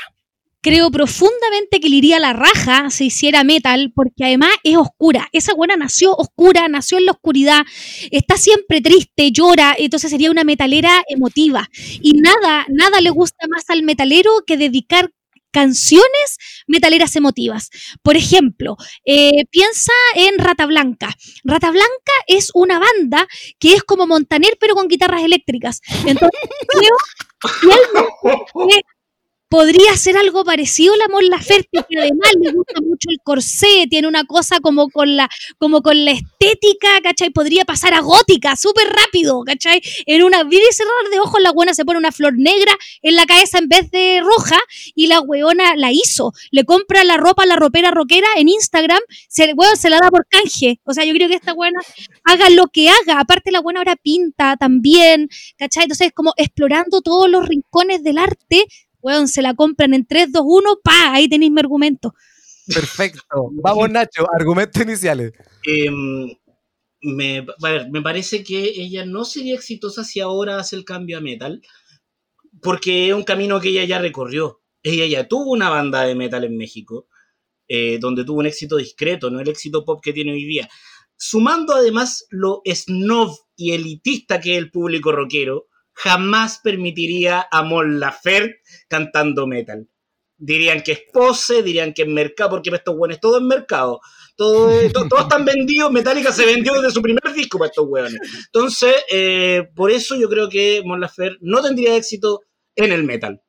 Creo 0.63 0.93
profundamente 0.93 1.81
que 1.81 1.89
le 1.89 1.97
iría 1.97 2.19
a 2.19 2.21
la 2.21 2.33
raja 2.33 2.89
si 2.91 3.07
hiciera 3.07 3.43
metal, 3.43 3.93
porque 3.95 4.25
además 4.25 4.53
es 4.63 4.77
oscura. 4.77 5.29
Esa 5.33 5.55
buena 5.55 5.77
nació 5.77 6.15
oscura, 6.15 6.69
nació 6.69 6.99
en 6.99 7.07
la 7.07 7.13
oscuridad, 7.13 7.63
está 8.13 8.37
siempre 8.37 8.81
triste, 8.81 9.33
llora, 9.33 9.75
entonces 9.77 10.11
sería 10.11 10.31
una 10.31 10.45
metalera 10.45 11.03
emotiva. 11.09 11.69
Y 12.01 12.13
nada, 12.13 12.65
nada 12.69 13.01
le 13.01 13.11
gusta 13.11 13.47
más 13.49 13.65
al 13.71 13.83
metalero 13.83 14.31
que 14.47 14.57
dedicar 14.57 15.11
canciones 15.53 16.39
metaleras 16.67 17.15
emotivas. 17.15 17.71
Por 18.03 18.17
ejemplo, 18.17 18.77
eh, 19.05 19.45
piensa 19.51 19.93
en 20.17 20.39
Rata 20.39 20.67
Blanca. 20.67 21.15
Rata 21.45 21.71
Blanca 21.71 22.13
es 22.27 22.51
una 22.55 22.81
banda 22.81 23.29
que 23.61 23.75
es 23.75 23.83
como 23.85 24.07
Montaner, 24.07 24.57
pero 24.59 24.75
con 24.75 24.89
guitarras 24.89 25.23
eléctricas. 25.23 25.81
Entonces, 26.07 26.41
creo 26.69 26.97
fielmente 27.61 28.13
que 28.69 28.81
podría 29.53 29.95
ser 29.99 30.17
algo 30.17 30.45
parecido 30.45 30.97
la 30.97 31.09
Mon 31.09 31.29
Laferte, 31.29 31.85
que 31.87 31.99
además 31.99 32.31
le 32.41 32.53
gusta 32.53 32.81
mucho 32.81 33.11
el 33.11 33.19
corsé, 33.23 33.87
tiene 33.91 34.09
una 34.09 34.25
cosa 34.25 34.61
como 34.61 34.89
con 34.89 35.15
la, 35.15 35.29
como 35.59 35.83
con 35.83 36.07
la 36.07 36.13
estética, 36.13 36.89
¿cachai? 37.03 37.29
Podría 37.29 37.67
pasar 37.67 37.93
a 37.93 38.01
gótica 38.01 38.57
súper 38.57 38.89
rápido, 38.89 39.43
¿cachai? 39.45 39.83
En 40.07 40.23
una 40.23 40.41
abrir 40.41 40.63
y 40.63 40.73
cerrar 40.73 41.11
de 41.13 41.21
ojos, 41.21 41.43
la 41.43 41.53
buena 41.53 41.75
se 41.75 41.85
pone 41.85 41.99
una 41.99 42.13
flor 42.13 42.33
negra 42.39 42.73
en 43.03 43.15
la 43.15 43.27
cabeza 43.27 43.59
en 43.59 43.69
vez 43.69 43.91
de 43.91 44.23
roja 44.25 44.59
y 44.95 45.09
la 45.09 45.21
weona 45.21 45.77
la 45.77 45.93
hizo. 45.93 46.33
Le 46.51 46.65
compra 46.65 47.05
la 47.05 47.19
ropa 47.19 47.43
a 47.43 47.47
la 47.47 47.57
ropera 47.57 47.91
rockera 47.91 48.29
en 48.37 48.49
Instagram, 48.49 49.01
se, 49.29 49.53
weón, 49.53 49.77
se 49.77 49.91
la 49.91 49.99
da 49.99 50.09
por 50.09 50.27
canje. 50.29 50.81
O 50.85 50.95
sea, 50.95 51.05
yo 51.05 51.13
creo 51.13 51.29
que 51.29 51.35
esta 51.35 51.53
buena 51.53 51.79
haga 52.25 52.49
lo 52.49 52.69
que 52.69 52.89
haga. 52.89 53.21
Aparte, 53.21 53.53
la 53.53 53.61
buena 53.61 53.81
ahora 53.81 53.97
pinta 53.97 54.57
también, 54.57 55.29
¿cachai? 55.59 55.83
Entonces, 55.83 56.11
como 56.15 56.33
explorando 56.39 57.03
todos 57.03 57.29
los 57.29 57.47
rincones 57.47 58.03
del 58.03 58.17
arte, 58.17 58.65
weón, 59.03 59.29
se 59.29 59.43
la 59.43 59.55
compran 59.55 59.95
en 59.95 60.07
3, 60.07 60.33
2, 60.33 60.43
1, 60.45 60.81
pa, 60.83 61.13
ahí 61.13 61.29
tenéis 61.29 61.53
mi 61.53 61.61
argumento. 61.61 62.15
Perfecto. 62.67 63.51
Vamos, 63.63 63.91
Nacho, 63.91 64.27
argumentos 64.33 64.81
iniciales. 64.81 65.33
Em, 65.65 66.31
me, 67.03 67.39
a 67.39 67.71
ver, 67.71 67.91
me 67.91 68.01
parece 68.01 68.43
que 68.45 68.61
ella 68.61 69.05
no 69.05 69.25
sería 69.25 69.55
exitosa 69.55 70.05
si 70.05 70.21
ahora 70.21 70.59
hace 70.59 70.77
el 70.77 70.85
cambio 70.85 71.19
a 71.19 71.21
metal, 71.21 71.61
porque 72.63 73.09
es 73.09 73.15
un 73.15 73.25
camino 73.25 73.61
que 73.61 73.71
ella 73.71 73.85
ya 73.85 73.99
recorrió. 73.99 74.63
Ella 74.83 75.07
ya 75.07 75.29
tuvo 75.29 75.51
una 75.51 75.69
banda 75.69 76.03
de 76.03 76.15
metal 76.15 76.45
en 76.45 76.57
México 76.57 77.09
eh, 77.75 77.99
donde 77.99 78.25
tuvo 78.25 78.41
un 78.41 78.47
éxito 78.47 78.77
discreto, 78.77 79.31
no 79.31 79.41
el 79.41 79.49
éxito 79.49 79.83
pop 79.83 80.03
que 80.03 80.13
tiene 80.13 80.33
hoy 80.33 80.45
día. 80.45 80.69
Sumando 81.17 81.75
además 81.75 82.27
lo 82.29 82.61
snob 82.67 83.35
y 83.57 83.73
elitista 83.73 84.41
que 84.41 84.53
es 84.53 84.59
el 84.59 84.71
público 84.71 85.11
rockero, 85.11 85.69
jamás 85.93 86.61
permitiría 86.63 87.47
a 87.51 87.63
Mon 87.63 88.01
Laferte 88.01 88.61
cantando 88.89 89.47
metal. 89.47 89.89
Dirían 90.37 90.83
que 90.83 90.93
es 90.93 91.03
pose, 91.13 91.63
dirían 91.63 91.93
que 91.93 92.03
es 92.03 92.09
mercado, 92.09 92.51
porque 92.51 92.71
estos 92.71 92.97
buenos 92.97 93.21
todo 93.21 93.39
es 93.39 93.45
mercado. 93.45 94.01
Todo, 94.35 94.73
todos 94.91 95.23
están 95.23 95.45
vendidos, 95.45 95.93
Metallica 95.93 96.33
se 96.33 96.47
vendió 96.47 96.73
desde 96.75 96.91
su 96.91 97.03
primer 97.03 97.33
disco 97.35 97.59
para 97.59 97.69
estos 97.69 97.87
hueones. 97.87 98.19
Entonces, 98.47 98.95
eh, 99.11 99.69
por 99.75 99.91
eso 99.91 100.17
yo 100.17 100.29
creo 100.29 100.49
que 100.49 100.83
Mon 100.85 101.01
Laferte 101.01 101.39
no 101.43 101.63
tendría 101.63 101.97
éxito 101.97 102.41
en 102.75 102.93
el 102.93 103.05
metal 103.05 103.43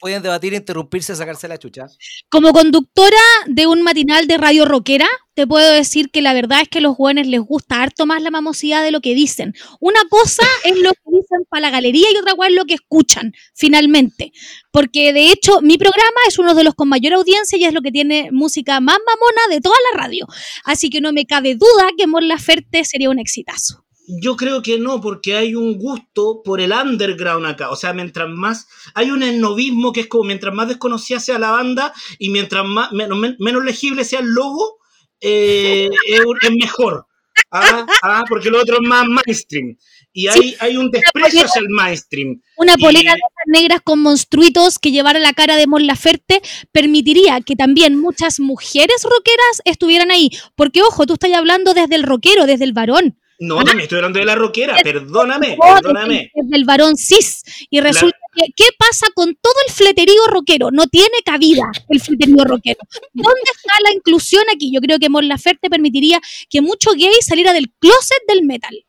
pueden 0.00 0.22
debatir, 0.22 0.54
interrumpirse, 0.54 1.14
sacarse 1.14 1.46
la 1.46 1.58
chucha. 1.58 1.86
Como 2.30 2.52
conductora 2.52 3.20
de 3.46 3.66
un 3.66 3.82
matinal 3.82 4.26
de 4.26 4.38
radio 4.38 4.64
rockera, 4.64 5.06
te 5.34 5.46
puedo 5.46 5.70
decir 5.72 6.10
que 6.10 6.22
la 6.22 6.32
verdad 6.32 6.62
es 6.62 6.68
que 6.68 6.78
a 6.78 6.80
los 6.80 6.96
jóvenes 6.96 7.26
les 7.26 7.40
gusta 7.40 7.82
harto 7.82 8.06
más 8.06 8.22
la 8.22 8.30
mamosidad 8.30 8.82
de 8.82 8.90
lo 8.90 9.00
que 9.00 9.14
dicen. 9.14 9.54
Una 9.78 10.00
cosa 10.08 10.42
es 10.64 10.76
lo 10.78 10.90
que 10.92 11.00
dicen 11.06 11.46
para 11.48 11.60
la 11.60 11.70
galería 11.70 12.08
y 12.12 12.16
otra 12.16 12.34
cosa 12.34 12.48
es 12.48 12.54
lo 12.54 12.64
que 12.64 12.74
escuchan, 12.74 13.32
finalmente. 13.54 14.32
Porque 14.72 15.12
de 15.12 15.30
hecho, 15.30 15.60
mi 15.60 15.76
programa 15.76 16.20
es 16.26 16.38
uno 16.38 16.54
de 16.54 16.64
los 16.64 16.74
con 16.74 16.88
mayor 16.88 17.12
audiencia 17.12 17.58
y 17.58 17.64
es 17.64 17.74
lo 17.74 17.82
que 17.82 17.92
tiene 17.92 18.30
música 18.32 18.80
más 18.80 18.98
mamona 19.06 19.54
de 19.54 19.60
toda 19.60 19.76
la 19.92 20.02
radio. 20.02 20.26
Así 20.64 20.88
que 20.88 21.00
no 21.00 21.12
me 21.12 21.26
cabe 21.26 21.54
duda 21.54 21.90
que 21.96 22.06
Mon 22.06 22.26
Laferte 22.26 22.84
sería 22.84 23.10
un 23.10 23.18
exitazo. 23.18 23.84
Yo 24.20 24.36
creo 24.36 24.62
que 24.62 24.78
no, 24.78 25.00
porque 25.00 25.36
hay 25.36 25.54
un 25.54 25.78
gusto 25.78 26.42
por 26.44 26.60
el 26.60 26.72
underground 26.72 27.46
acá. 27.46 27.70
O 27.70 27.76
sea, 27.76 27.92
mientras 27.92 28.28
más. 28.28 28.66
Hay 28.94 29.10
un 29.10 29.22
esnovismo 29.22 29.92
que 29.92 30.00
es 30.00 30.06
como 30.06 30.24
mientras 30.24 30.54
más 30.54 30.68
desconocida 30.68 31.20
sea 31.20 31.38
la 31.38 31.50
banda 31.50 31.92
y 32.18 32.30
mientras 32.30 32.64
más, 32.64 32.92
menos, 32.92 33.18
menos 33.38 33.64
legible 33.64 34.04
sea 34.04 34.20
el 34.20 34.26
logo, 34.26 34.78
eh, 35.20 35.88
es, 36.06 36.50
mejor. 36.58 37.06
Ah, 37.52 37.86
ah, 38.02 38.24
porque 38.28 38.50
lo 38.50 38.60
otro 38.60 38.76
es 38.80 38.88
más 38.88 39.06
mainstream. 39.06 39.76
Y 40.12 40.26
hay, 40.26 40.56
hay 40.58 40.76
un 40.76 40.90
desprecio 40.90 41.44
hacia 41.44 41.60
el 41.60 41.68
mainstream. 41.68 42.42
Una 42.56 42.76
polera 42.76 43.12
de 43.12 43.18
esas 43.18 43.46
negras 43.46 43.80
con 43.82 44.00
monstruitos 44.00 44.78
que 44.78 44.90
llevara 44.90 45.20
la 45.20 45.32
cara 45.32 45.56
de 45.56 45.68
Mon 45.68 45.86
Laferte 45.86 46.42
permitiría 46.72 47.40
que 47.40 47.54
también 47.54 48.00
muchas 48.00 48.40
mujeres 48.40 49.04
rockeras 49.04 49.62
estuvieran 49.64 50.10
ahí. 50.10 50.30
Porque, 50.56 50.82
ojo, 50.82 51.06
tú 51.06 51.14
estás 51.14 51.32
hablando 51.32 51.74
desde 51.74 51.94
el 51.94 52.02
rockero, 52.02 52.46
desde 52.46 52.64
el 52.64 52.72
varón. 52.72 53.19
No, 53.42 53.56
también 53.56 53.80
estoy 53.80 53.96
hablando 53.96 54.18
de 54.18 54.26
la 54.26 54.34
rockera, 54.34 54.76
perdóname, 54.82 55.56
perdóname. 55.58 56.30
Es 56.34 56.50
del 56.50 56.66
varón 56.66 56.98
cis. 56.98 57.42
Y 57.70 57.80
resulta 57.80 58.18
que, 58.36 58.52
¿qué 58.54 58.66
pasa 58.78 59.06
con 59.14 59.34
todo 59.34 59.54
el 59.66 59.72
fleterío 59.72 60.26
rockero? 60.26 60.70
No 60.70 60.86
tiene 60.88 61.22
cabida 61.24 61.62
el 61.88 62.00
fleterío 62.00 62.44
rockero. 62.44 62.80
¿Dónde 63.14 63.50
está 63.56 63.72
la 63.82 63.94
inclusión 63.94 64.44
aquí? 64.54 64.70
Yo 64.70 64.80
creo 64.80 64.98
que 64.98 65.08
Mon 65.08 65.26
Laferte 65.26 65.70
permitiría 65.70 66.20
que 66.50 66.60
mucho 66.60 66.90
gay 66.92 67.14
saliera 67.22 67.54
del 67.54 67.72
closet 67.78 68.22
del 68.28 68.44
metal. 68.44 68.84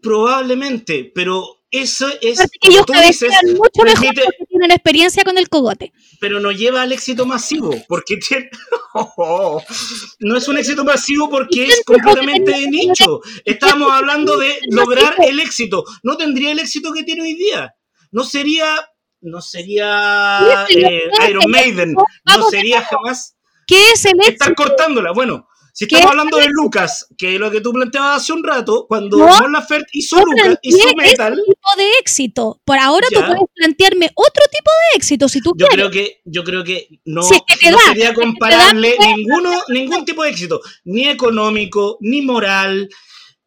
Probablemente, 0.00 1.10
pero 1.12 1.57
eso 1.70 2.08
es. 2.22 2.38
Que 2.60 2.68
ellos 2.68 2.86
tú 2.86 2.94
dices, 2.94 3.30
mucho 3.44 3.82
mejor 3.84 4.14
porque 4.14 4.46
tienen 4.48 4.70
experiencia 4.70 5.24
con 5.24 5.36
el 5.36 5.48
cogote. 5.48 5.92
Pero 6.20 6.40
no 6.40 6.50
lleva 6.50 6.82
al 6.82 6.92
éxito 6.92 7.26
masivo, 7.26 7.74
porque 7.88 8.16
tiene, 8.16 8.50
no 10.20 10.36
es 10.36 10.48
un 10.48 10.58
éxito 10.58 10.84
masivo 10.84 11.28
porque 11.28 11.66
es 11.66 11.82
completamente 11.84 12.52
de 12.52 12.68
nicho. 12.68 13.20
Estamos 13.44 13.92
hablando 13.92 14.38
de 14.38 14.58
lograr 14.70 15.16
el 15.26 15.40
éxito. 15.40 15.84
No 16.02 16.16
tendría 16.16 16.52
el 16.52 16.58
éxito 16.58 16.92
que 16.92 17.02
tiene 17.02 17.22
hoy 17.22 17.34
día. 17.34 17.74
No 18.10 18.24
sería, 18.24 18.74
no 19.20 19.42
sería 19.42 20.66
eh, 20.70 21.10
Iron 21.28 21.50
Maiden, 21.50 21.94
no 21.94 22.42
sería 22.50 22.82
jamás. 22.82 23.36
¿Qué 23.66 23.92
es 23.92 24.04
el 24.06 24.18
éxito? 24.18 24.32
Están 24.32 24.54
cortándola. 24.54 25.12
Bueno, 25.12 25.47
si 25.78 25.84
estamos 25.84 26.10
hablando 26.10 26.38
de 26.38 26.48
Lucas, 26.48 27.06
que 27.16 27.36
es 27.36 27.40
lo 27.40 27.52
que 27.52 27.60
tú 27.60 27.72
planteabas 27.72 28.22
hace 28.22 28.32
un 28.32 28.42
rato, 28.42 28.86
cuando 28.88 29.16
no, 29.16 29.28
Mon 29.28 29.52
Laferte 29.52 29.86
hizo 29.92 30.18
Lucas, 30.18 30.58
hizo 30.60 30.88
Metal. 30.96 31.34
Ese 31.34 31.42
tipo 31.44 31.76
de 31.76 31.90
éxito. 32.00 32.60
Por 32.64 32.78
ahora 32.78 33.06
tú 33.08 33.20
puedes 33.20 33.44
plantearme 33.54 34.10
otro 34.16 34.42
tipo 34.50 34.72
de 34.72 34.96
éxito 34.96 35.28
si 35.28 35.40
tú 35.40 35.52
yo 35.56 35.68
quieres. 35.68 35.86
Creo 35.86 35.90
que, 35.92 36.20
yo 36.24 36.42
creo 36.42 36.64
que 36.64 36.88
no, 37.04 37.20
no 37.20 37.78
sería 37.86 38.12
compararle 38.12 38.96
ninguno, 38.98 39.52
ningún 39.68 40.04
tipo 40.04 40.24
de 40.24 40.30
éxito, 40.30 40.60
ni 40.82 41.06
económico, 41.06 41.96
ni 42.00 42.22
moral, 42.22 42.88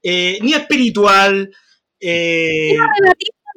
eh, 0.02 0.40
ni 0.42 0.54
espiritual. 0.54 1.52
Eh, 2.00 2.78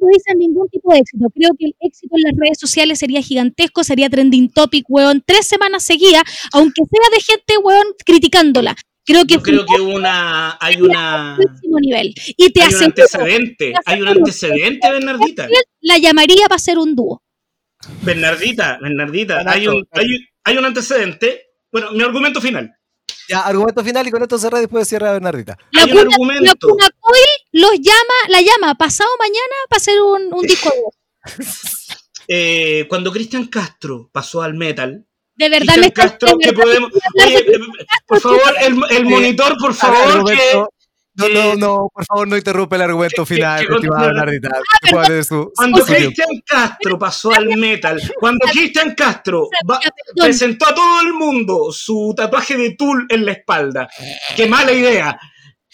no 0.05 0.11
dicen 0.13 0.37
ningún 0.37 0.69
tipo 0.69 0.93
de 0.93 0.99
éxito. 0.99 1.25
Creo 1.33 1.51
que 1.57 1.65
el 1.65 1.75
éxito 1.79 2.15
en 2.15 2.23
las 2.23 2.33
redes 2.37 2.59
sociales 2.59 2.99
sería 2.99 3.21
gigantesco, 3.21 3.83
sería 3.83 4.09
trending 4.09 4.49
topic, 4.49 4.85
weón, 4.87 5.23
tres 5.25 5.47
semanas 5.47 5.83
seguidas, 5.83 6.23
aunque 6.53 6.81
sea 6.89 7.09
de 7.11 7.21
gente, 7.21 7.57
weón, 7.63 7.87
criticándola. 8.05 8.75
Creo 9.05 9.25
que, 9.25 9.35
Yo 9.35 9.41
creo 9.43 9.65
que 9.65 9.79
una, 9.81 10.57
hay 10.59 10.81
una... 10.81 11.37
Nivel. 11.81 12.15
Y 12.37 12.51
te 12.51 12.63
hay 12.63 12.73
un 12.73 12.83
antecedente, 12.83 13.73
hay 13.85 14.01
un 14.01 14.07
antecedente, 14.07 14.89
Bernardita. 14.89 15.47
La 15.81 15.97
llamaría 15.99 16.47
para 16.47 16.57
ser 16.57 16.79
un 16.79 16.95
dúo. 16.95 17.21
Bernardita, 18.01 18.79
Bernardita, 18.81 19.43
hay 19.45 19.67
un, 19.67 19.85
hay, 19.91 20.07
hay 20.43 20.57
un 20.57 20.65
antecedente. 20.65 21.43
Bueno, 21.71 21.91
mi 21.91 22.01
argumento 22.01 22.41
final. 22.41 22.75
Ya, 23.27 23.41
argumento 23.41 23.83
final 23.83 24.07
y 24.07 24.11
con 24.11 24.21
esto 24.21 24.37
cerré 24.37 24.59
después 24.59 24.81
de 24.81 24.85
cierra 24.85 25.11
Bernardita. 25.11 25.57
La 25.71 25.83
Hay 25.83 25.91
cuna, 25.91 26.35
La 26.41 26.55
cuna 26.55 26.87
los 27.55 27.71
llama, 27.79 28.13
la 28.27 28.41
llama 28.41 28.75
pasado 28.75 29.09
mañana 29.17 29.55
para 29.69 29.77
hacer 29.77 30.01
un, 30.01 30.33
un 30.33 30.45
disco 30.45 30.69
eh, 32.27 32.85
cuando 32.89 33.13
Cristian 33.13 33.47
Castro 33.47 34.09
pasó 34.11 34.41
al 34.41 34.55
metal. 34.55 35.05
De 35.37 35.49
verdad 35.49 35.77
me 35.77 35.91
Castro, 35.91 36.37
que 36.37 36.51
podemos. 36.51 36.91
Oye, 36.91 37.37
eh, 37.39 37.59
por 38.05 38.19
favor, 38.19 38.55
el, 38.61 38.75
el 38.89 39.05
monitor, 39.05 39.55
por 39.57 39.73
favor, 39.73 40.25
que, 40.25 40.63
no, 41.17 41.29
no, 41.29 41.55
no, 41.55 41.89
por 41.93 42.05
favor, 42.05 42.27
no 42.27 42.35
interrumpe 42.35 42.75
el 42.75 42.81
argumento 42.81 43.25
final, 43.25 43.65
Bernardita. 43.67 44.49
cuando 45.55 45.85
Cristian 45.85 46.41
Castro 46.45 46.99
pasó 46.99 47.31
al 47.31 47.47
metal, 47.57 48.01
cuando 48.19 48.45
Cristian 48.51 48.93
Castro 48.95 49.47
presentó 50.15 50.67
a 50.67 50.75
todo 50.75 51.01
el 51.01 51.13
mundo 51.13 51.71
su 51.71 52.13
tatuaje 52.15 52.57
de 52.57 52.75
tul 52.75 53.05
en 53.09 53.25
la 53.25 53.31
espalda, 53.31 53.89
qué 54.35 54.45
mala 54.47 54.73
idea. 54.73 55.17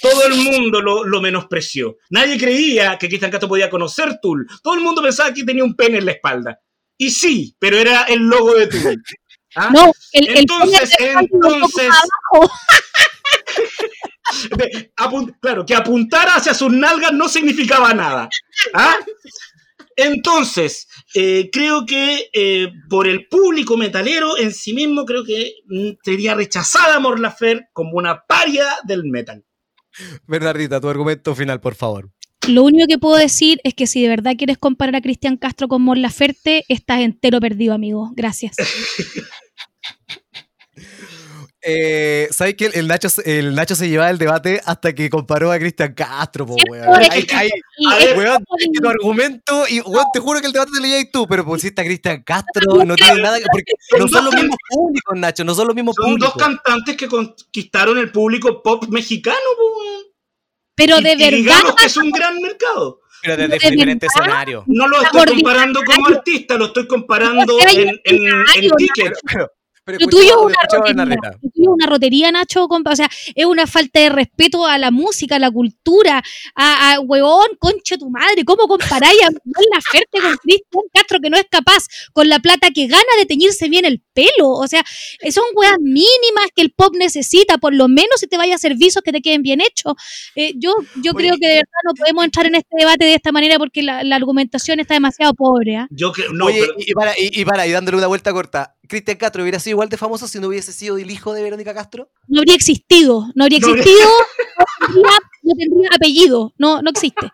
Todo 0.01 0.25
el 0.25 0.35
mundo 0.35 0.81
lo, 0.81 1.03
lo 1.03 1.21
menospreció. 1.21 1.97
Nadie 2.09 2.37
creía 2.37 2.97
que 2.97 3.07
Cristian 3.07 3.31
Castro 3.31 3.49
podía 3.49 3.69
conocer 3.69 4.19
Tul. 4.21 4.47
Todo 4.63 4.73
el 4.73 4.81
mundo 4.81 5.01
pensaba 5.01 5.33
que 5.33 5.43
tenía 5.43 5.63
un 5.63 5.75
pene 5.75 5.99
en 5.99 6.05
la 6.05 6.13
espalda. 6.13 6.59
Y 6.97 7.11
sí, 7.11 7.55
pero 7.59 7.77
era 7.77 8.03
el 8.03 8.19
logo 8.19 8.53
de 8.55 8.67
Tul. 8.67 9.03
¿Ah? 9.55 9.69
No, 9.73 9.91
el, 10.13 10.37
entonces, 10.37 10.95
entonces, 10.97 11.89
claro, 15.41 15.65
que 15.65 15.75
apuntara 15.75 16.35
hacia 16.35 16.53
sus 16.53 16.71
nalgas 16.71 17.11
no 17.11 17.27
significaba 17.27 17.93
nada. 17.93 18.29
¿ah? 18.73 18.95
Entonces, 19.95 20.87
eh, 21.13 21.49
creo 21.51 21.85
que 21.85 22.29
eh, 22.33 22.71
por 22.89 23.07
el 23.07 23.27
público 23.27 23.77
metalero 23.77 24.37
en 24.37 24.53
sí 24.53 24.73
mismo, 24.73 25.05
creo 25.05 25.23
que 25.23 25.55
mm, 25.67 25.91
sería 26.03 26.33
rechazada 26.33 26.99
Morlafer 26.99 27.67
como 27.73 27.97
una 27.97 28.23
paria 28.25 28.67
del 28.85 29.03
metal. 29.03 29.43
Bernardita, 30.27 30.79
tu 30.81 30.89
argumento 30.89 31.35
final, 31.35 31.59
por 31.61 31.75
favor. 31.75 32.09
Lo 32.47 32.63
único 32.63 32.87
que 32.87 32.97
puedo 32.97 33.17
decir 33.17 33.59
es 33.63 33.75
que 33.75 33.85
si 33.85 34.01
de 34.01 34.09
verdad 34.09 34.35
quieres 34.35 34.57
comparar 34.57 34.95
a 34.95 35.01
Cristian 35.01 35.37
Castro 35.37 35.67
con 35.67 35.83
Mon 35.83 36.01
Laferte, 36.01 36.65
estás 36.69 37.01
entero 37.01 37.39
perdido, 37.39 37.73
amigo. 37.73 38.11
Gracias. 38.15 38.55
Eh, 41.63 42.27
¿Sabes 42.31 42.55
que 42.55 42.65
el 42.65 42.87
Nacho, 42.87 43.07
el 43.23 43.53
Nacho 43.53 43.75
se 43.75 43.87
llevaba 43.87 44.09
el 44.09 44.17
debate 44.17 44.59
hasta 44.65 44.93
que 44.93 45.09
comparó 45.11 45.51
a 45.51 45.59
Cristian 45.59 45.93
Castro, 45.93 46.47
po, 46.47 46.55
weón? 46.69 46.87
Weón, 48.17 48.43
tu 48.73 48.89
argumento, 48.89 49.65
y 49.69 49.79
weón, 49.81 50.05
te 50.11 50.19
juro 50.19 50.39
que 50.41 50.47
el 50.47 50.53
debate 50.53 50.71
te 50.73 50.81
lo 50.81 50.87
llevas 50.87 51.11
tú, 51.11 51.27
pero 51.27 51.45
pusiste 51.45 51.81
a 51.81 51.85
Cristian 51.85 52.23
Castro, 52.23 52.83
no 52.83 52.95
tiene 52.95 53.21
nada 53.21 53.37
que. 53.37 53.45
Porque 53.51 53.73
no 53.99 54.07
son 54.07 54.25
los 54.25 54.33
mismos 54.33 54.57
públicos, 54.69 55.17
Nacho, 55.17 55.43
no 55.43 55.53
son 55.53 55.67
los 55.67 55.75
mismos 55.75 55.95
son 55.95 56.05
públicos. 56.05 56.33
dos 56.33 56.43
cantantes 56.43 56.97
que 56.97 57.07
conquistaron 57.07 57.97
el 57.99 58.11
público 58.11 58.63
pop 58.63 58.85
mexicano, 58.89 59.37
po, 59.55 59.79
weón. 59.79 60.03
Pero 60.73 60.95
de 60.97 61.15
verdad. 61.15 61.37
digamos 61.37 61.75
que 61.75 61.85
es 61.85 61.97
un 61.97 62.11
gran 62.11 62.41
mercado. 62.41 63.01
Pero 63.21 63.37
desde 63.37 63.59
¿De 63.59 63.69
diferentes 63.69 64.09
escenarios. 64.15 64.63
No 64.65 64.87
lo 64.87 64.99
estoy 65.03 65.25
comparando 65.25 65.81
como 65.83 66.07
artista, 66.07 66.57
lo 66.57 66.65
estoy 66.65 66.87
comparando 66.87 67.55
en, 67.71 67.89
en, 68.03 68.25
en 68.55 68.71
ticket. 68.77 69.13
Pero 69.31 69.51
lo 69.99 70.07
tuyo 70.07 70.29
es 70.29 70.35
una 70.35 70.55
rotería, 70.71 71.69
una 71.69 71.85
rotería, 71.85 72.31
Nacho, 72.31 72.67
compa. 72.67 72.91
O 72.91 72.95
sea, 72.95 73.09
es 73.35 73.45
una 73.45 73.67
falta 73.67 73.99
de 73.99 74.09
respeto 74.09 74.65
a 74.65 74.77
la 74.77 74.91
música, 74.91 75.35
a 75.35 75.39
la 75.39 75.51
cultura, 75.51 76.23
a, 76.55 76.93
a 76.93 76.99
huevón, 76.99 77.47
concha 77.59 77.97
tu 77.97 78.09
madre. 78.09 78.43
¿Cómo 78.45 78.67
comparáis 78.67 79.21
a 79.23 79.29
la 79.31 79.81
Ferte 79.91 80.19
con 80.21 80.35
Cristian 80.37 80.83
Castro 80.93 81.19
que 81.21 81.29
no 81.29 81.37
es 81.37 81.45
capaz 81.49 81.87
con 82.13 82.29
la 82.29 82.39
plata 82.39 82.69
que 82.71 82.87
gana 82.87 83.01
de 83.17 83.25
teñirse 83.25 83.69
bien 83.69 83.85
el 83.85 84.01
pelo? 84.13 84.49
O 84.49 84.67
sea, 84.67 84.83
son 85.31 85.43
weas 85.55 85.77
mínimas 85.79 86.47
que 86.55 86.61
el 86.61 86.71
pop 86.71 86.95
necesita, 86.95 87.57
por 87.57 87.73
lo 87.73 87.87
menos 87.87 88.19
si 88.19 88.27
te 88.27 88.37
vaya 88.37 88.55
a 88.55 88.57
servicios 88.57 89.03
que 89.03 89.11
te 89.11 89.21
queden 89.21 89.41
bien 89.41 89.61
hechos. 89.61 89.93
Eh, 90.35 90.53
yo 90.57 90.73
yo 91.03 91.13
creo 91.13 91.35
que 91.39 91.47
de 91.47 91.53
verdad 91.55 91.81
no 91.85 91.93
podemos 91.93 92.25
entrar 92.25 92.45
en 92.45 92.55
este 92.55 92.75
debate 92.77 93.05
de 93.05 93.15
esta 93.15 93.31
manera 93.31 93.57
porque 93.57 93.81
la, 93.83 94.01
argumentación 94.15 94.79
está 94.79 94.93
demasiado 94.93 95.33
pobre. 95.33 95.73
¿eh? 95.73 95.87
Yo 95.89 96.11
no, 96.33 96.49
y, 96.49 96.93
para, 96.93 97.13
y, 97.17 97.43
para, 97.45 97.65
y 97.65 97.71
dándole 97.71 97.97
una 97.97 98.07
vuelta 98.07 98.31
corta 98.31 98.75
Cristian 98.87 99.17
Castro 99.17 99.43
hubiera 99.43 99.59
sido 99.59 99.75
igual 99.75 99.89
de 99.89 99.97
famoso 99.97 100.27
si 100.27 100.39
no 100.39 100.47
hubiese 100.47 100.73
sido 100.73 100.97
el 100.97 101.09
hijo 101.09 101.33
de 101.33 101.43
Verónica 101.43 101.73
Castro? 101.73 102.11
No 102.27 102.39
habría 102.39 102.55
existido, 102.55 103.27
no 103.35 103.43
habría 103.43 103.59
existido, 103.59 104.09
no 104.57 104.87
tendría, 104.87 105.19
no 105.43 105.53
tendría 105.57 105.89
apellido, 105.95 106.53
no, 106.57 106.81
no 106.81 106.89
existe. 106.89 107.31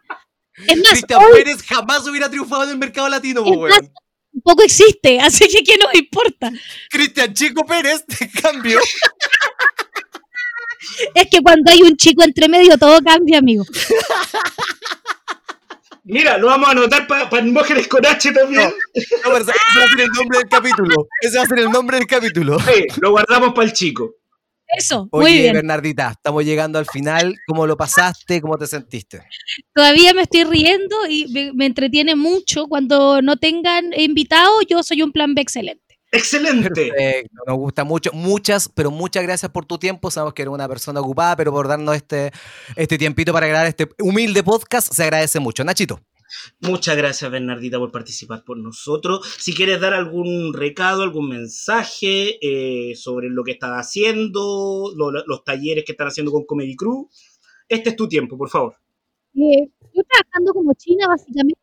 Es 0.68 0.78
más, 0.78 0.92
Cristian 0.92 1.22
hoy 1.24 1.44
Pérez 1.44 1.64
jamás 1.64 2.08
hubiera 2.08 2.30
triunfado 2.30 2.64
en 2.64 2.70
el 2.72 2.78
mercado 2.78 3.10
latino, 3.10 3.42
weón. 3.42 3.92
tampoco 4.34 4.64
existe, 4.64 5.20
así 5.20 5.48
que 5.48 5.64
¿qué 5.64 5.78
nos 5.78 5.94
importa? 5.96 6.52
Cristian 6.90 7.34
Chico 7.34 7.66
Pérez, 7.66 8.04
en 8.20 8.30
cambio, 8.30 8.80
Es 11.14 11.28
que 11.30 11.42
cuando 11.42 11.72
hay 11.72 11.82
un 11.82 11.96
chico 11.96 12.24
entre 12.24 12.48
medio 12.48 12.78
todo 12.78 13.00
cambia, 13.02 13.40
amigo. 13.40 13.64
Mira, 16.08 16.38
lo 16.38 16.48
vamos 16.48 16.70
a 16.70 16.72
anotar 16.72 17.06
para 17.06 17.42
mujeres 17.44 17.88
con 17.88 18.06
H 18.06 18.32
también. 18.32 18.64
no, 18.64 18.74
pero 19.24 19.38
ese 19.38 19.52
va 19.52 19.84
a 19.84 19.90
ser 19.90 20.02
el 20.02 20.10
nombre 20.10 20.38
del 20.40 20.50
capítulo. 20.50 21.08
Ese 21.22 21.38
va 21.38 21.44
a 21.44 21.48
ser 21.48 21.60
el 21.60 21.70
nombre 21.70 21.98
del 21.98 22.08
capítulo. 22.08 22.60
Sí, 22.60 22.86
lo 23.02 23.12
guardamos 23.12 23.54
para 23.54 23.68
el 23.68 23.74
chico. 23.74 24.16
Eso, 24.68 25.08
Oye, 25.12 25.24
muy 25.24 25.42
bien. 25.42 25.54
Bernardita, 25.54 26.12
estamos 26.12 26.44
llegando 26.44 26.78
al 26.80 26.86
final. 26.86 27.36
¿Cómo 27.48 27.66
lo 27.68 27.78
pasaste? 27.78 28.42
¿Cómo 28.42 28.58
te 28.58 28.68
sentiste? 28.68 29.22
Todavía 29.74 30.14
me 30.14 30.24
estoy 30.24 30.44
riendo 30.44 30.96
y 31.08 31.28
me, 31.28 31.54
me 31.54 31.66
entretiene 31.66 32.16
mucho. 32.16 32.68
Cuando 32.68 33.22
no 33.22 33.38
tengan 33.38 33.94
invitados, 33.98 34.66
yo 34.70 34.84
soy 34.84 35.02
un 35.02 35.12
plan 35.12 35.36
B 35.36 35.42
excelente. 35.42 35.87
Excelente. 36.18 36.70
Perfecto, 36.70 37.44
nos 37.46 37.58
gusta 37.58 37.84
mucho. 37.84 38.12
Muchas, 38.14 38.70
pero 38.70 38.92
muchas 38.92 39.24
gracias 39.24 39.52
por 39.52 39.66
tu 39.66 39.78
tiempo. 39.78 40.10
Sabemos 40.12 40.34
que 40.34 40.42
eres 40.44 40.54
una 40.54 40.68
persona 40.68 41.00
ocupada, 41.00 41.36
pero 41.36 41.52
por 41.52 41.68
darnos 41.68 41.96
este, 41.96 42.32
este 42.76 42.98
tiempito 42.98 43.34
para 43.34 43.48
grabar 43.48 43.68
este 43.68 43.90
humilde 44.00 44.44
podcast, 44.44 44.92
se 44.94 45.04
agradece 45.04 45.40
mucho. 45.40 45.64
Nachito. 45.64 46.00
Muchas 46.60 46.98
gracias, 46.98 47.32
Bernardita, 47.32 47.78
por 47.80 47.90
participar 47.92 48.44
por 48.44 48.58
nosotros. 48.58 49.26
Si 49.40 49.54
quieres 49.54 49.80
dar 49.80 49.94
algún 49.94 50.54
recado, 50.54 51.04
algún 51.04 51.30
mensaje 51.30 52.38
eh, 52.42 52.96
sobre 52.96 53.30
lo 53.30 53.44
que 53.46 53.52
estás 53.52 53.72
haciendo, 53.72 54.92
lo- 54.96 55.12
los 55.12 55.44
talleres 55.46 55.86
que 55.86 55.94
están 55.94 56.08
haciendo 56.08 56.34
con 56.34 56.46
Comedy 56.46 56.76
Crew, 56.76 57.10
este 57.70 57.92
es 57.92 57.96
tu 57.96 58.10
tiempo, 58.10 58.38
por 58.38 58.50
favor. 58.50 58.76
Eh, 59.36 59.70
estoy 59.80 60.04
trabajando 60.10 60.54
como 60.54 60.74
China, 60.74 61.08
básicamente. 61.08 61.60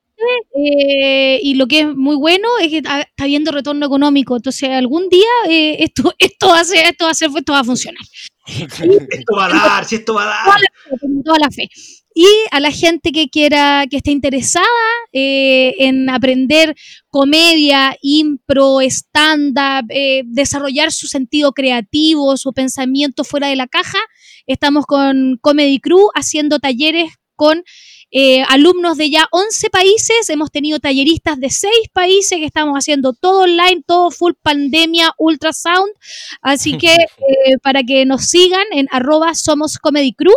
Eh, 0.57 1.41
y 1.43 1.55
lo 1.55 1.67
que 1.67 1.81
es 1.81 1.87
muy 1.95 2.17
bueno 2.17 2.49
es 2.61 2.69
que 2.69 2.79
está, 2.79 3.01
está 3.03 3.25
habiendo 3.25 3.53
retorno 3.53 3.87
económico. 3.87 4.37
Entonces, 4.37 4.71
algún 4.71 5.09
día 5.09 5.31
eh, 5.49 5.77
esto, 5.81 6.15
esto, 6.19 6.49
va 6.49 6.61
a 6.61 6.65
ser, 6.65 6.87
esto, 6.87 7.05
va 7.05 7.11
a 7.11 7.15
ser, 7.15 7.31
esto 7.35 7.53
va 7.53 7.61
a 7.61 7.65
funcionar. 7.65 8.03
Esto 8.47 9.37
va 9.37 9.47
a 9.47 9.49
dar, 9.49 9.85
si 9.85 9.97
esto 9.97 10.15
va 10.15 10.25
a 10.25 10.27
dar. 10.27 10.61
Toda 11.25 11.39
la 11.39 11.51
fe. 11.51 11.69
Y 12.15 12.27
a 12.53 12.61
la 12.61 12.71
gente 12.71 13.11
que 13.11 13.29
quiera, 13.29 13.87
que 13.91 13.97
esté 13.97 14.13
interesada 14.13 14.67
eh, 15.13 15.75
en 15.79 16.09
aprender 16.09 16.77
comedia, 17.09 17.97
impro, 18.03 18.81
stand-up, 18.83 19.87
desarrollar 20.27 20.93
su 20.93 21.09
sentido 21.09 21.53
creativo, 21.53 22.37
su 22.37 22.53
pensamiento 22.53 23.25
fuera 23.25 23.49
de 23.49 23.57
la 23.57 23.67
caja, 23.67 23.99
estamos 24.47 24.87
con 24.87 25.39
Comedy 25.41 25.81
Crew 25.81 26.11
haciendo 26.15 26.61
talleres 26.61 27.11
con 27.35 27.65
eh, 28.17 28.45
alumnos 28.49 28.97
de 28.97 29.11
ya 29.11 29.27
11 29.33 29.71
países. 29.71 30.31
Hemos 30.31 30.53
tenido 30.53 30.79
talleristas 30.79 31.41
de 31.41 31.51
6 31.51 31.73
países 31.93 32.39
que 32.39 32.45
estamos 32.45 32.77
haciendo 32.79 33.13
todo 33.13 33.41
online, 33.41 33.83
todo 33.85 34.13
full 34.13 34.35
pandemia, 34.41 35.13
ultrasound. 35.19 35.93
Así 36.41 36.79
que 36.79 36.95
eh, 36.95 37.59
para 37.61 37.83
que 37.83 38.07
nos 38.07 38.27
sigan 38.27 38.65
en 38.71 38.87
arroba 38.93 39.35
somos 39.35 39.79
Comedy 39.79 40.15
Crew 40.15 40.37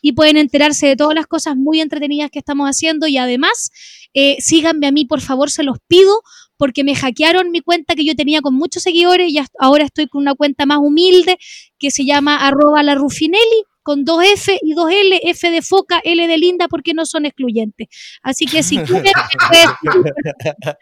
y 0.00 0.12
pueden 0.12 0.38
enterarse 0.38 0.86
de 0.86 0.96
todas 0.96 1.14
las 1.14 1.26
cosas 1.26 1.56
muy 1.56 1.82
entretenidas 1.82 2.30
que 2.30 2.38
estamos 2.38 2.66
haciendo 2.66 3.06
y 3.06 3.18
además 3.18 3.70
eh, 4.14 4.36
síganme 4.40 4.86
a 4.86 4.92
mí 4.92 5.04
por 5.04 5.20
favor 5.20 5.50
se 5.50 5.62
los 5.62 5.76
pido 5.86 6.22
porque 6.56 6.84
me 6.84 6.94
hackearon 6.94 7.50
mi 7.50 7.60
cuenta 7.60 7.94
que 7.94 8.04
yo 8.06 8.14
tenía 8.14 8.40
con 8.40 8.54
muchos 8.54 8.82
seguidores 8.82 9.30
y 9.30 9.38
ahora 9.58 9.84
estoy 9.84 10.08
con 10.08 10.22
una 10.22 10.34
cuenta 10.34 10.64
más 10.64 10.78
humilde 10.78 11.36
que 11.78 11.90
se 11.90 12.06
llama 12.06 12.46
arroba 12.46 12.82
la 12.82 12.94
Rufinelli 12.94 13.64
con 13.82 14.04
dos 14.04 14.22
F 14.24 14.58
y 14.62 14.74
dos 14.74 14.90
L, 14.90 15.20
F 15.24 15.50
de 15.50 15.62
foca, 15.62 16.00
L 16.04 16.26
de 16.26 16.38
linda 16.38 16.68
porque 16.68 16.94
no 16.94 17.06
son 17.06 17.26
excluyentes. 17.26 17.88
Así 18.22 18.46
que 18.46 18.62
si 18.62 18.78
quieren, 18.78 19.12
pues, 19.48 19.66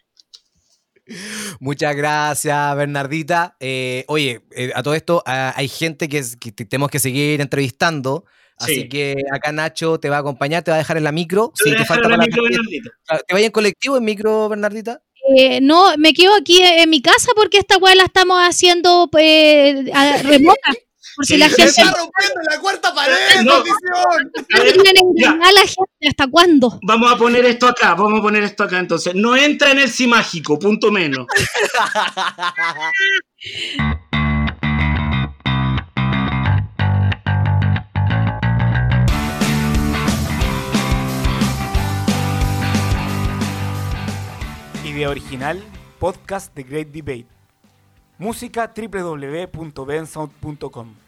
Muchas 1.61 1.97
gracias, 1.97 2.77
Bernardita. 2.77 3.57
Eh, 3.61 4.05
oye, 4.09 4.43
eh, 4.55 4.73
a 4.75 4.83
todo 4.83 4.95
esto 4.95 5.23
ah, 5.27 5.55
hay 5.57 5.69
gente 5.69 6.09
que, 6.09 6.23
tenemos 6.67 6.91
que 6.91 6.99
seguir 6.99 7.41
entrevistando. 7.41 8.25
Así 8.59 8.75
Sí. 8.75 8.89
que 8.89 9.15
acá 9.33 9.53
Nacho 9.53 10.01
te 10.01 10.11
va 10.11 10.17
a 10.17 10.21
acompañar, 10.21 10.65
te 10.65 10.71
va 10.73 10.77
a 10.77 10.79
dejar 10.79 10.97
en 10.97 11.05
la 11.05 11.13
micro. 11.13 11.53
Sí, 11.55 11.71
te 11.77 11.85
falta 11.85 12.09
la 12.09 12.17
para 12.17 12.17
la 12.17 12.25
micro. 12.27 12.43
¿Te 13.27 13.33
vayas 13.33 13.47
en 13.47 13.53
colectivo 13.53 13.97
en 13.97 14.05
micro, 14.05 14.49
Bernardita? 14.49 15.01
eh, 15.37 15.61
no, 15.61 15.97
me 15.99 16.15
quedo 16.15 16.35
aquí 16.35 16.61
en 16.63 16.89
mi 16.91 17.03
casa 17.03 17.31
porque 17.37 17.59
esta 17.59 17.77
weá 17.77 17.95
la 17.95 18.05
estamos 18.05 18.39
haciendo 18.41 19.09
eh, 19.19 19.85
remota. 20.23 20.73
Por 21.19 21.27
si 21.27 21.37
la 21.37 21.49
gente 21.49 21.73
sí. 21.73 21.83
rompiendo 21.83 22.41
la 22.49 22.61
cuarta 22.61 22.95
pared, 22.95 23.43
No. 23.43 23.55
A 23.55 23.64
la 25.51 25.62
gente, 25.62 26.09
¿hasta 26.09 26.29
cuándo? 26.29 26.79
Vamos 26.87 27.12
a 27.12 27.16
poner 27.16 27.45
esto 27.45 27.66
acá, 27.66 27.95
vamos 27.95 28.21
a 28.21 28.23
poner 28.23 28.45
esto 28.45 28.62
acá 28.62 28.79
entonces. 28.79 29.16
No 29.16 29.37
entra 29.37 29.73
en 29.73 29.81
el 29.81 29.91
sí 29.91 30.07
mágico, 30.07 30.61
punto 30.61 30.93
menos. 30.93 31.27
Idea 44.85 45.11
original, 45.11 45.61
podcast 45.99 46.55
The 46.55 46.62
Great 46.62 46.93
Debate. 46.93 47.27
Música 48.19 48.73
www.bensound.com. 48.73 51.08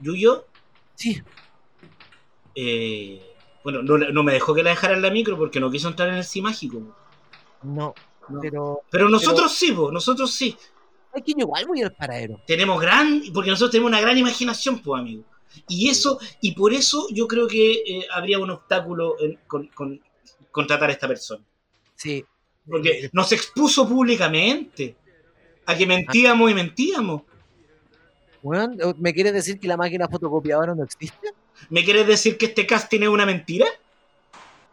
Yuyo, 0.00 0.46
Sí. 0.94 1.22
eh, 2.54 3.20
bueno, 3.62 3.82
no, 3.82 3.96
no 3.98 4.22
me 4.22 4.32
dejó 4.32 4.54
que 4.54 4.62
la 4.62 4.70
dejara 4.70 4.94
en 4.94 5.02
la 5.02 5.10
micro 5.10 5.36
porque 5.38 5.60
no 5.60 5.70
quiso 5.70 5.88
entrar 5.88 6.08
en 6.08 6.16
el 6.16 6.24
sí 6.24 6.40
mágico. 6.42 6.80
No, 7.62 7.94
No. 8.28 8.40
pero 8.40 8.82
Pero 8.90 9.08
nosotros 9.08 9.52
sí, 9.52 9.72
po, 9.72 9.90
nosotros 9.90 10.30
sí. 10.32 10.56
hay 11.12 11.22
que 11.22 11.32
igual 11.36 11.66
voy 11.66 11.82
al 11.82 11.92
paradero. 11.94 12.40
Tenemos 12.46 12.80
gran, 12.80 13.22
porque 13.32 13.50
nosotros 13.50 13.70
tenemos 13.70 13.88
una 13.90 14.00
gran 14.00 14.18
imaginación, 14.18 14.80
pues, 14.80 15.00
amigo. 15.00 15.22
Y 15.68 15.88
eso, 15.88 16.18
y 16.40 16.52
por 16.52 16.72
eso 16.72 17.06
yo 17.10 17.28
creo 17.28 17.46
que 17.46 17.72
eh, 17.86 18.06
habría 18.12 18.38
un 18.40 18.50
obstáculo 18.50 19.14
en- 19.20 19.38
con, 19.46 19.68
con 19.68 20.00
contratar 20.50 20.90
a 20.90 20.92
esta 20.92 21.06
persona. 21.08 21.44
Sí. 21.94 22.24
Porque 22.68 23.08
nos 23.12 23.30
expuso 23.32 23.88
públicamente 23.88 24.96
a 25.66 25.74
que 25.76 25.86
mentíamos 25.86 26.50
y 26.50 26.54
mentíamos. 26.54 27.22
Bueno, 28.42 28.94
¿me 28.98 29.14
quieres 29.14 29.32
decir 29.32 29.58
que 29.58 29.66
la 29.68 29.76
máquina 29.76 30.06
fotocopiadora 30.08 30.74
no 30.74 30.84
existe? 30.84 31.28
¿Me 31.70 31.82
quieres 31.84 32.06
decir 32.06 32.36
que 32.36 32.46
este 32.46 32.66
casting 32.66 33.00
es 33.02 33.08
una 33.08 33.24
mentira? 33.24 33.66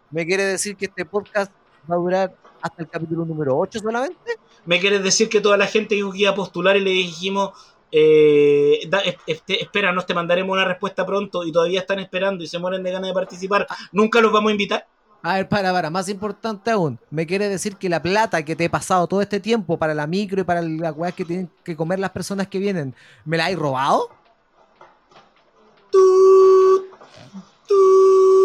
¿Me 0.10 0.26
quieres 0.26 0.48
decir 0.48 0.76
que 0.76 0.86
este 0.86 1.06
podcast 1.06 1.52
va 1.90 1.96
a 1.96 1.98
durar 2.00 2.36
hasta 2.62 2.82
el 2.84 2.90
capítulo 2.90 3.24
número 3.26 3.58
8 3.58 3.80
solamente? 3.80 4.18
¿Me 4.66 4.80
quieres 4.80 5.02
decir 5.04 5.30
que 5.30 5.40
toda 5.40 5.56
la 5.58 5.68
gente 5.68 5.96
dijo 5.96 6.12
que 6.12 6.20
iba 6.20 6.32
a 6.32 6.36
postular 6.36 6.76
y 6.76 6.82
le 6.82 6.90
dijimos, 6.92 7.52
eh, 7.94 8.82
da- 8.90 9.00
es- 9.00 9.16
este, 9.26 9.64
espera, 9.64 9.92
nos 9.94 10.06
te 10.06 10.14
mandaremos 10.14 10.54
una 10.54 10.66
respuesta 10.66 11.06
pronto 11.06 11.46
y 11.46 11.52
todavía 11.54 11.80
están 11.80 12.00
esperando 12.00 12.44
y 12.44 12.48
se 12.48 12.60
mueren 12.60 12.84
de 12.84 12.92
ganas 12.92 13.08
de 13.10 13.14
participar? 13.14 13.66
¿Nunca 13.94 14.20
los 14.20 14.32
vamos 14.34 14.50
a 14.50 14.52
invitar? 14.52 14.86
A 15.24 15.36
ver, 15.36 15.48
para, 15.48 15.72
para, 15.72 15.92
más 15.92 16.10
importante 16.10 16.72
aún, 16.72 16.98
me 17.12 17.28
quiere 17.28 17.48
decir 17.48 17.76
que 17.76 17.90
la 17.90 18.02
plata 18.02 18.44
que 18.44 18.56
te 18.56 18.66
he 18.66 18.70
pasado 18.70 19.06
todo 19.08 19.22
este 19.22 19.40
tiempo 19.40 19.78
para 19.78 19.94
la 19.94 20.08
micro 20.08 20.42
y 20.42 20.44
para 20.44 20.64
las 20.64 20.96
weas 20.96 21.14
que 21.14 21.26
tienen 21.26 21.50
que 21.64 21.76
comer 21.76 22.00
las 22.00 22.10
personas 22.10 22.48
que 22.48 22.58
vienen, 22.58 22.96
¿me 23.24 23.38
la 23.38 23.46
has 23.46 23.56
robado? 23.56 24.10
¡Tú! 25.92 26.88
¡Tú! 27.68 28.41